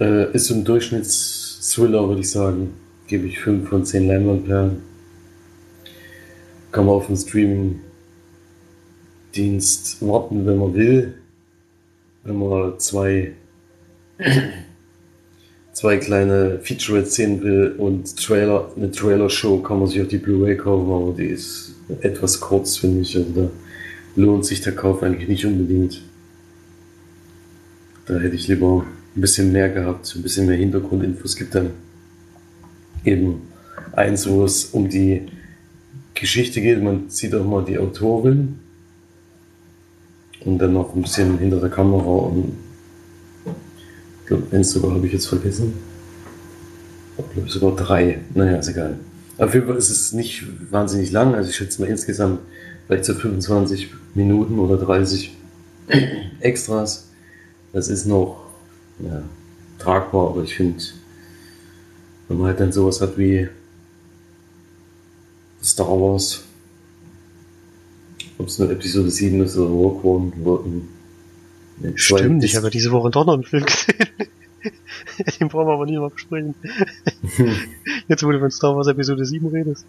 Äh, 0.00 0.32
ist 0.34 0.46
so 0.46 0.54
ein 0.54 0.64
Durchschnittsthriller, 0.64 2.08
würde 2.08 2.20
ich 2.22 2.30
sagen. 2.30 2.74
Gebe 3.06 3.28
ich 3.28 3.38
5 3.38 3.68
von 3.68 3.84
10 3.84 4.08
Leinwandperlen 4.08 4.95
kann 6.76 6.84
man 6.84 6.96
auf 6.96 7.06
dem 7.06 7.16
Streaming-Dienst 7.16 10.06
warten, 10.06 10.44
wenn 10.44 10.58
man 10.58 10.74
will. 10.74 11.14
Wenn 12.22 12.38
man 12.38 12.78
zwei, 12.78 13.32
zwei 15.72 15.96
kleine 15.96 16.60
Feature 16.60 17.06
sehen 17.06 17.42
will 17.42 17.76
und 17.78 18.14
Trailer, 18.18 18.70
eine 18.76 18.90
Trailer-Show 18.90 19.62
kann 19.62 19.78
man 19.78 19.88
sich 19.88 20.02
auf 20.02 20.08
die 20.08 20.18
Blu-ray 20.18 20.58
kaufen, 20.58 20.92
aber 20.92 21.14
die 21.16 21.28
ist 21.28 21.76
etwas 22.02 22.42
kurz, 22.42 22.76
finde 22.76 23.00
ich. 23.00 23.16
Also 23.16 23.30
da 23.34 23.48
lohnt 24.14 24.44
sich 24.44 24.60
der 24.60 24.74
Kauf 24.74 25.02
eigentlich 25.02 25.28
nicht 25.28 25.46
unbedingt. 25.46 26.02
Da 28.04 28.18
hätte 28.18 28.36
ich 28.36 28.48
lieber 28.48 28.84
ein 29.16 29.20
bisschen 29.22 29.50
mehr 29.50 29.70
gehabt, 29.70 30.14
ein 30.14 30.20
bisschen 30.20 30.46
mehr 30.46 30.58
Hintergrundinfos. 30.58 31.30
Es 31.30 31.36
gibt 31.36 31.54
dann 31.54 31.70
eben 33.02 33.48
eins, 33.92 34.28
wo 34.28 34.44
es 34.44 34.66
um 34.66 34.90
die 34.90 35.28
Geschichte 36.20 36.60
geht. 36.60 36.82
Man 36.82 37.08
sieht 37.08 37.34
auch 37.34 37.44
mal 37.44 37.64
die 37.64 37.78
Autorin 37.78 38.58
und 40.44 40.58
dann 40.58 40.72
noch 40.72 40.94
ein 40.94 41.02
bisschen 41.02 41.38
hinter 41.38 41.60
der 41.60 41.70
Kamera 41.70 42.08
und 42.08 42.52
ich 44.22 44.28
glaube, 44.28 44.44
eins 44.56 44.72
sogar 44.72 44.92
habe 44.92 45.06
ich 45.06 45.12
jetzt 45.12 45.26
vergessen. 45.26 45.74
Ich 47.18 47.32
glaube 47.32 47.48
sogar 47.48 47.76
drei. 47.76 48.18
Naja, 48.34 48.56
ist 48.56 48.68
egal. 48.68 48.98
Auf 49.38 49.54
jeden 49.54 49.66
Fall 49.66 49.76
ist 49.76 49.90
es 49.90 50.12
nicht 50.12 50.44
wahnsinnig 50.70 51.12
lang. 51.12 51.34
Also 51.34 51.50
ich 51.50 51.56
schätze 51.56 51.80
mal 51.80 51.88
insgesamt 51.88 52.40
vielleicht 52.86 53.04
so 53.04 53.14
25 53.14 53.90
Minuten 54.14 54.58
oder 54.58 54.76
30 54.78 55.36
Extras. 56.40 57.08
Das 57.72 57.88
ist 57.88 58.06
noch 58.06 58.46
ja, 58.98 59.22
tragbar, 59.78 60.30
aber 60.30 60.42
ich 60.42 60.56
finde, 60.56 60.82
wenn 62.28 62.38
man 62.38 62.48
halt 62.48 62.60
dann 62.60 62.72
sowas 62.72 63.00
hat 63.00 63.18
wie 63.18 63.48
Star 65.66 65.88
Wars, 65.88 66.44
ob 68.38 68.46
es 68.46 68.58
nur 68.58 68.70
Episode 68.70 69.10
7 69.10 69.42
ist 69.42 69.56
oder 69.56 69.68
Rogue 69.68 70.04
One, 70.04 70.32
oder 70.44 70.60
Stimmt, 71.96 72.44
ich 72.44 72.54
habe 72.54 72.70
diese 72.70 72.92
Woche 72.92 73.10
doch 73.10 73.26
noch 73.26 73.34
einen 73.34 73.42
Film 73.42 73.64
gesehen. 73.64 73.96
Den 75.40 75.48
brauchen 75.48 75.66
wir 75.66 75.74
aber 75.74 75.86
nie 75.86 75.98
mal 75.98 76.10
besprechen. 76.10 76.54
Jetzt, 78.08 78.22
wo 78.22 78.30
du 78.30 78.38
von 78.38 78.50
Star 78.50 78.76
Wars 78.76 78.86
Episode 78.86 79.24
7 79.24 79.46
redest. 79.48 79.86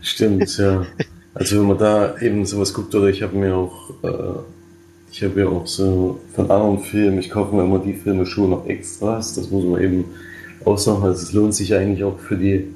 Stimmt, 0.00 0.56
ja. 0.56 0.86
Also 1.34 1.60
wenn 1.60 1.68
man 1.68 1.78
da 1.78 2.18
eben 2.18 2.46
sowas 2.46 2.72
guckt, 2.72 2.94
oder 2.94 3.08
ich 3.08 3.22
habe 3.22 3.36
mir 3.36 3.54
auch, 3.54 3.90
äh, 4.02 4.40
ich 5.10 5.22
habe 5.22 5.40
ja 5.40 5.48
auch 5.48 5.66
so 5.66 6.20
von 6.34 6.50
anderen 6.50 6.80
Filmen, 6.80 7.18
ich 7.18 7.30
kaufe 7.30 7.54
mir 7.54 7.64
immer 7.64 7.80
die 7.80 7.94
Filme 7.94 8.24
schon 8.24 8.50
noch 8.50 8.66
extras, 8.66 9.34
das 9.34 9.50
muss 9.50 9.64
man 9.64 9.82
eben 9.82 10.04
aussagen, 10.64 11.02
also 11.02 11.22
es 11.22 11.32
lohnt 11.32 11.54
sich 11.54 11.74
eigentlich 11.74 12.04
auch 12.04 12.18
für 12.18 12.36
die, 12.36 12.74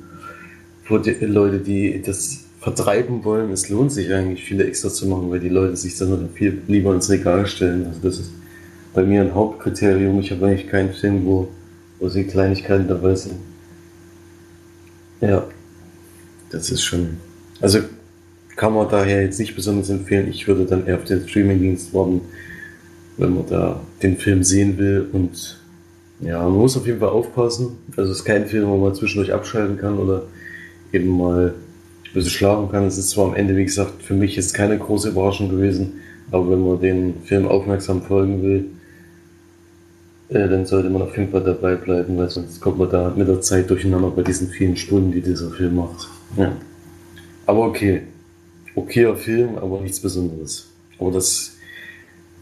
Leute, 0.89 1.59
die 1.59 2.03
das 2.05 2.45
vertreiben 2.61 3.25
wollen, 3.25 3.53
es 3.53 3.69
lohnt 3.69 3.93
sich 3.93 4.13
eigentlich 4.13 4.45
viele 4.45 4.65
extra 4.65 4.89
zu 4.89 5.07
machen, 5.07 5.31
weil 5.31 5.41
die 5.41 5.49
Leute 5.49 5.77
sich 5.77 5.97
dann 5.99 6.31
viel 6.35 6.63
lieber 6.67 6.95
ins 6.95 7.09
Regal 7.11 7.47
stellen. 7.47 7.87
Also 7.87 8.01
das 8.03 8.19
ist 8.19 8.33
bei 8.93 9.05
mir 9.05 9.21
ein 9.21 9.35
Hauptkriterium. 9.35 10.19
Ich 10.21 10.31
habe 10.33 10.47
eigentlich 10.47 10.69
keinen 10.69 10.93
Film, 10.93 11.27
wo, 11.27 11.49
wo 12.01 12.09
sie 12.09 12.25
Kleinigkeiten 12.25 12.89
dabei 12.89 13.15
sind. 13.15 13.37
Ja, 15.21 15.47
das 16.51 16.71
ist 16.71 16.83
schon. 16.83 17.19
Also 17.61 17.81
kann 18.57 18.73
man 18.73 18.89
daher 18.89 19.23
jetzt 19.23 19.39
nicht 19.39 19.55
besonders 19.55 19.91
empfehlen. 19.91 20.29
Ich 20.29 20.49
würde 20.49 20.65
dann 20.65 20.87
eher 20.87 20.97
auf 20.97 21.05
den 21.05 21.27
Streamingdienst 21.29 21.93
warten, 21.95 22.23
wenn 23.17 23.35
man 23.35 23.47
da 23.47 23.81
den 24.03 24.17
Film 24.17 24.43
sehen 24.43 24.79
will. 24.79 25.07
Und 25.13 25.61
ja, 26.21 26.43
man 26.43 26.53
muss 26.53 26.77
auf 26.77 26.87
jeden 26.87 27.01
Fall 27.01 27.11
aufpassen. 27.11 27.77
Also 27.97 28.11
es 28.11 28.19
ist 28.19 28.25
kein 28.25 28.47
Film, 28.47 28.69
wo 28.69 28.77
man 28.77 28.95
zwischendurch 28.95 29.33
abschalten 29.33 29.79
kann 29.79 29.99
oder 29.99 30.25
eben 30.97 31.17
mal 31.17 31.55
schlafen 32.15 32.71
kann. 32.71 32.85
Es 32.85 32.99
ist 32.99 33.11
zwar 33.11 33.27
am 33.27 33.35
Ende, 33.35 33.57
wie 33.57 33.65
gesagt, 33.65 34.03
für 34.03 34.15
mich 34.15 34.39
ist 34.39 34.55
keine 34.55 34.79
große 34.79 35.11
Überraschung 35.11 35.51
gewesen, 35.51 36.01
aber 36.31 36.51
wenn 36.51 36.67
man 36.67 36.81
den 36.81 37.15
Film 37.25 37.47
aufmerksam 37.47 38.03
folgen 38.03 38.43
will, 38.43 38.65
äh, 40.29 40.49
dann 40.49 40.67
sollte 40.67 40.91
man 40.91 41.03
auf 41.03 41.17
jeden 41.17 41.31
Fall 41.31 41.45
dabei 41.45 41.77
bleiben, 41.77 42.17
weil 42.17 42.29
sonst 42.31 42.61
kommt 42.61 42.79
man 42.79 42.91
da 42.91 43.13
mit 43.15 43.29
der 43.29 43.41
Zeit 43.41 43.71
durcheinander 43.71 44.11
bei 44.11 44.23
diesen 44.23 44.49
vielen 44.49 44.77
Stunden, 44.77 45.13
die 45.13 45.21
dieser 45.21 45.51
Film 45.51 45.77
macht. 45.77 46.09
Ja. 46.37 46.53
Aber 47.47 47.61
okay. 47.67 48.03
Okayer 48.75 49.17
Film, 49.17 49.57
aber 49.57 49.81
nichts 49.81 50.01
Besonderes. 50.01 50.69
Aber 50.99 51.13
das, 51.13 51.57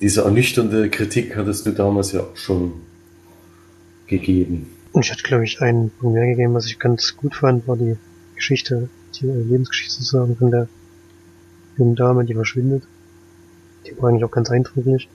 diese 0.01 0.23
ernüchternde 0.23 0.89
Kritik 0.89 1.37
hattest 1.37 1.67
du 1.67 1.71
damals 1.71 2.13
ja 2.13 2.21
auch 2.21 2.37
schon 2.37 2.73
gegeben. 4.07 4.69
Ich 5.01 5.11
hatte, 5.11 5.23
glaube 5.23 5.45
ich, 5.45 5.61
einen 5.61 5.91
Punkt 5.91 6.15
mehr 6.15 6.27
gegeben, 6.27 6.55
was 6.55 6.67
ich 6.67 6.79
ganz 6.79 7.17
gut 7.17 7.35
fand, 7.35 7.69
war 7.69 7.77
die 7.77 7.97
Geschichte 8.35 8.89
die 9.21 9.27
Lebensgeschichte 9.27 9.95
sozusagen 9.95 10.37
von 10.37 10.51
der 10.51 10.69
jungen 11.77 11.97
Dame, 11.97 12.25
die 12.25 12.35
verschwindet. 12.35 12.83
Die 13.87 13.97
war 14.01 14.09
eigentlich 14.09 14.25
auch 14.25 14.31
ganz 14.31 14.51
eindrücklich. 14.51 15.09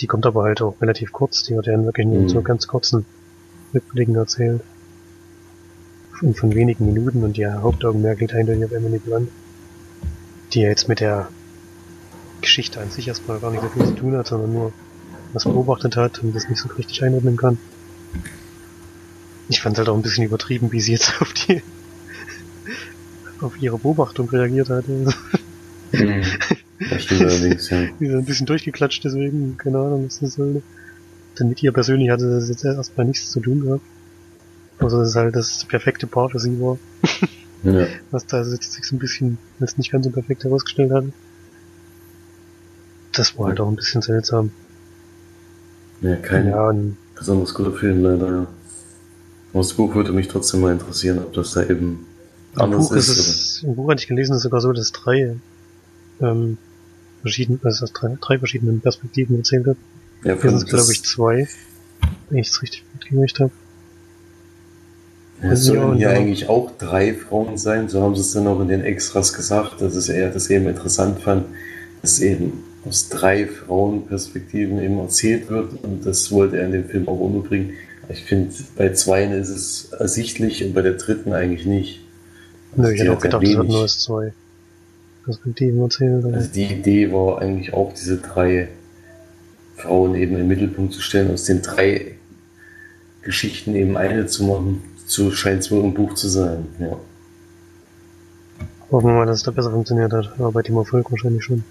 Die 0.00 0.06
kommt 0.06 0.26
aber 0.26 0.44
halt 0.44 0.62
auch 0.62 0.80
relativ 0.80 1.12
kurz, 1.12 1.42
die 1.44 1.54
wird 1.54 1.66
ja 1.66 1.82
wirklich 1.82 2.06
nur 2.06 2.22
in 2.22 2.28
so 2.28 2.40
mhm. 2.40 2.44
ganz 2.44 2.66
kurzen 2.66 3.04
Rückblicken 3.74 4.16
erzählt. 4.16 4.62
Und 6.20 6.38
von 6.38 6.54
wenigen 6.54 6.86
Minuten 6.86 7.24
und 7.24 7.36
ihr 7.36 7.62
Hauptaugenmerk 7.62 8.20
liegt 8.20 8.34
eindeutig 8.34 8.64
auf 8.64 8.72
Emily 8.72 8.98
Blunt, 8.98 9.28
die 10.52 10.60
ja 10.60 10.68
jetzt 10.68 10.88
mit 10.88 11.00
der 11.00 11.28
Geschichte 12.40 12.80
an 12.80 12.90
sich 12.90 13.08
erstmal 13.08 13.40
gar 13.40 13.50
nicht 13.50 13.62
so 13.62 13.68
viel 13.68 13.86
zu 13.86 13.94
tun 13.94 14.16
hat, 14.16 14.26
sondern 14.26 14.52
nur 14.52 14.72
was 15.32 15.44
beobachtet 15.44 15.96
hat 15.96 16.22
und 16.22 16.34
das 16.34 16.48
nicht 16.48 16.60
so 16.60 16.68
richtig 16.68 17.02
einordnen 17.02 17.36
kann. 17.36 17.58
Ich 19.48 19.60
fand 19.60 19.78
halt 19.78 19.88
auch 19.88 19.96
ein 19.96 20.02
bisschen 20.02 20.24
übertrieben, 20.24 20.72
wie 20.72 20.80
sie 20.80 20.92
jetzt 20.92 21.14
auf 21.20 21.32
die 21.32 21.62
auf 23.42 23.60
ihre 23.60 23.78
Beobachtung 23.78 24.28
reagiert 24.30 24.70
hat. 24.70 24.88
Mhm. 24.88 25.12
Das 26.90 27.02
stimmt 27.02 27.22
allerdings, 27.22 27.70
ja. 27.70 27.86
Die 28.00 28.06
ist 28.06 28.14
ein 28.14 28.24
bisschen 28.24 28.46
durchgeklatscht, 28.46 29.04
deswegen, 29.04 29.56
keine 29.56 29.78
Ahnung, 29.78 30.06
was 30.06 30.20
das 30.20 30.34
soll. 30.34 30.62
Denn 31.38 31.48
mit 31.48 31.62
ihr 31.62 31.72
persönlich 31.72 32.10
hatte 32.10 32.28
das 32.30 32.48
jetzt 32.48 32.64
erstmal 32.64 33.06
nichts 33.06 33.30
zu 33.30 33.40
tun 33.40 33.60
gehabt. 33.60 33.82
Also 34.78 34.98
das 34.98 35.10
ist 35.10 35.16
halt 35.16 35.36
das 35.36 35.64
perfekte 35.64 36.06
Paar 36.06 36.30
für 36.30 36.38
sie 36.38 36.60
war. 36.60 36.78
Ja. 37.64 37.86
Was 38.10 38.26
da 38.26 38.42
sich 38.42 38.60
so 38.60 38.96
ein 38.96 38.98
bisschen 38.98 39.38
als 39.60 39.78
nicht 39.78 39.92
ganz 39.92 40.04
so 40.04 40.10
perfekt 40.10 40.42
herausgestellt 40.42 40.90
hat. 40.90 41.04
Das 43.12 43.38
war 43.38 43.46
halt 43.46 43.60
auch 43.60 43.68
ein 43.68 43.76
bisschen 43.76 44.02
seltsam. 44.02 44.50
Ja, 46.00 46.16
kein 46.16 46.48
ja, 46.48 46.74
besonders 47.14 47.54
guter 47.54 47.72
Film 47.72 48.02
leider, 48.02 48.26
ja. 48.26 48.46
Das 49.52 49.74
Buch 49.74 49.94
würde 49.94 50.10
mich 50.10 50.26
trotzdem 50.26 50.62
mal 50.62 50.72
interessieren, 50.72 51.20
ob 51.20 51.34
das 51.34 51.52
da 51.52 51.62
eben 51.62 52.04
im 52.56 52.70
Buch 52.70 52.92
ist, 52.92 53.08
es, 53.08 53.62
im 53.62 53.74
Buch 53.74 53.90
hatte 53.90 54.02
ich 54.02 54.08
gelesen, 54.08 54.36
ist 54.36 54.42
sogar 54.42 54.60
so, 54.60 54.72
dass 54.72 54.92
drei 54.92 55.36
ähm, 56.20 56.58
verschiedene, 57.22 57.58
also 57.62 57.84
aus 57.84 57.92
drei, 57.92 58.16
drei 58.20 58.38
verschiedenen 58.38 58.80
Perspektiven 58.80 59.36
erzählt 59.36 59.66
wird. 59.66 59.78
Ja, 60.24 60.36
Hier 60.40 60.50
sind 60.50 60.68
glaube 60.68 60.92
ich 60.92 61.02
zwei, 61.02 61.48
wenn 62.28 62.38
ich 62.38 62.48
es 62.48 62.62
richtig 62.62 62.84
mitgekriegt 62.92 63.40
habe. 63.40 63.52
Ja, 65.42 65.52
es 65.52 65.64
sollen 65.64 65.96
hier 65.96 66.10
eigentlich 66.10 66.48
auch 66.48 66.70
drei 66.78 67.14
Frauen 67.14 67.58
sein, 67.58 67.88
so 67.88 68.02
haben 68.02 68.14
sie 68.14 68.20
es 68.20 68.32
dann 68.32 68.46
auch 68.46 68.60
in 68.60 68.68
den 68.68 68.84
Extras 68.84 69.32
gesagt, 69.32 69.80
dass 69.80 69.94
es 69.94 70.08
er 70.08 70.30
das 70.30 70.50
eben 70.50 70.68
interessant 70.68 71.20
fand, 71.20 71.46
dass 72.00 72.20
eben 72.20 72.62
aus 72.84 73.08
drei 73.08 73.46
Frauenperspektiven 73.46 74.80
eben 74.80 74.98
erzählt 74.98 75.48
wird 75.48 75.82
und 75.82 76.04
das 76.06 76.30
wollte 76.30 76.58
er 76.58 76.66
in 76.66 76.72
dem 76.72 76.88
Film 76.88 77.08
auch 77.08 77.18
unterbringen. 77.18 77.72
Ich 78.08 78.24
finde, 78.24 78.52
bei 78.76 78.92
zweien 78.92 79.32
ist 79.32 79.48
es 79.48 79.92
ersichtlich 79.92 80.64
und 80.64 80.74
bei 80.74 80.82
der 80.82 80.94
dritten 80.94 81.32
eigentlich 81.32 81.66
nicht. 81.66 82.01
Nö, 82.76 82.90
ich 82.92 83.00
hätte 83.00 83.12
auch 83.12 83.20
gedacht, 83.20 83.42
es 83.42 83.56
wird 83.56 83.68
nur 83.68 83.86
zwei 83.86 84.32
Perspektiven 85.24 85.80
erzählt. 85.80 86.24
Also 86.24 86.52
die 86.52 86.64
Idee 86.64 87.12
war 87.12 87.40
eigentlich 87.40 87.72
auch, 87.72 87.92
diese 87.92 88.18
drei 88.18 88.68
Frauen 89.76 90.14
eben 90.14 90.36
im 90.36 90.48
Mittelpunkt 90.48 90.92
zu 90.92 91.00
stellen, 91.00 91.32
aus 91.32 91.44
den 91.44 91.62
drei 91.62 92.16
Geschichten 93.22 93.74
eben 93.74 93.96
eine 93.96 94.26
zu 94.26 94.44
machen. 94.44 94.82
So 95.06 95.30
scheint 95.30 95.60
es 95.60 95.70
wohl 95.70 95.84
im 95.84 95.94
Buch 95.94 96.14
zu 96.14 96.28
sein, 96.28 96.66
ja. 96.78 96.96
Hoffen 98.90 99.08
wir 99.08 99.14
mal, 99.14 99.26
dass 99.26 99.38
es 99.38 99.42
da 99.42 99.50
besser 99.50 99.70
funktioniert 99.70 100.12
hat, 100.12 100.32
aber 100.38 100.52
bei 100.52 100.62
dem 100.62 100.76
Erfolg 100.76 101.10
wahrscheinlich 101.10 101.44
schon. 101.44 101.64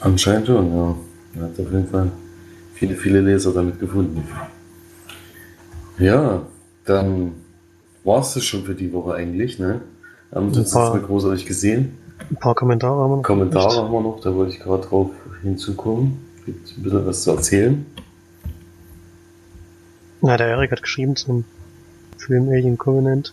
Anscheinend 0.00 0.46
schon, 0.46 0.74
ja. 0.74 0.96
Er 1.36 1.42
hat 1.42 1.60
auf 1.60 1.72
jeden 1.72 1.86
Fall 1.86 2.10
viele, 2.74 2.96
viele 2.96 3.20
Leser 3.20 3.52
damit 3.52 3.78
gefunden. 3.78 4.26
Ja, 5.98 6.42
dann 6.84 7.32
war 8.04 8.20
es 8.20 8.34
das 8.34 8.44
schon 8.44 8.64
für 8.64 8.74
die 8.74 8.92
Woche 8.92 9.14
eigentlich, 9.14 9.58
ne? 9.58 9.80
Haben 10.32 10.54
wir 10.54 10.62
das 10.62 10.72
paar, 10.72 10.94
jetzt 10.94 11.02
mal 11.02 11.06
großartig 11.06 11.46
gesehen. 11.46 11.98
Ein 12.30 12.36
paar 12.36 12.54
Kommentare 12.54 13.00
haben 13.00 13.10
wir 13.10 13.16
noch. 13.16 13.22
Kommentare 13.22 13.66
nicht. 13.66 13.76
haben 13.78 13.92
wir 13.92 14.00
noch, 14.00 14.20
da 14.20 14.34
wollte 14.34 14.52
ich 14.52 14.60
gerade 14.60 14.86
drauf 14.86 15.10
hinzukommen. 15.42 16.18
Gibt 16.46 16.76
ein 16.76 16.82
bisschen 16.82 17.06
was 17.06 17.22
zu 17.22 17.30
erzählen. 17.32 17.86
Na, 20.22 20.36
der 20.36 20.48
Erik 20.48 20.70
hat 20.70 20.82
geschrieben 20.82 21.16
zum 21.16 21.44
Film 22.18 22.48
Alien 22.48 22.78
Covenant. 22.78 23.32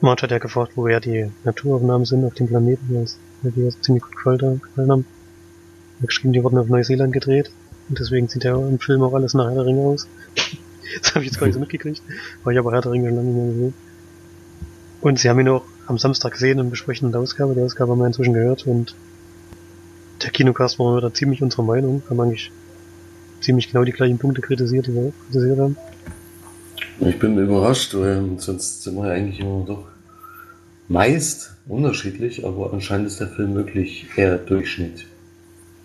Marge 0.00 0.22
hat 0.22 0.30
ja 0.30 0.38
gefragt, 0.38 0.72
wo 0.76 0.88
ja 0.88 0.98
die 0.98 1.30
Naturaufnahmen 1.44 2.06
sind 2.06 2.24
auf 2.24 2.34
dem 2.34 2.48
Planeten, 2.48 3.06
weil 3.42 3.52
die 3.52 3.64
das 3.64 3.80
ziemlich 3.80 4.02
gut 4.02 4.16
gefallen 4.16 4.60
haben. 4.76 5.04
Er 5.98 6.02
hat 6.02 6.08
geschrieben, 6.08 6.32
die 6.32 6.42
wurden 6.42 6.58
auf 6.58 6.68
Neuseeland 6.68 7.12
gedreht. 7.12 7.50
Und 7.88 7.98
deswegen 7.98 8.28
sieht 8.28 8.44
ja 8.44 8.56
im 8.56 8.78
Film 8.78 9.02
auch 9.02 9.12
alles 9.12 9.34
nach 9.34 9.46
Herr 9.46 9.54
der 9.54 9.66
Ringe 9.66 9.82
aus. 9.82 10.08
Das 11.02 11.14
habe 11.14 11.24
ich 11.24 11.30
jetzt 11.30 11.38
gar 11.38 11.46
nicht 11.46 11.54
so 11.54 11.60
mitgekriegt, 11.60 12.02
weil 12.44 12.54
ich 12.54 12.58
aber 12.58 12.72
Herr 12.72 12.82
der 12.82 12.92
Ringe 12.92 13.10
lange 13.10 13.22
nicht 13.22 13.36
mehr 13.36 13.46
gesehen. 13.52 13.74
Und 15.00 15.18
sie 15.18 15.28
haben 15.28 15.40
ihn 15.40 15.48
auch 15.48 15.64
am 15.86 15.98
Samstag 15.98 16.32
gesehen 16.32 16.60
und 16.60 16.70
besprechen 16.70 17.06
in 17.06 17.12
der 17.12 17.20
Ausgabe. 17.20 17.54
Die 17.54 17.60
Ausgabe 17.60 17.92
haben 17.92 17.98
wir 17.98 18.06
inzwischen 18.06 18.34
gehört 18.34 18.66
und 18.66 18.94
der 20.22 20.30
Kinocast 20.30 20.78
war 20.78 21.00
da 21.00 21.12
ziemlich 21.12 21.42
unserer 21.42 21.62
Meinung, 21.62 22.02
haben 22.10 22.20
eigentlich 22.20 22.52
ziemlich 23.40 23.70
genau 23.70 23.84
die 23.84 23.92
gleichen 23.92 24.18
Punkte 24.18 24.42
kritisiert, 24.42 24.86
die 24.86 24.94
wir 24.94 25.08
auch 25.08 25.12
kritisiert 25.26 25.58
haben. 25.58 25.76
Ich 27.00 27.18
bin 27.18 27.38
überrascht, 27.38 27.94
weil 27.94 28.22
sonst 28.36 28.82
sind 28.82 28.96
wir 28.96 29.08
ja 29.08 29.14
eigentlich 29.14 29.40
immer 29.40 29.64
doch 29.64 29.86
meist 30.88 31.54
unterschiedlich, 31.66 32.44
aber 32.44 32.72
anscheinend 32.72 33.06
ist 33.06 33.20
der 33.20 33.28
Film 33.28 33.54
wirklich 33.54 34.06
eher 34.16 34.36
Durchschnitt. 34.36 35.06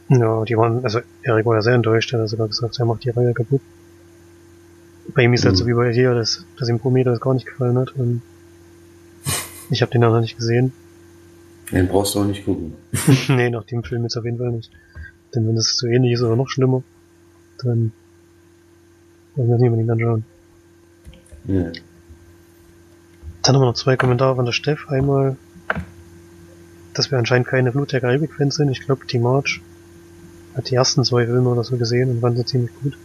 Ja, 0.09 0.43
die 0.43 0.57
waren, 0.57 0.83
also 0.83 0.99
Erik 1.23 1.45
war 1.45 1.55
ja 1.55 1.61
sehr 1.61 1.73
enttäuscht, 1.73 2.13
er 2.13 2.21
hat 2.21 2.29
sogar 2.29 2.47
gesagt, 2.47 2.77
er 2.77 2.85
macht 2.85 3.05
die 3.05 3.09
Reihe 3.11 3.33
kaputt. 3.33 3.61
Bei 5.13 5.23
ihm 5.23 5.33
ist 5.33 5.43
mhm. 5.43 5.49
halt 5.49 5.57
so 5.57 5.67
wie 5.67 5.73
bei 5.73 5.91
dir, 5.91 6.13
dass, 6.13 6.45
dass 6.57 6.69
ihm 6.69 6.79
Prometheus 6.79 7.19
gar 7.19 7.33
nicht 7.33 7.45
gefallen 7.45 7.77
hat. 7.77 7.91
Und 7.95 8.21
ich 9.69 9.81
habe 9.81 9.91
den 9.91 10.03
auch 10.03 10.11
noch 10.11 10.21
nicht 10.21 10.37
gesehen. 10.37 10.73
Den 11.71 11.87
brauchst 11.87 12.15
du 12.15 12.19
auch 12.19 12.25
nicht 12.25 12.45
gucken. 12.45 12.73
nee, 13.27 13.49
nach 13.49 13.63
dem 13.63 13.83
Film 13.83 14.03
jetzt 14.03 14.17
auf 14.17 14.25
jeden 14.25 14.37
Fall 14.37 14.51
nicht. 14.51 14.71
Denn 15.33 15.47
wenn 15.47 15.57
es 15.57 15.77
so 15.77 15.87
ähnlich 15.87 16.13
ist 16.13 16.21
oder 16.21 16.35
noch 16.35 16.49
schlimmer, 16.49 16.83
dann 17.57 17.91
wollen 19.35 19.49
wir 19.49 19.71
unbedingt 19.71 19.89
anschauen. 19.89 20.25
Ja. 21.45 21.71
Dann 23.41 23.55
haben 23.55 23.61
wir 23.61 23.67
noch 23.67 23.75
zwei 23.75 23.97
Kommentare 23.97 24.35
von 24.35 24.45
der 24.45 24.53
Steff. 24.53 24.87
Einmal, 24.89 25.37
dass 26.93 27.11
wir 27.11 27.17
anscheinend 27.17 27.47
keine 27.47 27.71
Blut 27.71 27.91
der 27.91 28.01
Karibik-Fans 28.01 28.55
sind. 28.55 28.69
Ich 28.69 28.81
glaube, 28.81 29.05
die 29.05 29.19
March 29.19 29.61
hat 30.55 30.69
die 30.69 30.75
ersten 30.75 31.03
zwei 31.03 31.25
Filme 31.25 31.49
oder 31.49 31.63
so 31.63 31.77
gesehen 31.77 32.09
und 32.09 32.21
fand 32.21 32.37
sie 32.37 32.45
ziemlich 32.45 32.71
gut. 32.81 32.97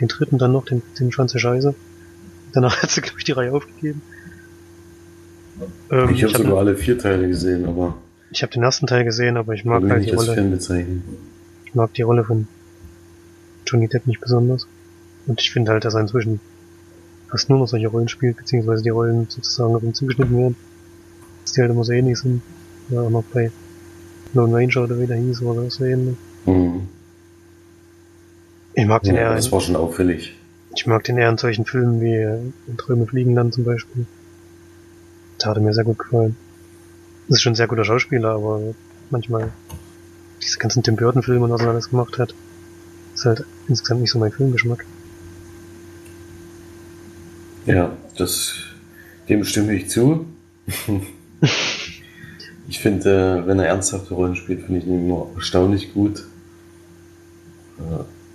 Den 0.00 0.08
dritten 0.08 0.38
dann 0.38 0.52
noch, 0.52 0.64
den, 0.64 0.82
den 0.98 1.10
sie 1.10 1.38
scheiße. 1.38 1.74
Danach 2.52 2.76
hat 2.82 2.90
sie, 2.90 3.00
glaube 3.00 3.18
ich, 3.18 3.24
die 3.24 3.32
Reihe 3.32 3.52
aufgegeben. 3.52 4.02
Ähm, 5.90 6.10
ich 6.10 6.24
habe 6.24 6.36
sogar 6.36 6.58
alle 6.58 6.76
vier 6.76 6.98
Teile 6.98 7.28
gesehen, 7.28 7.64
aber. 7.66 7.96
Ich 8.30 8.42
habe 8.42 8.52
den 8.52 8.62
ersten 8.62 8.86
Teil 8.86 9.04
gesehen, 9.04 9.36
aber 9.36 9.54
ich 9.54 9.64
mag 9.64 9.88
halt 9.88 10.06
die 10.06 10.10
Rolle. 10.10 10.58
Ich 11.66 11.74
mag 11.74 11.94
die 11.94 12.02
Rolle 12.02 12.24
von 12.24 12.48
Johnny 13.66 13.88
Depp 13.88 14.06
nicht 14.06 14.20
besonders. 14.20 14.66
Und 15.26 15.40
ich 15.40 15.50
finde 15.50 15.72
halt, 15.72 15.84
dass 15.84 15.94
er 15.94 16.00
inzwischen 16.00 16.40
fast 17.28 17.48
nur 17.48 17.58
noch 17.58 17.68
solche 17.68 17.88
Rollen 17.88 18.08
spielt, 18.08 18.36
beziehungsweise 18.36 18.82
die 18.82 18.90
Rollen 18.90 19.26
sozusagen 19.28 19.74
auf 19.74 19.82
ihn 19.82 19.94
zugeschnitten 19.94 20.36
werden. 20.36 20.56
Dass 21.44 21.52
die 21.52 21.60
halt 21.60 21.70
immer 21.70 21.84
so 21.84 21.92
ähnlich 21.92 22.18
sind. 22.18 22.42
Ja, 22.90 23.00
auch 23.02 23.10
noch 23.10 23.24
bei 23.32 23.50
Lone 24.34 24.54
Ranger 24.54 24.84
oder 24.84 24.98
wie 25.00 25.06
der 25.06 25.16
hieß 25.16 25.42
oder 25.42 25.70
so 25.70 25.84
ähnlich. 25.84 26.16
Mhm. 26.46 26.88
Ich 28.74 28.86
mag 28.86 29.02
den 29.02 29.14
ja, 29.14 29.22
eher. 29.22 29.34
Das 29.34 29.52
war 29.52 29.60
schon 29.60 29.76
auffällig. 29.76 30.34
Ich 30.74 30.86
mag 30.86 31.04
den 31.04 31.18
eher 31.18 31.30
in 31.30 31.38
solchen 31.38 31.64
Filmen 31.64 32.00
wie 32.00 32.14
in 32.14 32.76
Träume 32.76 33.06
fliegen 33.06 33.34
dann 33.34 33.52
zum 33.52 33.64
Beispiel. 33.64 34.06
Da 35.38 35.50
hat 35.50 35.56
er 35.56 35.62
mir 35.62 35.74
sehr 35.74 35.84
gut 35.84 35.98
gefallen. 35.98 36.36
Das 37.28 37.38
ist 37.38 37.42
schon 37.42 37.52
ein 37.52 37.56
sehr 37.56 37.68
guter 37.68 37.84
Schauspieler, 37.84 38.30
aber 38.30 38.60
manchmal 39.10 39.52
diese 40.42 40.58
ganzen 40.58 40.82
Tim 40.82 40.96
Burton 40.96 41.22
Filme 41.22 41.44
und 41.44 41.52
was 41.52 41.62
er 41.62 41.68
alles 41.68 41.90
gemacht 41.90 42.18
hat, 42.18 42.34
ist 43.14 43.24
halt 43.24 43.44
insgesamt 43.68 44.00
nicht 44.00 44.10
so 44.10 44.18
mein 44.18 44.32
Filmgeschmack. 44.32 44.84
Ja, 47.66 47.92
das, 48.18 48.54
dem 49.28 49.44
stimme 49.44 49.74
ich 49.74 49.88
zu. 49.88 50.26
ich 52.68 52.78
finde, 52.80 53.42
äh, 53.42 53.46
wenn 53.46 53.58
er 53.58 53.68
ernsthafte 53.68 54.14
Rollen 54.14 54.36
spielt, 54.36 54.62
finde 54.62 54.80
ich 54.80 54.86
ihn 54.86 55.06
immer 55.06 55.28
erstaunlich 55.34 55.94
gut. 55.94 56.24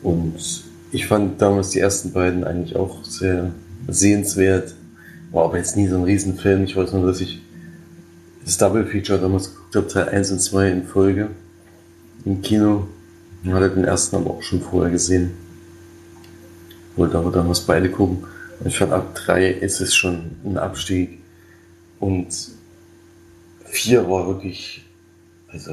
Und 0.02 0.64
ich 0.92 1.08
fand 1.08 1.42
damals 1.42 1.70
die 1.70 1.80
ersten 1.80 2.12
beiden 2.12 2.44
eigentlich 2.44 2.76
auch 2.76 3.04
sehr 3.04 3.52
sehenswert. 3.88 4.74
War 5.32 5.46
aber 5.46 5.58
jetzt 5.58 5.76
nie 5.76 5.88
so 5.88 5.98
ein 5.98 6.04
Riesenfilm. 6.04 6.64
Ich 6.64 6.76
weiß 6.76 6.94
nur, 6.94 7.06
dass 7.06 7.22
ich 7.22 7.42
das 8.44 8.58
Double 8.58 8.86
Feature 8.86 9.20
damals 9.20 9.54
geguckt 9.54 9.76
habe, 9.76 9.88
Teil 9.88 10.10
1 10.10 10.32
und 10.32 10.40
2 10.40 10.72
in 10.72 10.84
Folge 10.84 11.30
im 12.26 12.42
Kino. 12.42 12.88
Ich 13.44 13.52
hatte 13.52 13.70
den 13.70 13.84
ersten 13.84 14.16
aber 14.16 14.32
auch 14.32 14.42
schon 14.42 14.62
vorher 14.62 14.92
gesehen. 14.92 15.32
Wollte 16.96 17.18
aber 17.18 17.32
damals 17.32 17.62
beide 17.62 17.90
gucken. 17.90 18.26
Und 18.60 18.68
ich 18.68 18.78
fand 18.78 18.92
ab 18.92 19.16
3 19.16 19.50
ist 19.50 19.80
es 19.82 19.96
schon 19.96 20.32
ein 20.44 20.58
Abstieg. 20.58 21.20
Und 22.00 22.28
4 23.66 24.10
war 24.10 24.28
wirklich, 24.28 24.86
also 25.48 25.72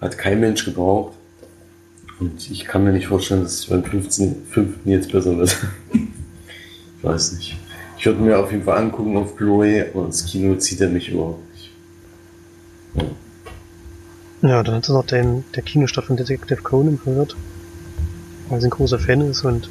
hat 0.00 0.18
kein 0.18 0.40
Mensch 0.40 0.64
gebraucht. 0.64 1.14
Und 2.20 2.50
ich 2.50 2.64
kann 2.64 2.84
mir 2.84 2.92
nicht 2.92 3.08
vorstellen, 3.08 3.42
dass 3.42 3.54
es 3.54 3.66
beim 3.66 3.84
15, 3.84 4.46
5. 4.50 4.76
jetzt 4.84 5.10
besser 5.10 5.36
wird. 5.36 5.56
ich 5.92 7.04
weiß 7.04 7.32
nicht. 7.32 7.56
Ich 7.98 8.06
würde 8.06 8.20
mir 8.20 8.38
auf 8.38 8.52
jeden 8.52 8.64
Fall 8.64 8.78
angucken 8.78 9.16
auf 9.16 9.34
Blu-ray, 9.36 9.90
aber 9.92 10.06
ins 10.06 10.24
Kino 10.26 10.56
zieht 10.56 10.80
er 10.80 10.88
mich 10.88 11.08
überhaupt 11.08 11.42
nicht. 11.52 11.70
Ja, 14.42 14.62
dann 14.62 14.76
hat 14.76 14.88
er 14.88 14.94
noch 14.94 15.06
den, 15.06 15.44
der 15.54 15.62
Kinostart 15.62 16.06
von 16.06 16.16
Detective 16.16 16.62
Conan 16.62 17.00
gehört. 17.04 17.34
Weil 18.48 18.58
er 18.58 18.64
ein 18.64 18.70
großer 18.70 18.98
Fan 18.98 19.22
ist 19.22 19.44
und 19.44 19.70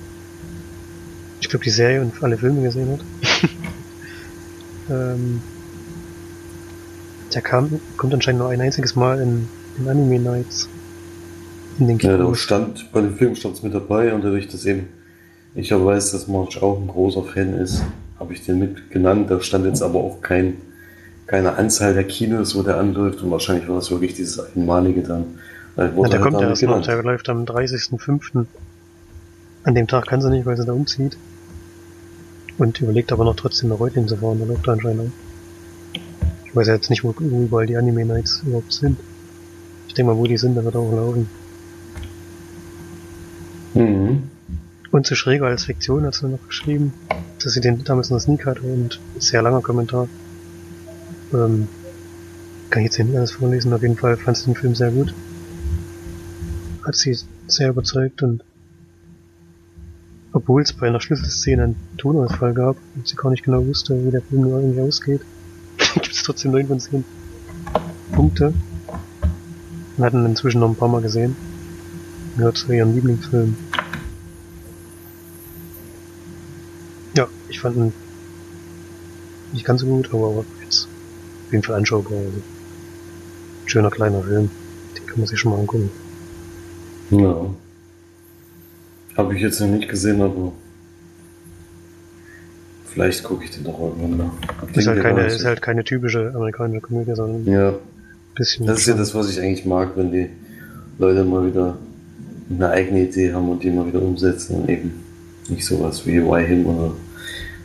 ich 1.42 1.50
glaube 1.50 1.64
die 1.64 1.70
Serie 1.70 2.02
und 2.02 2.24
alle 2.24 2.38
Filme 2.38 2.64
gesehen 2.64 2.92
hat. 2.92 3.50
ähm, 4.90 5.42
der 7.34 7.42
kam, 7.42 7.80
kommt 7.98 8.14
anscheinend 8.14 8.42
nur 8.42 8.50
ein 8.50 8.62
einziges 8.62 8.96
Mal 8.96 9.20
in, 9.20 9.48
in 9.78 9.88
Anime 9.88 10.20
Nights 10.20 10.68
in 11.80 11.88
den. 11.88 12.00
Ja, 12.00 12.18
da 12.18 12.36
stand, 12.36 12.92
bei 12.92 13.02
dem 13.02 13.16
Film 13.16 13.36
stand 13.36 13.56
es 13.56 13.64
mit 13.64 13.74
dabei 13.74 14.14
und 14.14 14.24
dadurch, 14.24 14.48
dass 14.48 14.66
eben 14.66 14.88
ich 15.56 15.70
ja 15.70 15.84
weiß, 15.84 16.12
dass 16.12 16.28
March 16.28 16.62
auch 16.62 16.80
ein 16.80 16.88
großer 16.88 17.24
Fan 17.24 17.54
ist, 17.54 17.84
habe 18.20 18.34
ich 18.34 18.46
den 18.46 18.60
mit 18.60 18.90
genannt. 18.90 19.30
Da 19.30 19.40
stand 19.42 19.66
jetzt 19.66 19.82
aber 19.82 20.00
auch 20.00 20.22
kein, 20.22 20.58
keine 21.28 21.56
Anzahl 21.56 21.94
der 21.94 22.06
Kinos, 22.06 22.56
wo 22.56 22.64
der 22.64 22.78
anläuft 22.78 23.22
und 23.22 23.32
wahrscheinlich 23.32 23.68
war 23.68 23.76
das 23.76 23.92
wirklich 23.92 24.16
dieses 24.16 24.40
einmalige 24.40 25.02
dann. 25.02 25.26
Ja, 25.78 25.88
der 25.88 25.96
halt 25.96 26.22
kommt 26.22 26.42
ja 26.42 26.50
erst 26.50 26.64
noch, 26.64 26.82
der 26.82 27.04
läuft 27.04 27.30
am 27.30 27.46
30.05. 27.46 28.46
An 29.64 29.76
dem 29.76 29.88
Tag 29.88 30.08
kann 30.08 30.22
sie 30.22 30.30
nicht, 30.30 30.46
weil 30.46 30.58
sie 30.58 30.66
da 30.66 30.74
umzieht. 30.74 31.18
Und 32.58 32.80
überlegt 32.82 33.12
aber 33.12 33.24
noch 33.24 33.36
trotzdem 33.36 33.70
nach 33.70 33.80
Reutlingen 33.80 34.08
zu 34.08 34.18
fahren, 34.18 34.40
da 34.40 34.46
läuft 34.46 34.68
er 34.68 34.74
anscheinend 34.74 35.02
auch. 35.02 36.00
Ich 36.46 36.56
weiß 36.56 36.68
ja 36.68 36.76
jetzt 36.76 36.90
nicht, 36.92 37.04
wo, 37.04 37.16
überall 37.20 37.66
die 37.66 37.78
Anime 37.78 38.06
Nights 38.06 38.44
überhaupt 38.46 38.74
sind. 38.74 39.00
Ich 39.88 39.96
denke 39.96 40.12
mal, 40.12 40.18
wo 40.18 40.28
die 40.28 40.38
sind, 40.38 40.56
da 40.56 40.64
wird 40.64 40.76
er 40.76 40.82
auch 40.82 40.92
laufen. 40.92 41.28
Mhm. 43.74 44.24
Und 44.92 45.08
zu 45.08 45.16
Schräger 45.16 45.48
als 45.48 45.66
Fiktion 45.66 46.06
hat 46.06 46.14
sie 46.14 46.28
noch 46.28 46.46
geschrieben, 46.48 46.94
dass 47.44 47.54
sie 47.54 47.62
den 47.62 47.84
damals 47.84 48.10
der 48.10 48.20
Sneak 48.20 48.46
hatte 48.46 48.62
und 48.62 49.00
sehr 49.18 49.42
langer 49.42 49.62
Kommentar. 49.62 50.08
Ähm, 51.34 51.68
kann 52.70 52.84
ich 52.84 52.92
jetzt 52.92 53.00
nicht 53.00 53.18
alles 53.18 53.32
vorlesen, 53.32 53.74
auf 53.74 53.82
jeden 53.82 53.98
Fall 53.98 54.18
fand 54.18 54.38
sie 54.38 54.46
den 54.46 54.56
Film 54.56 54.76
sehr 54.76 54.92
gut. 54.92 55.14
Hat 56.86 56.96
sie 56.96 57.18
sehr 57.48 57.70
überzeugt 57.70 58.22
und 58.22 58.44
obwohl 60.32 60.62
es 60.62 60.74
bei 60.74 60.88
einer 60.88 61.00
Schlüsselszene 61.00 61.64
einen 61.64 61.76
Tonausfall 61.98 62.54
gab 62.54 62.78
und 62.96 63.08
sie 63.08 63.16
gar 63.16 63.30
nicht 63.30 63.44
genau 63.44 63.66
wusste, 63.66 64.04
wie 64.06 64.12
der 64.12 64.22
Film 64.22 64.42
nur 64.42 64.60
irgendwie 64.60 64.82
ausgeht, 64.82 65.22
gibt 65.94 66.12
es 66.12 66.24
trotzdem 66.24 66.52
9 66.52 66.68
von 66.68 66.80
10 66.80 67.04
Punkte. 68.12 68.54
Wir 69.98 70.06
hatten 70.06 70.24
ihn 70.24 70.26
inzwischen 70.26 70.60
noch 70.60 70.70
ein 70.70 70.76
paar 70.76 70.90
Mal 70.90 71.02
gesehen. 71.02 71.36
Gehört 72.38 72.58
zu 72.58 72.72
ihrem 72.72 72.94
Lieblingsfilm. 72.94 73.56
Ja, 77.16 77.28
ich 77.50 77.60
fand 77.60 77.76
ihn 77.78 77.94
nicht 79.52 79.66
ganz 79.66 79.82
so 79.82 79.88
gut, 79.88 80.10
aber 80.14 80.44
jetzt 80.64 80.88
auf 81.46 81.52
jeden 81.52 81.64
Fall 81.64 81.76
anschaubar. 81.76 82.18
Also, 82.18 82.42
schöner 83.66 83.92
kleiner 83.92 84.24
Film. 84.24 84.50
Den 84.98 85.06
kann 85.06 85.20
man 85.20 85.28
sich 85.28 85.40
schon 85.40 85.52
mal 85.52 85.60
angucken. 85.60 85.92
Ja. 87.12 87.46
Habe 89.16 89.36
ich 89.36 89.42
jetzt 89.42 89.60
noch 89.60 89.68
nicht 89.68 89.88
gesehen, 89.88 90.22
aber 90.22 90.52
vielleicht 92.86 93.24
gucke 93.24 93.44
ich 93.44 93.52
den 93.52 93.64
doch 93.64 93.80
irgendwann 93.80 94.18
nach. 94.18 94.74
Ist 94.74 94.88
halt, 94.88 95.02
keine, 95.02 95.26
ist 95.28 95.46
halt 95.46 95.62
keine 95.62 95.84
typische 95.84 96.32
amerikanische 96.34 96.82
Komödie, 96.82 97.14
sondern 97.14 97.46
ja. 97.46 97.74
bisschen. 98.34 98.66
Das 98.66 98.80
ist 98.80 98.88
ja 98.88 98.96
das, 98.96 99.14
was 99.14 99.30
ich 99.30 99.40
eigentlich 99.40 99.66
mag, 99.66 99.92
wenn 99.96 100.12
die 100.12 100.30
Leute 100.98 101.24
mal 101.24 101.46
wieder 101.46 101.78
eine 102.50 102.70
eigene 102.70 103.08
Idee 103.08 103.34
haben 103.34 103.50
und 103.50 103.64
die 103.64 103.72
mal 103.72 103.88
wieder 103.88 104.02
umsetzen 104.02 104.56
und 104.58 104.70
eben 104.70 105.04
nicht 105.50 105.66
sowas 105.66 106.06
wie 106.06 106.24
Why 106.24 106.46
Him 106.46 106.66
oder 106.66 106.94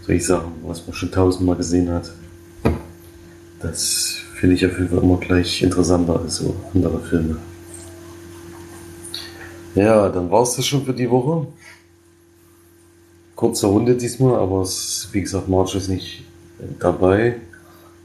solche 0.07 0.25
Sachen, 0.25 0.53
was 0.63 0.87
man 0.87 0.95
schon 0.95 1.11
tausendmal 1.11 1.57
gesehen 1.57 1.91
hat. 1.91 2.13
Das 3.61 4.17
finde 4.37 4.55
ich 4.55 4.67
auf 4.67 4.79
jeden 4.79 4.89
Fall 4.89 5.03
immer 5.03 5.19
gleich 5.19 5.63
interessanter 5.63 6.21
als 6.21 6.37
so 6.37 6.55
andere 6.75 7.01
Filme. 7.01 7.37
Ja, 9.75 10.09
dann 10.09 10.31
war 10.31 10.43
es 10.43 10.57
das 10.57 10.67
schon 10.67 10.85
für 10.85 10.95
die 10.95 11.11
Woche. 11.11 11.47
Kurze 13.37 13.67
Runde 13.67 13.95
diesmal, 13.95 14.37
aber 14.37 14.63
es, 14.63 15.09
wie 15.13 15.21
gesagt, 15.21 15.49
Marge 15.49 15.79
ist 15.79 15.89
nicht 15.89 16.25
dabei. 16.81 17.37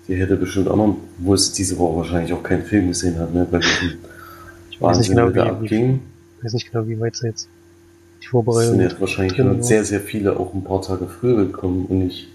Die 0.08 0.16
hätte 0.16 0.36
bestimmt 0.36 0.68
auch 0.68 0.76
noch, 0.76 0.98
wo 1.18 1.34
es 1.34 1.54
diese 1.54 1.78
Woche 1.80 1.98
wahrscheinlich 1.98 2.34
auch 2.34 2.44
keinen 2.44 2.64
Film 2.64 2.90
gesehen 2.90 3.18
hat, 3.18 3.34
ne, 3.34 3.48
bei 3.50 3.60
diesem 3.60 3.94
ich 4.70 4.82
weiß 4.82 4.98
nicht 4.98 5.10
genau, 5.10 5.34
wie, 5.34 5.40
abging. 5.40 6.02
Ich 6.44 6.48
weiß 6.48 6.54
nicht 6.56 6.72
genau, 6.74 6.86
wie 6.90 7.00
weit 7.00 7.16
sie 7.16 7.28
jetzt 7.28 7.48
die 8.22 8.28
Vorbereitung. 8.28 8.64
Es 8.64 8.70
sind 8.72 8.82
jetzt 8.82 9.00
wahrscheinlich 9.00 9.38
genau. 9.38 9.62
sehr, 9.62 9.86
sehr 9.86 10.02
viele 10.02 10.38
auch 10.38 10.54
ein 10.54 10.64
paar 10.66 10.82
Tage 10.82 11.08
früher 11.08 11.46
gekommen 11.46 11.86
und 11.86 12.00
nicht 12.00 12.28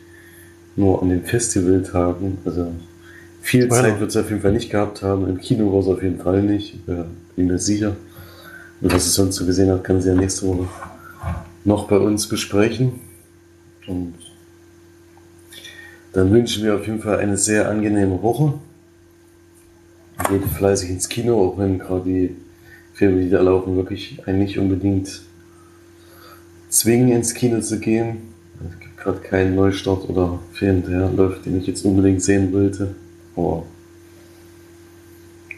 nur 0.76 1.02
an 1.02 1.10
den 1.10 1.24
Festivaltagen. 1.24 2.38
Also 2.46 2.72
viel 3.42 3.64
ja. 3.64 3.68
Zeit 3.68 4.00
wird 4.00 4.08
es 4.08 4.16
auf 4.16 4.30
jeden 4.30 4.40
Fall 4.40 4.52
nicht 4.52 4.70
gehabt 4.70 5.02
haben. 5.02 5.28
Im 5.28 5.36
Kino 5.38 5.70
war 5.74 5.80
es 5.80 5.88
auf 5.88 6.02
jeden 6.02 6.18
Fall 6.18 6.42
nicht. 6.42 6.74
Ich 6.74 6.80
bin 7.36 7.46
mir 7.48 7.58
sicher. 7.58 7.96
Und 8.80 8.94
was 8.94 9.04
es 9.04 9.14
sonst 9.14 9.36
so 9.36 9.44
gesehen 9.44 9.70
hat, 9.70 9.84
kann 9.84 10.00
sie 10.00 10.08
ja 10.08 10.14
nächste 10.14 10.46
Woche 10.46 10.68
noch 11.66 11.86
bei 11.86 11.98
uns 11.98 12.26
besprechen. 12.30 13.00
Und 13.86 14.14
dann 16.14 16.30
wünschen 16.30 16.64
wir 16.64 16.76
auf 16.76 16.86
jeden 16.86 17.02
Fall 17.02 17.18
eine 17.18 17.36
sehr 17.36 17.68
angenehme 17.68 18.22
Woche. 18.22 18.54
Geht 20.30 20.44
fleißig 20.44 20.88
ins 20.88 21.10
Kino, 21.10 21.46
auch 21.46 21.58
wenn 21.58 21.78
gerade 21.78 22.04
die 22.04 22.36
Filme, 22.98 23.20
die 23.20 23.30
da 23.30 23.40
laufen, 23.40 23.76
wirklich 23.76 24.20
einen 24.26 24.40
nicht 24.40 24.58
unbedingt 24.58 25.20
zwingen, 26.68 27.12
ins 27.12 27.32
Kino 27.32 27.60
zu 27.60 27.78
gehen. 27.78 28.34
Es 28.68 28.80
gibt 28.80 28.98
gerade 28.98 29.20
keinen 29.20 29.54
Neustart 29.54 30.08
oder 30.08 30.40
Film, 30.52 30.82
der 30.82 31.08
läuft, 31.08 31.46
den 31.46 31.58
ich 31.58 31.68
jetzt 31.68 31.84
unbedingt 31.84 32.24
sehen 32.24 32.52
wollte. 32.52 32.96
Aber 33.36 33.62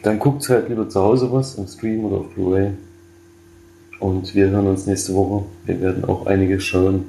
dann 0.03 0.19
guckt 0.19 0.47
halt 0.49 0.69
lieber 0.69 0.87
zu 0.87 1.01
Hause 1.01 1.31
was 1.31 1.55
im 1.55 1.65
Stream 1.65 2.05
oder 2.05 2.17
auf 2.17 2.29
Blu-ray. 2.35 2.73
Und 3.99 4.35
wir 4.35 4.51
hören 4.51 4.67
uns 4.67 4.85
nächste 4.85 5.15
Woche. 5.15 5.45
Wir 5.65 5.81
werden 5.81 6.05
auch 6.05 6.27
einiges 6.27 6.63
schauen. 6.63 7.05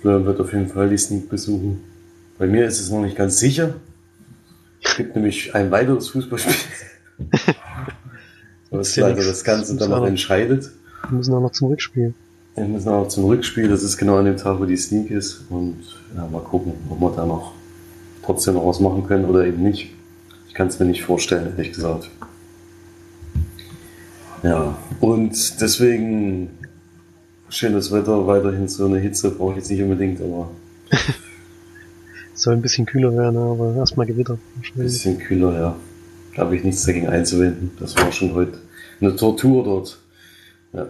Florian 0.00 0.24
wird 0.24 0.40
auf 0.40 0.50
jeden 0.54 0.68
Fall 0.68 0.88
die 0.88 0.96
Sneak 0.96 1.28
besuchen. 1.28 1.84
Bei 2.38 2.46
mir 2.46 2.64
ist 2.64 2.80
es 2.80 2.90
noch 2.90 3.02
nicht 3.02 3.16
ganz 3.16 3.38
sicher. 3.38 3.74
Es 4.82 4.96
gibt 4.96 5.14
nämlich 5.14 5.54
ein 5.54 5.70
weiteres 5.70 6.08
Fußballspiel. 6.08 6.54
was 8.72 8.96
ja 8.96 9.08
leider 9.08 9.24
das 9.24 9.44
Ganze 9.44 9.76
dann 9.76 9.90
noch 9.90 10.06
entscheidet. 10.06 10.70
Wir 11.08 11.16
müssen 11.18 11.34
auch 11.34 11.40
noch 11.40 11.52
zum 11.52 11.68
Rückspiel. 11.68 12.14
Wir 12.54 12.64
müssen 12.64 12.88
auch 12.88 13.08
zum 13.08 13.24
Rückspiel. 13.24 13.68
Das 13.68 13.82
ist 13.82 13.96
genau 13.96 14.16
an 14.16 14.24
dem 14.26 14.36
Tag, 14.36 14.58
wo 14.60 14.64
die 14.64 14.76
Sneak 14.76 15.10
ist. 15.10 15.42
Und 15.50 15.78
ja, 16.16 16.26
mal 16.26 16.40
gucken, 16.40 16.74
ob 16.90 17.00
wir 17.00 17.10
da 17.10 17.24
noch 17.26 17.52
trotzdem 18.24 18.54
noch 18.54 18.66
was 18.66 18.80
machen 18.80 19.06
können 19.06 19.24
oder 19.24 19.44
eben 19.46 19.62
nicht. 19.62 19.92
Ich 20.48 20.54
kann 20.54 20.68
es 20.68 20.78
mir 20.78 20.86
nicht 20.86 21.02
vorstellen, 21.02 21.52
ehrlich 21.56 21.72
gesagt. 21.72 22.10
Ja, 24.42 24.76
und 25.00 25.60
deswegen 25.60 26.50
schönes 27.48 27.92
Wetter, 27.92 28.26
weiterhin 28.26 28.66
so 28.68 28.86
eine 28.86 28.98
Hitze 28.98 29.30
brauche 29.30 29.52
ich 29.52 29.58
jetzt 29.58 29.70
nicht 29.70 29.82
unbedingt, 29.82 30.20
aber 30.20 30.50
Es 30.90 31.06
soll 32.42 32.54
ein 32.54 32.62
bisschen 32.62 32.86
kühler 32.86 33.14
werden, 33.16 33.36
aber 33.36 33.76
erstmal 33.76 34.06
Gewitter. 34.06 34.38
ein 34.74 34.82
bisschen 34.82 35.18
kühler, 35.18 35.54
ja. 35.54 35.76
Habe 36.36 36.56
ich 36.56 36.64
nichts 36.64 36.84
dagegen 36.84 37.08
einzuwenden. 37.08 37.72
Das 37.78 37.96
war 37.96 38.10
schon 38.12 38.34
heute 38.34 38.58
eine 39.00 39.14
Tortur 39.16 39.64
dort. 39.64 39.98
Ja. 40.72 40.88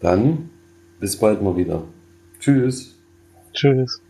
Dann 0.00 0.50
bis 0.98 1.16
bald 1.16 1.42
mal 1.42 1.56
wieder. 1.56 1.84
Tschüss. 2.38 2.96
Tschüss. 3.52 4.00